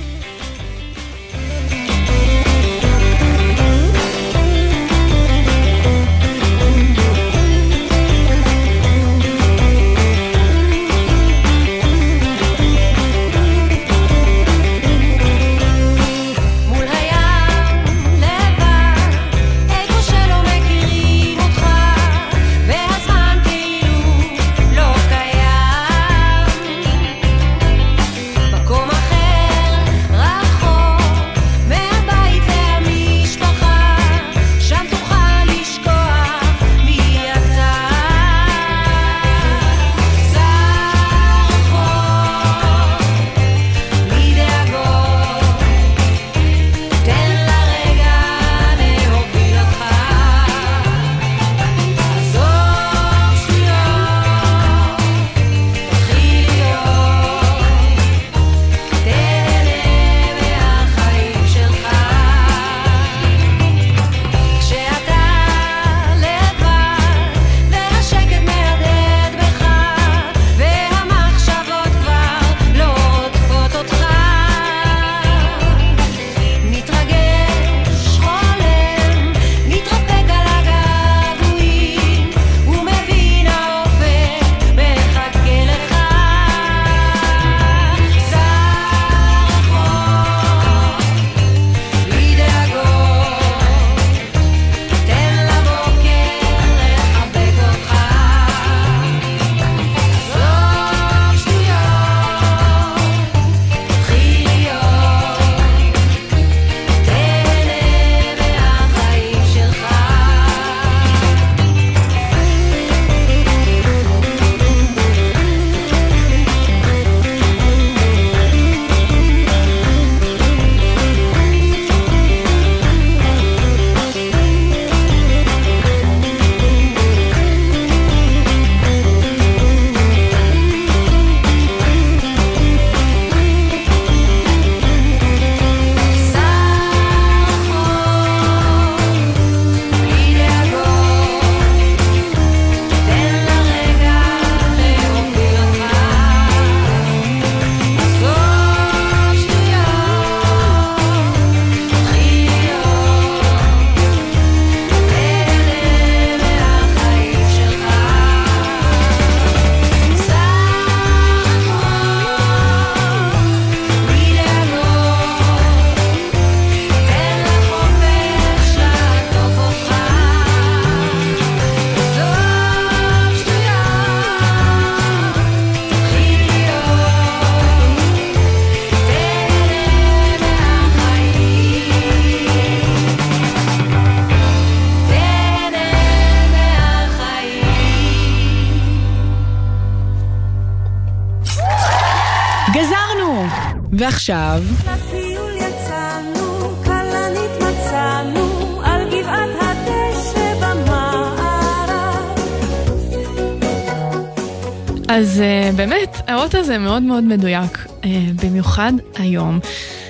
אז 205.21 205.43
uh, 205.43 205.77
באמת, 205.77 206.17
האות 206.29 206.55
הזה 206.55 206.79
מאוד 206.79 207.03
מאוד 207.03 207.25
מדויק, 207.25 207.87
uh, 207.87 208.07
במיוחד 208.45 208.93
היום. 209.19 209.59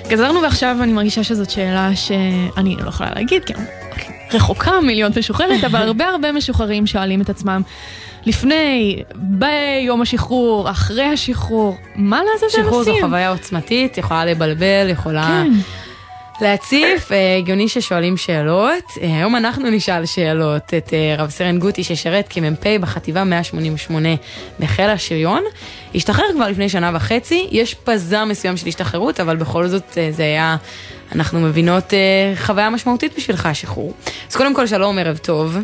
גזרנו 0.07 0.41
ועכשיו 0.41 0.77
אני 0.81 0.93
מרגישה 0.93 1.23
שזאת 1.23 1.49
שאלה 1.49 1.95
שאני 1.95 2.75
לא 2.75 2.89
יכולה 2.89 3.09
להגיד, 3.15 3.43
כי 3.43 3.53
אני 3.53 3.65
רחוקה 4.33 4.71
מלהיות 4.81 5.17
משוחררת, 5.17 5.63
אבל 5.63 5.81
הרבה 5.81 6.05
הרבה 6.07 6.31
משוחררים 6.31 6.87
שואלים 6.87 7.21
את 7.21 7.29
עצמם. 7.29 7.61
לפני, 8.25 9.03
ביום 9.15 10.01
השחרור, 10.01 10.69
אחרי 10.69 11.03
השחרור, 11.03 11.77
מה 11.95 12.21
לעזאזל 12.23 12.45
עושים? 12.45 12.63
שחרור 12.65 12.83
זו 12.83 13.07
חוויה 13.07 13.29
עוצמתית, 13.29 13.97
יכולה 13.97 14.25
לבלבל, 14.25 14.89
יכולה 14.89 15.43
כן. 15.45 15.51
להציף. 16.41 17.11
אה, 17.11 17.37
הגיוני 17.37 17.67
ששואלים 17.67 18.17
שאלות. 18.17 18.83
אה, 19.01 19.17
היום 19.17 19.35
אנחנו 19.35 19.69
נשאל 19.69 20.05
שאלות 20.05 20.73
את 20.77 20.93
אה, 20.93 21.15
רב 21.17 21.29
סרן 21.29 21.59
גוטי 21.59 21.83
ששירת 21.83 22.27
כמ"פ 22.29 22.67
בחטיבה 22.81 23.23
188 23.23 24.09
בחיל 24.59 24.89
השריון. 24.89 25.43
השתחרר 25.95 26.25
כבר 26.35 26.47
לפני 26.47 26.69
שנה 26.69 26.91
וחצי, 26.93 27.47
יש 27.51 27.73
פזר 27.73 28.25
מסוים 28.25 28.57
של 28.57 28.67
השתחררות, 28.67 29.19
אבל 29.19 29.35
בכל 29.35 29.67
זאת 29.67 29.97
זה 30.09 30.23
היה, 30.23 30.55
אנחנו 31.15 31.39
מבינות, 31.39 31.93
חוויה 32.35 32.69
משמעותית 32.69 33.17
בשבילך 33.17 33.45
השחרור. 33.45 33.93
אז 34.29 34.35
קודם 34.35 34.55
כל 34.55 34.67
שלום, 34.67 34.99
ערב 34.99 35.17
טוב. 35.17 35.57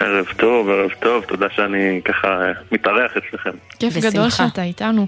ערב 0.00 0.26
טוב, 0.36 0.70
ערב 0.70 0.90
טוב, 1.00 1.24
תודה 1.24 1.46
שאני 1.56 2.00
ככה 2.04 2.42
מתארח 2.72 3.12
אצלכם. 3.16 3.50
כיף. 3.78 3.96
גדול 3.96 4.30
שאתה 4.30 4.62
איתנו. 4.62 5.06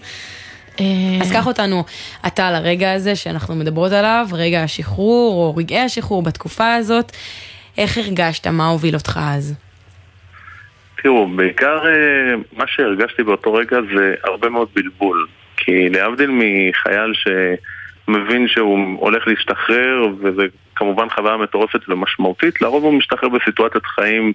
אה, 0.81 0.85
אז 1.23 1.33
קח 1.33 1.47
אותנו 1.47 1.85
אתה 2.27 2.49
על 2.49 2.55
הרגע 2.55 2.93
הזה 2.93 3.17
שאנחנו 3.17 3.55
מדברות 3.55 3.93
עליו, 3.93 4.27
רגע 4.33 4.63
השחרור 4.63 5.35
או 5.35 5.57
רגעי 5.57 5.81
השחרור 5.81 6.23
בתקופה 6.23 6.75
הזאת. 6.75 7.13
איך 7.79 7.99
הרגשת? 7.99 8.47
מה 8.47 8.69
הוביל 8.69 8.95
אותך 8.95 9.19
אז? 9.23 9.55
תראו, 11.03 11.29
בעיקר 11.37 11.87
אה, 11.87 12.35
מה 12.53 12.65
שהרגשתי 12.67 13.23
באותו 13.23 13.55
רגע 13.55 13.77
זה 13.97 14.15
הרבה 14.25 14.49
מאוד 14.49 14.69
בלבול. 14.75 15.27
כי 15.57 15.89
להבדיל 15.89 16.31
מחייל 16.33 17.13
שמבין 17.15 18.49
שהוא 18.49 18.99
הולך 19.01 19.27
להשתחרר, 19.27 20.07
וזה 20.19 20.43
כמובן 20.77 21.09
חוויה 21.11 21.37
מטורפת 21.37 21.89
ומשמעותית, 21.89 22.63
לרוב 22.63 22.85
הוא 22.85 22.93
משתחרר 22.93 23.29
בסיטואציית 23.29 23.87
חיים 23.87 24.33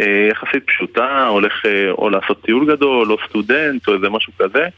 אה, 0.00 0.28
יחסית 0.30 0.64
פשוטה, 0.66 1.26
הולך 1.26 1.52
אה, 1.66 1.90
או 1.90 2.10
לעשות 2.10 2.42
טיול 2.42 2.76
גדול, 2.76 3.12
או 3.12 3.16
סטודנט, 3.28 3.88
או 3.88 3.94
איזה 3.94 4.08
משהו 4.08 4.32
כזה. 4.38 4.68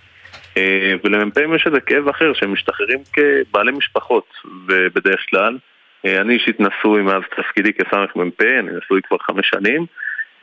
אה, 0.56 0.94
ולמ"פים 1.04 1.54
יש 1.54 1.66
איזה 1.66 1.80
כאב 1.80 2.08
אחר, 2.08 2.32
שהם 2.34 2.52
משתחררים 2.52 2.98
כבעלי 3.12 3.72
משפחות, 3.72 4.26
ובדרך 4.68 5.20
כלל. 5.30 5.58
אה, 6.06 6.20
אני 6.20 6.34
אישית 6.34 6.60
נשוי 6.60 7.02
מאז 7.02 7.22
תפקידי 7.36 7.72
כסמ"פ, 7.72 8.40
אני 8.40 8.70
נשוי 8.78 9.02
כבר 9.02 9.16
חמש 9.18 9.50
שנים. 9.50 9.86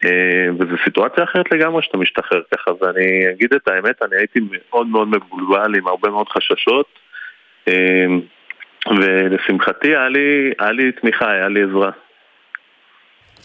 אה, 0.06 0.48
וזו 0.60 0.76
סיטואציה 0.84 1.24
אחרת 1.24 1.52
לגמרי 1.52 1.84
שאתה 1.84 1.98
משתחרר 1.98 2.42
ככה, 2.54 2.72
ואני 2.82 3.32
אגיד 3.32 3.54
את 3.54 3.68
האמת, 3.68 4.02
אני 4.02 4.16
הייתי 4.16 4.40
מאוד 4.52 4.88
מאוד 4.88 5.08
מבולבל 5.08 5.76
עם 5.76 5.88
הרבה 5.88 6.10
מאוד 6.10 6.28
חששות, 6.30 6.86
ולשמחתי 8.90 9.88
היה 9.88 10.10
לי, 10.10 10.52
היה 10.60 10.72
לי 10.72 10.92
תמיכה, 10.92 11.32
היה 11.32 11.48
לי 11.48 11.64
עזרה. 11.64 11.92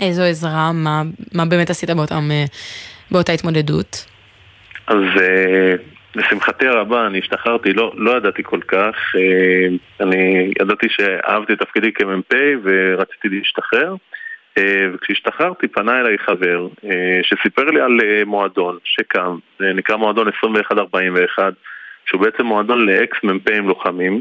איזו 0.00 0.22
עזרה? 0.22 0.72
מה, 0.72 1.02
מה 1.34 1.44
באמת 1.44 1.70
עשית 1.70 1.90
באותם, 1.90 2.28
באותה 3.10 3.32
התמודדות? 3.32 4.06
אז 4.86 4.96
לשמחתי 6.16 6.66
הרבה, 6.66 7.06
אני 7.06 7.18
השתחררתי, 7.18 7.72
לא, 7.72 7.92
לא 7.96 8.16
ידעתי 8.16 8.42
כל 8.42 8.60
כך, 8.60 8.94
אה, 9.16 9.66
אני 10.00 10.52
ידעתי 10.60 10.86
שאהבתי 10.88 11.52
את 11.52 11.58
תפקידי 11.58 11.92
כמ"פ 11.92 12.34
ורציתי 12.62 13.28
להשתחרר. 13.28 13.94
אה, 14.58 14.86
וכשהשתחררתי 14.94 15.68
פנה 15.68 16.00
אליי 16.00 16.18
חבר 16.18 16.68
אה, 16.84 17.20
שסיפר 17.22 17.64
לי 17.64 17.80
על 17.80 18.00
מועדון 18.26 18.78
שקם, 18.84 19.38
זה 19.58 19.72
נקרא 19.74 19.96
מועדון 19.96 20.26
2141 20.26 21.52
שהוא 22.06 22.20
בעצם 22.20 22.46
מועדון 22.46 22.86
לאקס 22.86 23.18
מ"פים 23.22 23.68
לוחמים 23.68 24.20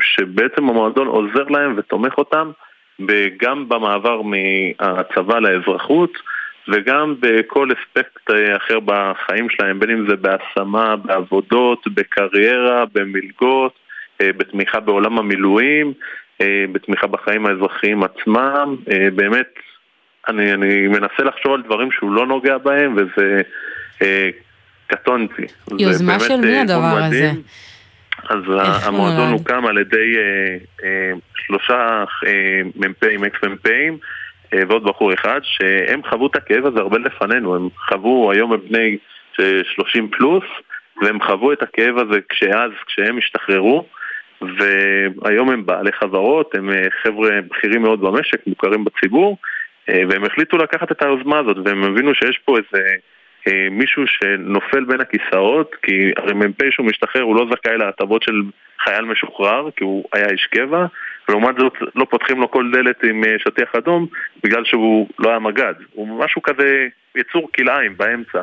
שבעצם 0.00 0.68
המועדון 0.68 1.06
עוזר 1.06 1.44
להם 1.48 1.74
ותומך 1.76 2.18
אותם 2.18 2.50
גם 3.40 3.68
במעבר 3.68 4.22
מהצבא 4.22 5.38
לאזרחות 5.38 6.10
וגם 6.68 7.14
בכל 7.20 7.68
אספקט 7.72 8.30
אה, 8.30 8.56
אחר 8.56 8.78
בחיים 8.84 9.50
שלהם, 9.50 9.80
בין 9.80 9.90
אם 9.90 10.06
זה 10.08 10.16
בהשמה, 10.16 10.96
בעבודות, 10.96 11.86
בקריירה, 11.94 12.84
במלגות, 12.94 13.74
אה, 14.20 14.30
בתמיכה 14.36 14.80
בעולם 14.80 15.18
המילואים, 15.18 15.92
אה, 16.40 16.64
בתמיכה 16.72 17.06
בחיים 17.06 17.46
האזרחיים 17.46 18.02
עצמם. 18.02 18.76
באמת, 19.14 19.48
אני, 20.28 20.52
אני 20.52 20.88
מנסה 20.88 21.22
לחשוב 21.24 21.52
על 21.52 21.62
דברים 21.62 21.90
שהוא 21.92 22.12
לא 22.12 22.26
נוגע 22.26 22.58
בהם, 22.58 22.96
וזה 22.96 23.40
קטונתי. 24.86 25.42
יוזמה 25.78 26.20
של 26.20 26.36
מי 26.36 26.58
הדבר 26.58 26.98
הזה? 27.04 27.30
אז 28.28 28.38
המועדון? 28.84 29.32
הוקם 29.32 29.66
על 29.66 29.78
ידי 29.78 30.16
שלושה 31.36 32.04
מ"פים, 32.76 33.24
אקס 33.24 33.44
מ"פים 33.44 33.92
אה, 33.92 33.98
ועוד 34.68 34.84
בחור 34.84 35.14
אחד 35.14 35.40
שהם 35.42 36.00
חוו 36.10 36.26
את 36.26 36.36
הכאב 36.36 36.66
הזה 36.66 36.80
הרבה 36.80 36.98
לפנינו, 36.98 37.56
הם 37.56 37.68
חוו, 37.88 38.32
היום 38.32 38.52
הם 38.52 38.60
בני 38.68 38.96
אה, 39.40 39.60
30 39.64 40.08
פלוס 40.08 40.44
והם 41.02 41.22
חוו 41.22 41.52
את 41.52 41.62
הכאב 41.62 41.98
הזה 41.98 42.20
כשאז, 42.28 42.70
כשהם 42.86 43.18
השתחררו 43.18 43.86
והיום 44.42 45.50
הם 45.50 45.66
בעלי 45.66 45.92
חברות, 45.92 46.54
הם 46.54 46.70
אה, 46.70 46.86
חבר'ה 47.02 47.30
בכירים 47.50 47.82
מאוד 47.82 48.00
במשק, 48.00 48.46
מוכרים 48.46 48.84
בציבור 48.84 49.38
אה, 49.88 50.02
והם 50.08 50.24
החליטו 50.24 50.56
לקחת 50.56 50.92
את 50.92 51.02
היוזמה 51.02 51.38
הזאת 51.38 51.56
והם 51.64 51.84
הבינו 51.84 52.14
שיש 52.14 52.38
פה 52.44 52.56
איזה 52.56 52.84
אה, 52.86 52.96
מישהו 53.70 54.02
שנופל 54.06 54.84
בין 54.84 55.00
הכיסאות, 55.00 55.74
כי 55.82 56.12
הרי 56.16 56.32
מ"פ 56.34 56.62
שהוא 56.70 56.86
משתחרר 56.86 57.22
הוא 57.22 57.36
לא 57.36 57.46
זכאי 57.50 57.76
להטבות 57.76 58.22
של 58.22 58.42
חייל 58.84 59.04
משוחרר, 59.04 59.70
כי 59.76 59.84
הוא 59.84 60.04
היה 60.12 60.26
איש 60.30 60.46
קבע, 60.46 60.86
ולעומת 61.28 61.54
זאת 61.58 61.72
לא 61.94 62.06
פותחים 62.10 62.40
לו 62.40 62.50
כל 62.50 62.70
דלת 62.72 63.04
עם 63.04 63.24
אה, 63.24 63.34
שטיח 63.38 63.74
אדום, 63.78 64.06
בגלל 64.44 64.64
שהוא 64.64 65.08
לא 65.18 65.30
היה 65.30 65.38
מג"ד. 65.38 65.74
הוא 65.92 66.24
משהו 66.24 66.42
כזה, 66.42 66.86
יצור 67.16 67.48
כלאיים 67.54 67.96
באמצע. 67.96 68.40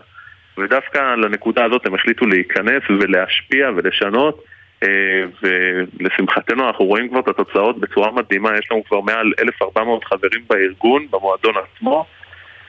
ודווקא 0.57 1.15
לנקודה 1.15 1.65
הזאת 1.65 1.85
הם 1.85 1.95
החליטו 1.95 2.25
להיכנס 2.25 2.83
ולהשפיע 2.89 3.69
ולשנות, 3.75 4.43
אה, 4.83 5.23
ולשמחתנו 5.41 6.67
אנחנו 6.67 6.85
רואים 6.85 7.09
כבר 7.09 7.19
את 7.19 7.27
התוצאות 7.27 7.79
בצורה 7.79 8.11
מדהימה, 8.11 8.49
יש 8.57 8.71
לנו 8.71 8.83
כבר 8.83 9.01
מעל 9.01 9.33
1,400 9.39 10.03
חברים 10.03 10.41
בארגון, 10.49 11.07
במועדון 11.11 11.53
עצמו. 11.57 12.05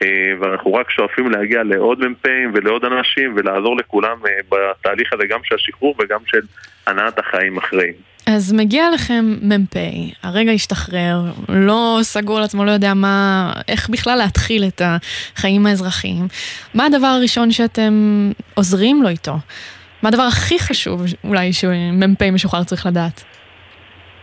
אה, 0.01 0.07
ואנחנו 0.39 0.73
רק 0.73 0.89
שואפים 0.89 1.31
להגיע 1.31 1.63
לעוד 1.63 2.07
מ"פים 2.07 2.51
ולעוד 2.53 2.85
אנשים 2.85 3.33
ולעזור 3.35 3.77
לכולם 3.77 4.17
אה, 4.25 4.31
בתהליך 4.49 5.13
הזה 5.13 5.23
גם 5.29 5.39
של 5.43 5.55
השחרור 5.55 5.95
וגם 5.99 6.19
של 6.25 6.41
הנעת 6.87 7.19
החיים 7.19 7.57
אחרי. 7.57 7.93
אז 8.27 8.53
מגיע 8.53 8.89
לכם 8.93 9.25
מ"פ, 9.41 9.77
הרגע 10.23 10.51
השתחרר, 10.51 11.15
לא 11.49 11.99
סגור 12.01 12.37
על 12.37 12.43
עצמו, 12.43 12.65
לא 12.65 12.71
יודע 12.71 12.93
מה, 12.93 13.51
איך 13.67 13.89
בכלל 13.89 14.15
להתחיל 14.17 14.63
את 14.67 14.81
החיים 14.85 15.65
האזרחיים. 15.65 16.27
מה 16.73 16.85
הדבר 16.85 17.07
הראשון 17.07 17.51
שאתם 17.51 17.93
עוזרים 18.53 19.03
לו 19.03 19.09
איתו? 19.09 19.33
מה 20.03 20.09
הדבר 20.09 20.23
הכי 20.23 20.59
חשוב 20.59 21.01
אולי 21.23 21.53
שמ"פ 21.53 22.21
משוחרר 22.33 22.63
צריך 22.63 22.85
לדעת? 22.85 23.23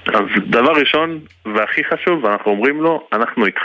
אז 0.07 0.25
דבר 0.47 0.73
ראשון 0.73 1.21
והכי 1.55 1.85
חשוב, 1.85 2.27
אנחנו 2.27 2.51
אומרים 2.51 2.83
לו, 2.83 3.09
אנחנו 3.13 3.47
איתך. 3.47 3.63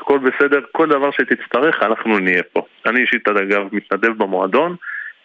הכל 0.00 0.18
בסדר, 0.18 0.60
כל 0.72 0.88
דבר 0.88 1.10
שתצטרך, 1.10 1.82
אנחנו 1.82 2.18
נהיה 2.18 2.42
פה. 2.52 2.62
אני 2.86 3.00
אישית, 3.00 3.28
אגב, 3.28 3.68
מתנדב 3.72 4.12
במועדון, 4.18 4.76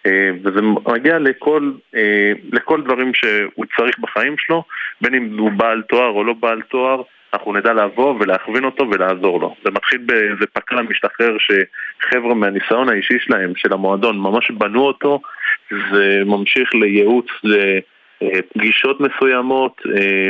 אה, 0.06 0.32
וזה 0.44 0.62
מגיע 0.94 1.20
לכל, 1.20 1.72
אה, 1.96 2.32
לכל 2.52 2.82
דברים 2.82 3.14
שהוא 3.14 3.66
צריך 3.78 4.00
בחיים 4.00 4.36
שלו, 4.38 4.64
בין 5.02 5.14
אם 5.16 5.40
הוא 5.40 5.52
בעל 5.52 5.82
תואר 5.82 6.10
או 6.10 6.24
לא 6.24 6.34
בעל 6.34 6.62
תואר, 6.62 7.02
אנחנו 7.34 7.54
נדע 7.54 7.74
לבוא 7.74 8.16
ולהכווין 8.20 8.64
אותו 8.64 8.86
ולעזור 8.92 9.42
לו. 9.42 9.56
זה 9.64 9.72
מתחיל 9.72 10.02
באיזה 10.06 10.46
פק"ל 10.54 10.78
המשתחרר 10.78 11.38
שחבר'ה 11.40 12.34
מהניסיון 12.34 12.90
האישי 12.90 13.20
שלהם, 13.20 13.54
של 13.56 13.74
המועדון, 13.74 14.20
ממש 14.20 14.52
בנו 14.52 14.82
אותו, 14.82 15.22
זה 15.92 16.22
ממשיך 16.26 16.76
לייעוץ, 16.76 17.28
לפגישות 18.22 19.00
מסוימות, 19.02 19.82
אה, 19.96 20.30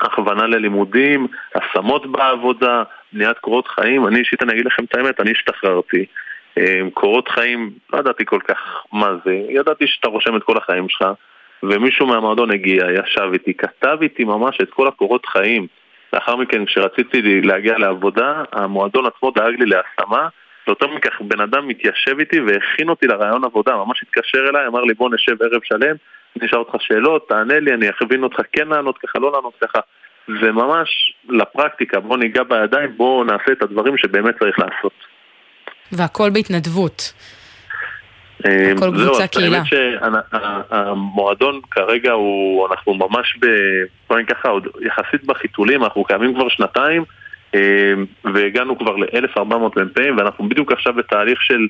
הכוונה 0.00 0.46
ללימודים, 0.46 1.26
השמות 1.54 2.06
בעבודה, 2.06 2.82
בניית 3.12 3.38
קורות 3.38 3.68
חיים. 3.68 4.06
אני 4.06 4.18
אישית, 4.18 4.42
אני 4.42 4.52
אגיד 4.52 4.66
לכם 4.66 4.84
את 4.84 4.94
האמת, 4.94 5.20
אני 5.20 5.30
השתחררתי. 5.30 6.04
אה, 6.58 6.80
קורות 6.94 7.28
חיים, 7.28 7.70
לא 7.92 7.98
ידעתי 7.98 8.24
כל 8.24 8.40
כך 8.48 8.84
מה 8.92 9.14
זה, 9.24 9.34
ידעתי 9.48 9.86
שאתה 9.86 10.08
רושם 10.08 10.36
את 10.36 10.42
כל 10.42 10.56
החיים 10.56 10.88
שלך, 10.88 11.04
ומישהו 11.62 12.06
מהמועדון 12.06 12.50
הגיע, 12.50 12.86
ישב 12.90 13.30
איתי, 13.32 13.54
כתב 13.54 13.98
איתי 14.02 14.24
ממש 14.24 14.58
את 14.62 14.70
כל 14.70 14.88
הקורות 14.88 15.26
חיים. 15.26 15.66
לאחר 16.12 16.36
מכן, 16.36 16.64
כשרציתי 16.64 17.40
להגיע 17.40 17.78
לעבודה, 17.78 18.42
המועדון 18.52 19.06
עצמו 19.06 19.30
דאג 19.30 19.54
לי 19.60 19.66
להשמה, 19.66 20.28
ויותר 20.66 20.86
מכך, 20.86 21.20
בן 21.20 21.40
אדם 21.40 21.68
התיישב 21.68 22.18
איתי 22.18 22.40
והכין 22.40 22.88
אותי 22.88 23.06
לרעיון 23.06 23.44
עבודה, 23.44 23.76
ממש 23.76 24.02
התקשר 24.02 24.48
אליי, 24.48 24.66
אמר 24.66 24.84
לי 24.84 24.94
בוא 24.94 25.10
נשב 25.14 25.42
ערב 25.42 25.60
שלם, 25.64 25.96
אני 26.36 26.46
אשאל 26.46 26.58
אותך 26.58 26.74
שאלות, 26.80 27.28
תענה 27.28 27.60
לי, 27.60 27.74
אני 27.74 27.90
אכווין 27.90 28.22
אותך 28.22 28.40
כן 28.52 28.68
לענות 28.68 28.98
ככה, 28.98 29.18
לא 29.18 29.32
לענות 29.32 29.54
ככה. 29.60 29.80
זה 30.28 30.52
ממש 30.52 31.14
לפרקטיקה, 31.28 32.00
בוא 32.00 32.16
ניגע 32.16 32.42
בידיים, 32.42 32.96
בוא 32.96 33.24
נעשה 33.24 33.52
את 33.52 33.62
הדברים 33.62 33.98
שבאמת 33.98 34.38
צריך 34.38 34.58
לעשות. 34.58 34.92
והכל 35.92 36.30
בהתנדבות. 36.30 37.12
אה, 38.46 38.72
הכל 38.72 38.90
קבוצה 38.90 39.26
קהילה. 39.26 39.62
האמת 40.00 40.24
שהמועדון 40.70 41.60
כרגע 41.70 42.12
הוא, 42.12 42.66
אנחנו 42.70 42.94
ממש 42.94 43.38
ב... 43.40 43.46
בוא 44.08 44.16
נגיד 44.16 44.36
ככה, 44.36 44.48
עוד 44.48 44.66
יחסית 44.80 45.24
בחיתולים, 45.24 45.84
אנחנו 45.84 46.04
קיימים 46.04 46.34
כבר 46.34 46.48
שנתיים 46.48 47.04
אה, 47.54 47.94
והגענו 48.34 48.78
כבר 48.78 48.96
ל-1400 48.96 49.54
מ"פים 49.80 50.16
ואנחנו 50.16 50.48
בדיוק 50.48 50.72
עכשיו 50.72 50.92
בתהליך 50.94 51.42
של 51.42 51.66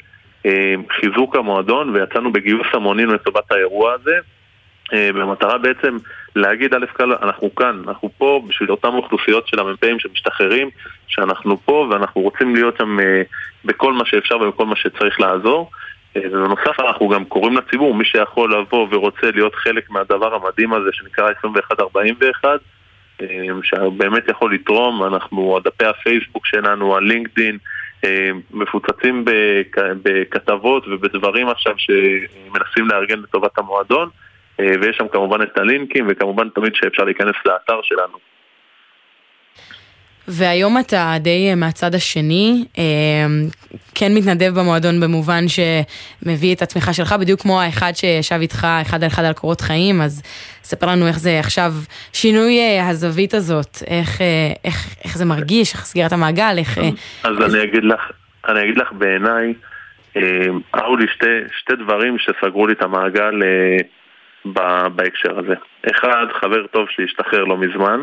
אה, 0.46 0.74
חיזוק 1.00 1.36
המועדון 1.36 1.90
ויצאנו 1.90 2.32
בגיוס 2.32 2.66
המונים 2.72 3.11
לטובת 3.11 3.53
האירוע 3.53 3.92
הזה 3.92 4.16
במטרה 5.14 5.59
בעצם 5.59 5.96
להגיד 6.37 6.74
א' 6.74 6.87
כל, 6.97 7.12
אנחנו 7.22 7.55
כאן, 7.55 7.83
אנחנו 7.89 8.11
פה 8.18 8.43
בשביל 8.49 8.70
אותן 8.70 8.89
אוכלוסיות 8.89 9.49
של 9.49 9.61
המ"פים 9.61 9.99
שמשתחררים, 9.99 10.70
שאנחנו 11.07 11.57
פה 11.64 11.87
ואנחנו 11.91 12.20
רוצים 12.20 12.55
להיות 12.55 12.76
שם 12.78 13.01
אה, 13.01 13.22
בכל 13.64 13.93
מה 13.93 14.05
שאפשר 14.05 14.37
ובכל 14.37 14.66
מה 14.66 14.76
שצריך 14.76 15.20
לעזור. 15.20 15.70
אה, 16.16 16.22
ובנוסף 16.33 16.80
אנחנו 16.80 17.09
גם 17.09 17.24
קוראים 17.24 17.57
לציבור, 17.57 17.95
מי 17.95 18.05
שיכול 18.05 18.55
לבוא 18.55 18.89
ורוצה 18.91 19.30
להיות 19.35 19.55
חלק 19.55 19.91
מהדבר 19.91 20.35
המדהים 20.35 20.72
הזה 20.72 20.89
שנקרא 20.93 21.28
2141, 21.28 22.61
אה, 23.20 23.26
שבאמת 23.62 24.28
יכול 24.28 24.55
לתרום, 24.55 25.05
אנחנו, 25.05 25.59
דפי 25.64 25.85
הפייסבוק 25.85 26.47
שלנו, 26.47 26.97
הלינקדין, 26.97 27.59
מפוצצים 28.51 29.24
בכ- 29.24 29.93
בכתבות 30.03 30.85
ובדברים 30.89 31.49
עכשיו 31.49 31.74
שמנסים 31.78 32.89
לארגן 32.89 33.18
לטובת 33.18 33.59
המועדון, 33.59 34.09
ויש 34.82 34.96
שם 34.96 35.08
כמובן 35.08 35.42
את 35.42 35.58
הלינקים, 35.58 36.06
וכמובן 36.08 36.48
תמיד 36.54 36.74
שאפשר 36.74 37.02
להיכנס 37.02 37.34
לאתר 37.46 37.80
שלנו. 37.82 38.18
והיום 40.28 40.78
אתה 40.78 41.14
די 41.20 41.48
אה, 41.50 41.54
מהצד 41.54 41.94
השני, 41.94 42.64
אה, 42.78 42.84
כן 43.94 44.14
מתנדב 44.14 44.60
במועדון 44.60 45.00
במובן 45.00 45.44
שמביא 45.48 46.54
את 46.54 46.62
עצמך 46.62 46.94
שלך, 46.94 47.14
בדיוק 47.20 47.40
כמו 47.40 47.60
האחד 47.60 47.92
שישב 47.94 48.38
איתך 48.40 48.66
אחד 48.82 49.02
על 49.02 49.08
אחד 49.08 49.24
על 49.24 49.32
קורות 49.32 49.60
חיים, 49.60 50.00
אז 50.00 50.22
ספר 50.62 50.86
לנו 50.86 51.06
איך 51.06 51.18
זה 51.18 51.38
עכשיו 51.38 51.72
שינוי 52.12 52.58
אה, 52.58 52.88
הזווית 52.88 53.34
הזאת, 53.34 53.76
איך, 53.86 54.20
אה, 54.20 54.52
איך, 54.64 54.96
איך 55.04 55.16
זה 55.18 55.24
מרגיש, 55.24 55.74
איך 55.74 55.84
סגירת 55.84 56.12
המעגל, 56.12 56.54
איך... 56.58 56.78
אה, 56.78 56.88
אז 57.24 57.54
אני 57.54 57.64
אגיד 57.64 57.84
לך, 57.84 58.00
אני 58.48 58.62
אגיד 58.62 58.76
לך 58.76 58.92
בעיניי, 58.92 59.54
אה, 60.16 60.22
היו 60.74 60.96
לי 60.96 61.06
שתי, 61.14 61.26
שתי 61.58 61.72
דברים 61.84 62.16
שסגרו 62.18 62.66
לי 62.66 62.72
את 62.72 62.82
המעגל 62.82 63.42
אה, 63.42 63.76
בהקשר 64.97 65.38
הזה. 65.38 65.55
אחד, 65.90 66.26
חבר 66.32 66.66
טוב 66.66 66.88
שהשתחרר 66.90 67.45
לא 67.45 67.57
מזמן, 67.57 68.01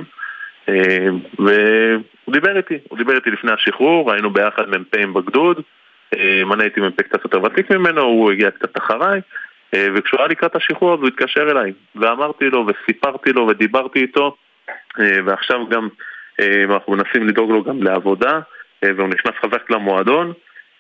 אה, 0.70 1.08
והוא 1.40 2.34
דיבר 2.34 2.58
איתי, 2.58 2.78
הוא 2.90 2.98
דיבר 2.98 3.16
איתי 3.16 3.32
לפני 3.32 3.52
השחרור, 3.52 4.12
היינו 4.12 4.30
ביחד 4.30 4.70
מ"פים 4.70 5.14
בגדוד, 5.14 5.62
אה, 6.16 6.42
אני 6.54 6.64
הייתי 6.64 6.82
מ"פ 6.82 7.02
קצת 7.02 7.24
יותר 7.24 7.44
ותיק 7.44 7.72
ממנו, 7.72 8.02
הוא 8.02 8.32
הגיע 8.32 8.52
קצת 8.52 8.78
אחריי, 8.78 9.22
אה, 9.74 9.88
וכשהוא 9.96 10.20
היה 10.20 10.28
לקראת 10.28 10.56
השחרור 10.56 10.94
אז 10.94 11.00
הוא 11.00 11.08
התקשר 11.08 11.52
אליי, 11.52 11.74
ואמרתי 11.96 12.50
לו 12.50 12.66
וסיפרתי 12.68 13.34
לו 13.34 13.48
ודיברתי 13.48 14.00
איתו, 14.00 14.36
אה, 15.00 15.20
ועכשיו 15.26 15.68
גם 15.70 15.88
אה, 16.40 16.64
אנחנו 16.70 16.94
מנסים 16.94 17.28
לדאוג 17.28 17.52
לו 17.52 17.64
גם 17.64 17.84
לעבודה, 17.84 18.40
אה, 18.84 18.90
והוא 18.98 19.08
נכנס 19.08 19.34
חזק 19.42 19.72
למועדון, 19.72 20.34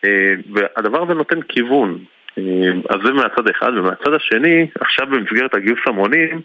אה, 0.06 0.34
והדבר 0.54 1.04
הזה 1.04 1.14
נותן 1.14 1.42
כיוון. 1.42 2.04
אה, 2.40 2.72
אז 2.90 3.00
זה 3.06 3.14
מהצד 3.14 3.48
אחד, 3.50 3.72
ומהצד 3.78 4.14
השני, 4.14 4.68
עכשיו 4.80 5.08
במסגרת 5.08 5.54
הגיוס 5.54 5.80
המונים, 5.86 6.42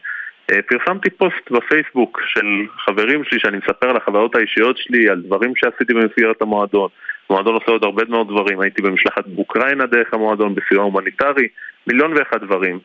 אה, 0.51 0.63
פרסמתי 0.63 1.11
פוסט 1.11 1.51
בפייסבוק 1.51 2.21
של 2.27 2.47
חברים 2.79 3.25
שלי 3.25 3.39
שאני 3.41 3.57
מספר 3.57 3.91
על 3.91 3.97
החוויות 3.97 4.35
האישיות 4.35 4.79
שלי, 4.79 5.09
על 5.09 5.23
דברים 5.23 5.53
שעשיתי 5.57 5.95
במסגרת 5.95 6.43
המועדון. 6.43 6.89
המועדון 7.31 7.55
עושה 7.55 7.71
עוד 7.71 7.85
הרבה 7.85 8.03
מאוד 8.09 8.29
דברים, 8.29 8.61
הייתי 8.61 8.83
במשלחת 8.83 9.27
באוקראינה 9.27 9.87
דרך 9.87 10.15
המועדון, 10.15 10.55
בסיוע 10.55 10.85
הומניטרי, 10.85 11.49
מיליון 11.87 12.13
ואחד 12.13 12.45
דברים. 12.45 12.79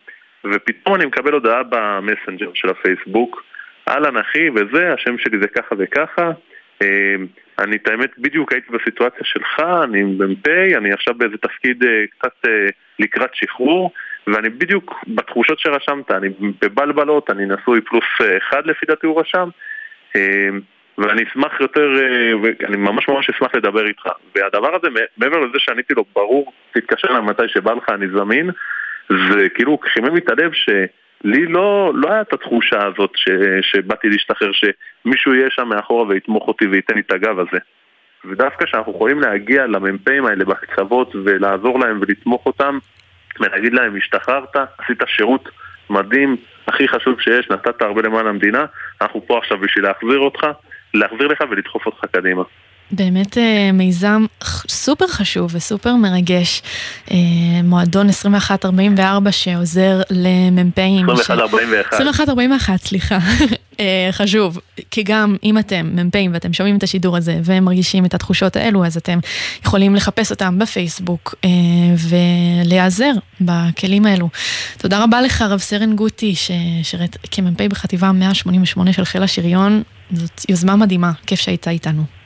ופתאום 0.44 0.96
אני 0.96 1.06
מקבל 1.06 1.34
הודעה 1.34 1.62
במסנג'ר 1.70 2.50
של 2.54 2.70
הפייסבוק, 2.70 3.44
אהלן 3.88 4.18
אחי 4.18 4.50
וזה, 4.50 4.94
השם 4.94 5.18
שלי 5.18 5.40
זה 5.42 5.48
ככה 5.48 5.76
וככה. 5.78 6.32
אני 7.64 7.76
את 7.76 7.88
האמת 7.88 8.10
בדיוק 8.18 8.54
הייתי 8.54 8.68
בסיטואציה 8.72 9.24
שלך, 9.24 9.60
אני 9.84 10.04
מ"פ, 10.04 10.48
אני 10.78 10.94
עכשיו 10.94 11.14
באיזה 11.18 11.38
תפקיד 11.38 11.84
אה, 11.84 12.06
קצת 12.18 12.34
אה, 12.46 12.68
לקראת 13.00 13.30
שחרור, 13.34 13.92
ואני 14.28 14.50
בדיוק 14.50 14.94
בתחושות 15.08 15.60
שרשמת, 15.60 16.12
אני 16.12 16.30
בבלבלות, 16.62 17.30
אני 17.30 17.46
נשוי 17.46 17.82
פלוס 17.82 18.04
אה, 18.22 18.38
אחד 18.38 18.66
לפי 18.66 18.86
דעתי 18.86 19.08
הוא 19.08 19.22
רשם, 19.22 19.50
אה, 20.16 20.50
ואני 20.98 21.24
אשמח 21.24 21.62
יותר, 21.62 21.90
אה, 21.98 22.32
ואני 22.42 22.78
ממש 22.78 23.08
ממש 23.08 23.30
אשמח 23.30 23.56
לדבר 23.56 23.88
איתך. 23.88 24.04
והדבר 24.36 24.76
הזה, 24.76 24.88
מעבר 25.18 25.40
לזה 25.40 25.60
שעניתי 25.60 25.94
לו, 25.94 26.06
ברור, 26.16 26.54
תתקשר 26.72 27.08
אליי 27.08 27.22
מתי 27.22 27.48
שבא 27.48 27.74
לך, 27.74 27.90
אני 27.90 28.08
זמין, 28.08 28.50
זה 29.10 29.50
כאילו 29.50 29.80
חימם 29.94 30.14
לי 30.14 30.20
את 30.20 30.30
הלב 30.30 30.52
שלי 31.24 31.46
לא, 31.46 31.92
לא 31.96 32.12
היה 32.12 32.22
את 32.22 32.34
התחושה 32.34 32.86
הזאת 32.88 33.12
ש, 33.16 33.30
שבאתי 33.62 34.10
להשתחרר, 34.10 34.52
שמישהו 34.52 35.34
יהיה 35.34 35.50
שם 35.50 35.68
מאחורה 35.68 36.08
ויתמוך 36.08 36.48
אותי 36.48 36.68
וייתן 36.68 36.96
לי 36.96 37.02
את 37.02 37.12
הגב 37.12 37.40
הזה. 37.40 37.58
ודווקא 38.26 38.66
כשאנחנו 38.66 38.92
יכולים 38.92 39.20
להגיע 39.20 39.68
למ"פים 39.68 40.26
האלה 40.26 40.46
בקצוות 40.46 41.16
ולעזור 41.24 41.80
להם 41.80 42.00
ולתמוך 42.02 42.46
אותם 42.46 42.78
ולהגיד 43.40 43.74
להם, 43.74 43.96
השתחררת, 43.96 44.56
עשית 44.78 45.02
שירות 45.08 45.50
מדהים, 45.90 46.38
הכי 46.68 46.88
חשוב 46.88 47.22
שיש, 47.22 47.50
נתת 47.50 47.82
הרבה 47.82 48.02
למען 48.02 48.28
המדינה, 48.28 48.66
אנחנו 49.02 49.28
פה 49.28 49.38
עכשיו 49.38 49.58
בשביל 49.58 49.84
להחזיר 49.84 50.20
אותך, 50.20 50.48
להחזיר 50.94 51.28
לך 51.28 51.44
ולדחוף 51.50 51.86
אותך 51.86 52.06
קדימה. 52.12 52.44
באמת 52.92 53.38
אה, 53.38 53.72
מיזם 53.74 54.26
סופר 54.70 55.08
חשוב 55.08 55.52
וסופר 55.54 55.96
מרגש, 55.96 56.62
אה, 57.12 57.18
מועדון 57.64 58.08
2144 58.08 59.32
שעוזר 59.32 60.02
למ"פים. 60.10 61.06
ש- 61.06 61.10
2141. 61.10 61.94
2141, 62.02 62.82
סליחה. 62.84 63.18
אה, 63.80 64.10
חשוב, 64.12 64.60
כי 64.92 65.04
גם 65.04 65.36
אם 65.44 65.58
אתם 65.58 65.92
מ"פים 65.96 66.34
ואתם 66.34 66.54
שומעים 66.54 66.78
את 66.78 66.84
השידור 66.84 67.18
הזה 67.18 67.40
ומרגישים 67.44 68.06
את 68.06 68.14
התחושות 68.14 68.56
האלו, 68.56 68.86
אז 68.86 68.98
אתם 68.98 69.20
יכולים 69.66 69.96
לחפש 69.96 70.32
אותם 70.32 70.60
בפייסבוק 70.60 71.36
ולהיעזר 72.66 73.12
בכלים 73.42 74.06
האלו. 74.06 74.30
תודה 74.78 75.04
רבה 75.04 75.22
לך, 75.22 75.42
רב 75.42 75.60
סרן 75.60 75.96
גוטי, 75.96 76.36
ששירת 76.36 77.18
כמ"פ 77.32 77.62
בחטיבה 77.62 78.12
188 78.12 78.94
של 78.94 79.06
חיל 79.06 79.24
השריון. 79.24 79.84
זאת 80.14 80.46
יוזמה 80.50 80.76
מדהימה, 80.76 81.12
כיף 81.26 81.40
שהיית 81.40 81.68
איתנו. 81.68 82.19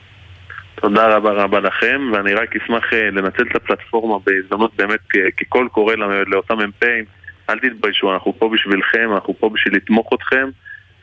תודה 0.84 1.16
רבה 1.16 1.30
רבה 1.30 1.60
לכם, 1.60 2.10
ואני 2.12 2.34
רק 2.34 2.56
אשמח 2.56 2.92
אה, 2.92 3.10
לנצל 3.10 3.42
את 3.50 3.56
הפלטפורמה 3.56 4.18
בהזדמנות 4.26 4.76
באמת 4.76 5.00
כקול 5.36 5.68
קורא 5.68 5.94
לאותם 6.26 6.58
מ"פים, 6.58 7.04
אל 7.50 7.58
תתביישו, 7.58 8.12
אנחנו 8.12 8.38
פה 8.38 8.48
בשבילכם, 8.48 9.10
אנחנו 9.14 9.34
פה 9.38 9.50
בשביל 9.54 9.76
לתמוך 9.76 10.10
אתכם, 10.14 10.48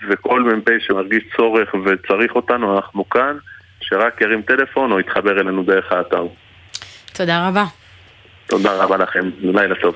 וכל 0.10 0.42
מ"פ 0.44 0.70
שמרגיש 0.80 1.24
צורך 1.38 1.70
וצריך 1.86 2.36
אותנו, 2.36 2.76
אנחנו 2.76 3.10
כאן, 3.10 3.38
שרק 3.82 4.22
ירים 4.22 4.42
טלפון 4.42 4.92
או 4.92 5.00
יתחבר 5.00 5.40
אלינו 5.40 5.64
דרך 5.64 5.92
האתר. 5.92 6.24
תודה 7.14 7.48
רבה. 7.48 7.66
תודה 8.48 8.84
רבה 8.84 8.98
לכם, 8.98 9.30
לילה 9.42 9.76
טוב. 9.76 9.96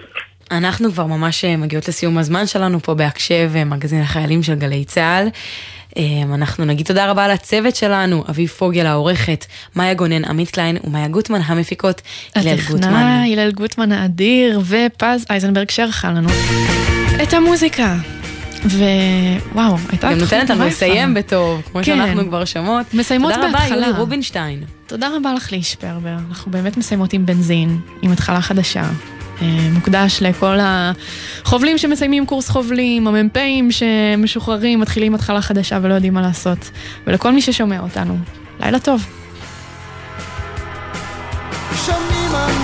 אנחנו 0.51 0.91
כבר 0.91 1.05
ממש 1.05 1.45
אה, 1.45 1.57
מגיעות 1.57 1.87
לסיום 1.87 2.17
הזמן 2.17 2.45
שלנו 2.45 2.79
פה 2.79 2.93
בהקשב, 2.93 3.49
אה, 3.55 3.65
מגזין 3.65 4.01
החיילים 4.01 4.43
של 4.43 4.55
גלי 4.55 4.85
צה"ל. 4.85 5.27
אה, 5.97 6.03
אנחנו 6.33 6.65
נגיד 6.65 6.85
תודה 6.85 7.11
רבה 7.11 7.27
לצוות 7.27 7.75
שלנו, 7.75 8.23
אביב 8.29 8.49
פוגל 8.49 8.85
העורכת, 8.85 9.45
מאיה 9.75 9.93
גונן, 9.93 10.25
עמית 10.25 10.49
קליין 10.49 10.77
ומאיה 10.83 11.07
גוטמן 11.07 11.41
המפיקות, 11.45 12.01
הלל 12.35 12.57
גוטמן. 12.67 12.93
הטכנאי, 12.93 13.33
הלל 13.33 13.51
גוטמן 13.51 13.91
האדיר, 13.91 14.59
ופז 14.59 15.25
אייזנברג 15.29 15.69
שערכה 15.69 16.11
לנו 16.11 16.29
את 17.23 17.33
המוזיקה. 17.33 17.95
ווואו, 18.65 19.77
הייתה 19.89 20.11
גם 20.11 20.17
נותנת 20.17 20.49
לנו 20.49 20.65
לסיים. 20.65 21.13
בטוב, 21.13 21.61
כמו 21.71 21.79
כן. 21.79 21.83
שאנחנו 21.83 22.27
כבר 22.27 22.45
שומעות. 22.45 22.93
מסיימות 22.93 23.33
תודה 23.33 23.47
רבה, 23.47 23.59
בהתחלה. 23.59 23.87
יולי 23.87 23.99
רובינשטיין. 23.99 24.63
תודה 24.87 25.09
רבה 25.15 25.33
לך 25.33 25.51
ליש 25.51 25.75
פרבר, 25.75 26.15
אנחנו 26.29 26.51
באמת 26.51 26.77
מסיימות 26.77 27.13
עם 27.13 27.25
בנזין, 27.25 27.79
עם 28.01 28.11
התחלה 28.11 28.41
חדשה. 28.41 28.83
אה, 29.41 29.67
מוקדש 29.73 30.17
לכל 30.21 30.57
החובלים 30.61 31.77
שמסיימים 31.77 32.25
קורס 32.25 32.49
חובלים, 32.49 33.07
המ"פים 33.07 33.69
שמשוחררים, 33.71 34.79
מתחילים 34.79 35.15
התחלה 35.15 35.41
חדשה 35.41 35.79
ולא 35.81 35.93
יודעים 35.93 36.13
מה 36.13 36.21
לעשות, 36.21 36.71
ולכל 37.07 37.31
מי 37.31 37.41
ששומע 37.41 37.79
אותנו. 37.79 38.17
לילה 38.59 38.79
טוב. 38.79 39.05
שנים 41.85 42.54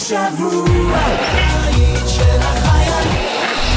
השבוע 0.00 0.98
קיץ 1.32 2.08
של 2.08 2.40
החיילים. 2.40 3.20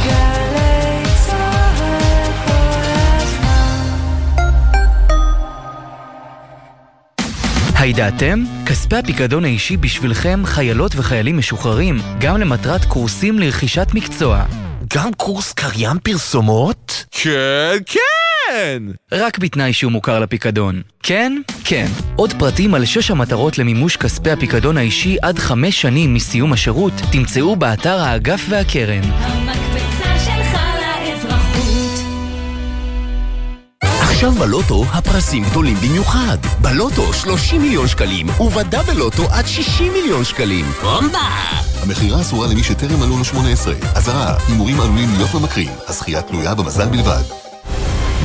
גלי 0.04 1.04
צהל 1.26 2.32
כל 2.48 2.54
הזמן. 3.20 3.94
הידעתם? 7.76 8.44
כספי 8.66 8.96
הפיקדון 8.96 9.46
האישי 9.46 9.78
בשבילכם, 9.78 10.42
חיילות 10.46 10.92
וחיילים 10.96 11.38
משוחררים, 11.38 11.98
גם 12.20 12.38
למטרת 12.38 12.86
קורסים 12.86 13.40
לרכישת 13.40 13.88
מקצוע. 13.94 14.44
גם 14.94 15.14
קורס 15.14 15.54
קריין 15.54 15.98
פרסומות? 16.04 17.06
כן, 17.12 17.78
כן! 17.86 18.13
רק 19.12 19.38
בתנאי 19.38 19.74
שהוא 19.74 19.92
מוכר 19.92 20.20
לפיקדון. 20.20 20.82
כן? 21.04 21.42
כן. 21.64 21.86
עוד 22.16 22.34
פרטים 22.40 22.74
על 22.74 22.86
שש 22.86 23.12
המטרות 23.12 23.58
למימוש 23.58 23.98
כספי 23.98 24.32
הפיקדון 24.32 24.78
האישי 24.78 25.18
עד 25.22 25.40
חמש 25.40 25.82
שנים 25.82 26.14
מסיום 26.14 26.54
השירות, 26.54 26.94
תמצאו 27.12 27.56
באתר 27.56 28.00
האגף 28.00 28.46
והקרן. 28.50 29.02
המקפצה 29.04 30.20
שלך 30.26 30.60
לאזרחות. 30.80 32.00
עכשיו 33.82 34.32
בלוטו 34.32 34.86
הפרסים 34.94 35.44
גדולים 35.44 35.76
במיוחד. 35.76 36.38
בלוטו 36.62 37.14
30 37.14 37.62
מיליון 37.62 37.88
שקלים, 37.88 38.30
ובדאבל 38.40 38.94
לוטו 38.94 39.24
עד 39.32 39.48
60 39.48 39.94
מיליון 39.94 40.24
שקלים. 40.24 40.66
בומבה! 40.82 41.20
המכירה 41.84 42.22
אסורה 42.22 42.48
למי 42.48 42.64
שטרם 42.64 43.00
מלאו 43.00 43.18
לו 43.18 43.26
18. 43.26 43.74
אזהרה, 43.96 44.36
הימורים 44.48 44.80
עלולים 44.80 45.10
להיות 45.18 45.34
ממכרים. 45.34 45.70
הזכייה 45.88 46.22
תלויה 46.22 46.56
במזל 46.56 46.86
בלבד. 46.86 47.53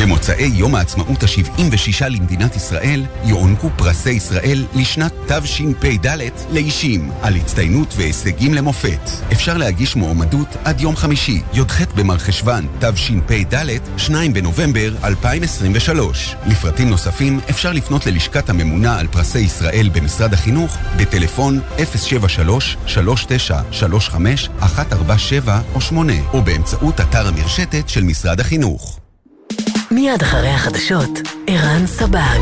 במוצאי 0.00 0.50
יום 0.54 0.74
העצמאות 0.74 1.22
ה-76 1.22 2.08
למדינת 2.08 2.56
ישראל 2.56 3.06
יוענקו 3.24 3.70
פרסי 3.76 4.10
ישראל 4.10 4.64
לשנת 4.74 5.12
תשפ"ד 5.26 6.06
לאישים 6.50 7.10
על 7.22 7.36
הצטיינות 7.36 7.94
והישגים 7.96 8.54
למופת. 8.54 9.10
אפשר 9.32 9.56
להגיש 9.56 9.96
מועמדות 9.96 10.48
עד 10.64 10.80
יום 10.80 10.96
חמישי, 10.96 11.40
י"ח 11.54 11.80
במרחשוון 11.94 12.66
תשפ"ד, 12.80 13.54
2 13.96 14.32
בנובמבר 14.32 14.94
2023. 15.04 16.36
לפרטים 16.46 16.90
נוספים 16.90 17.40
אפשר 17.50 17.72
לפנות 17.72 18.06
ללשכת 18.06 18.50
הממונה 18.50 18.98
על 18.98 19.06
פרסי 19.06 19.38
ישראל 19.38 19.90
במשרד 19.92 20.32
החינוך 20.32 20.76
בטלפון 20.96 21.60
073-3935-147 21.76 21.82
או 25.74 25.80
8 25.80 26.12
או 26.32 26.42
באמצעות 26.42 27.00
אתר 27.00 27.28
המרשתת 27.28 27.88
של 27.88 28.04
משרד 28.04 28.40
החינוך. 28.40 28.97
מיד 29.90 30.22
אחרי 30.22 30.48
החדשות, 30.48 31.10
ערן 31.46 31.86
סבג. 31.86 32.40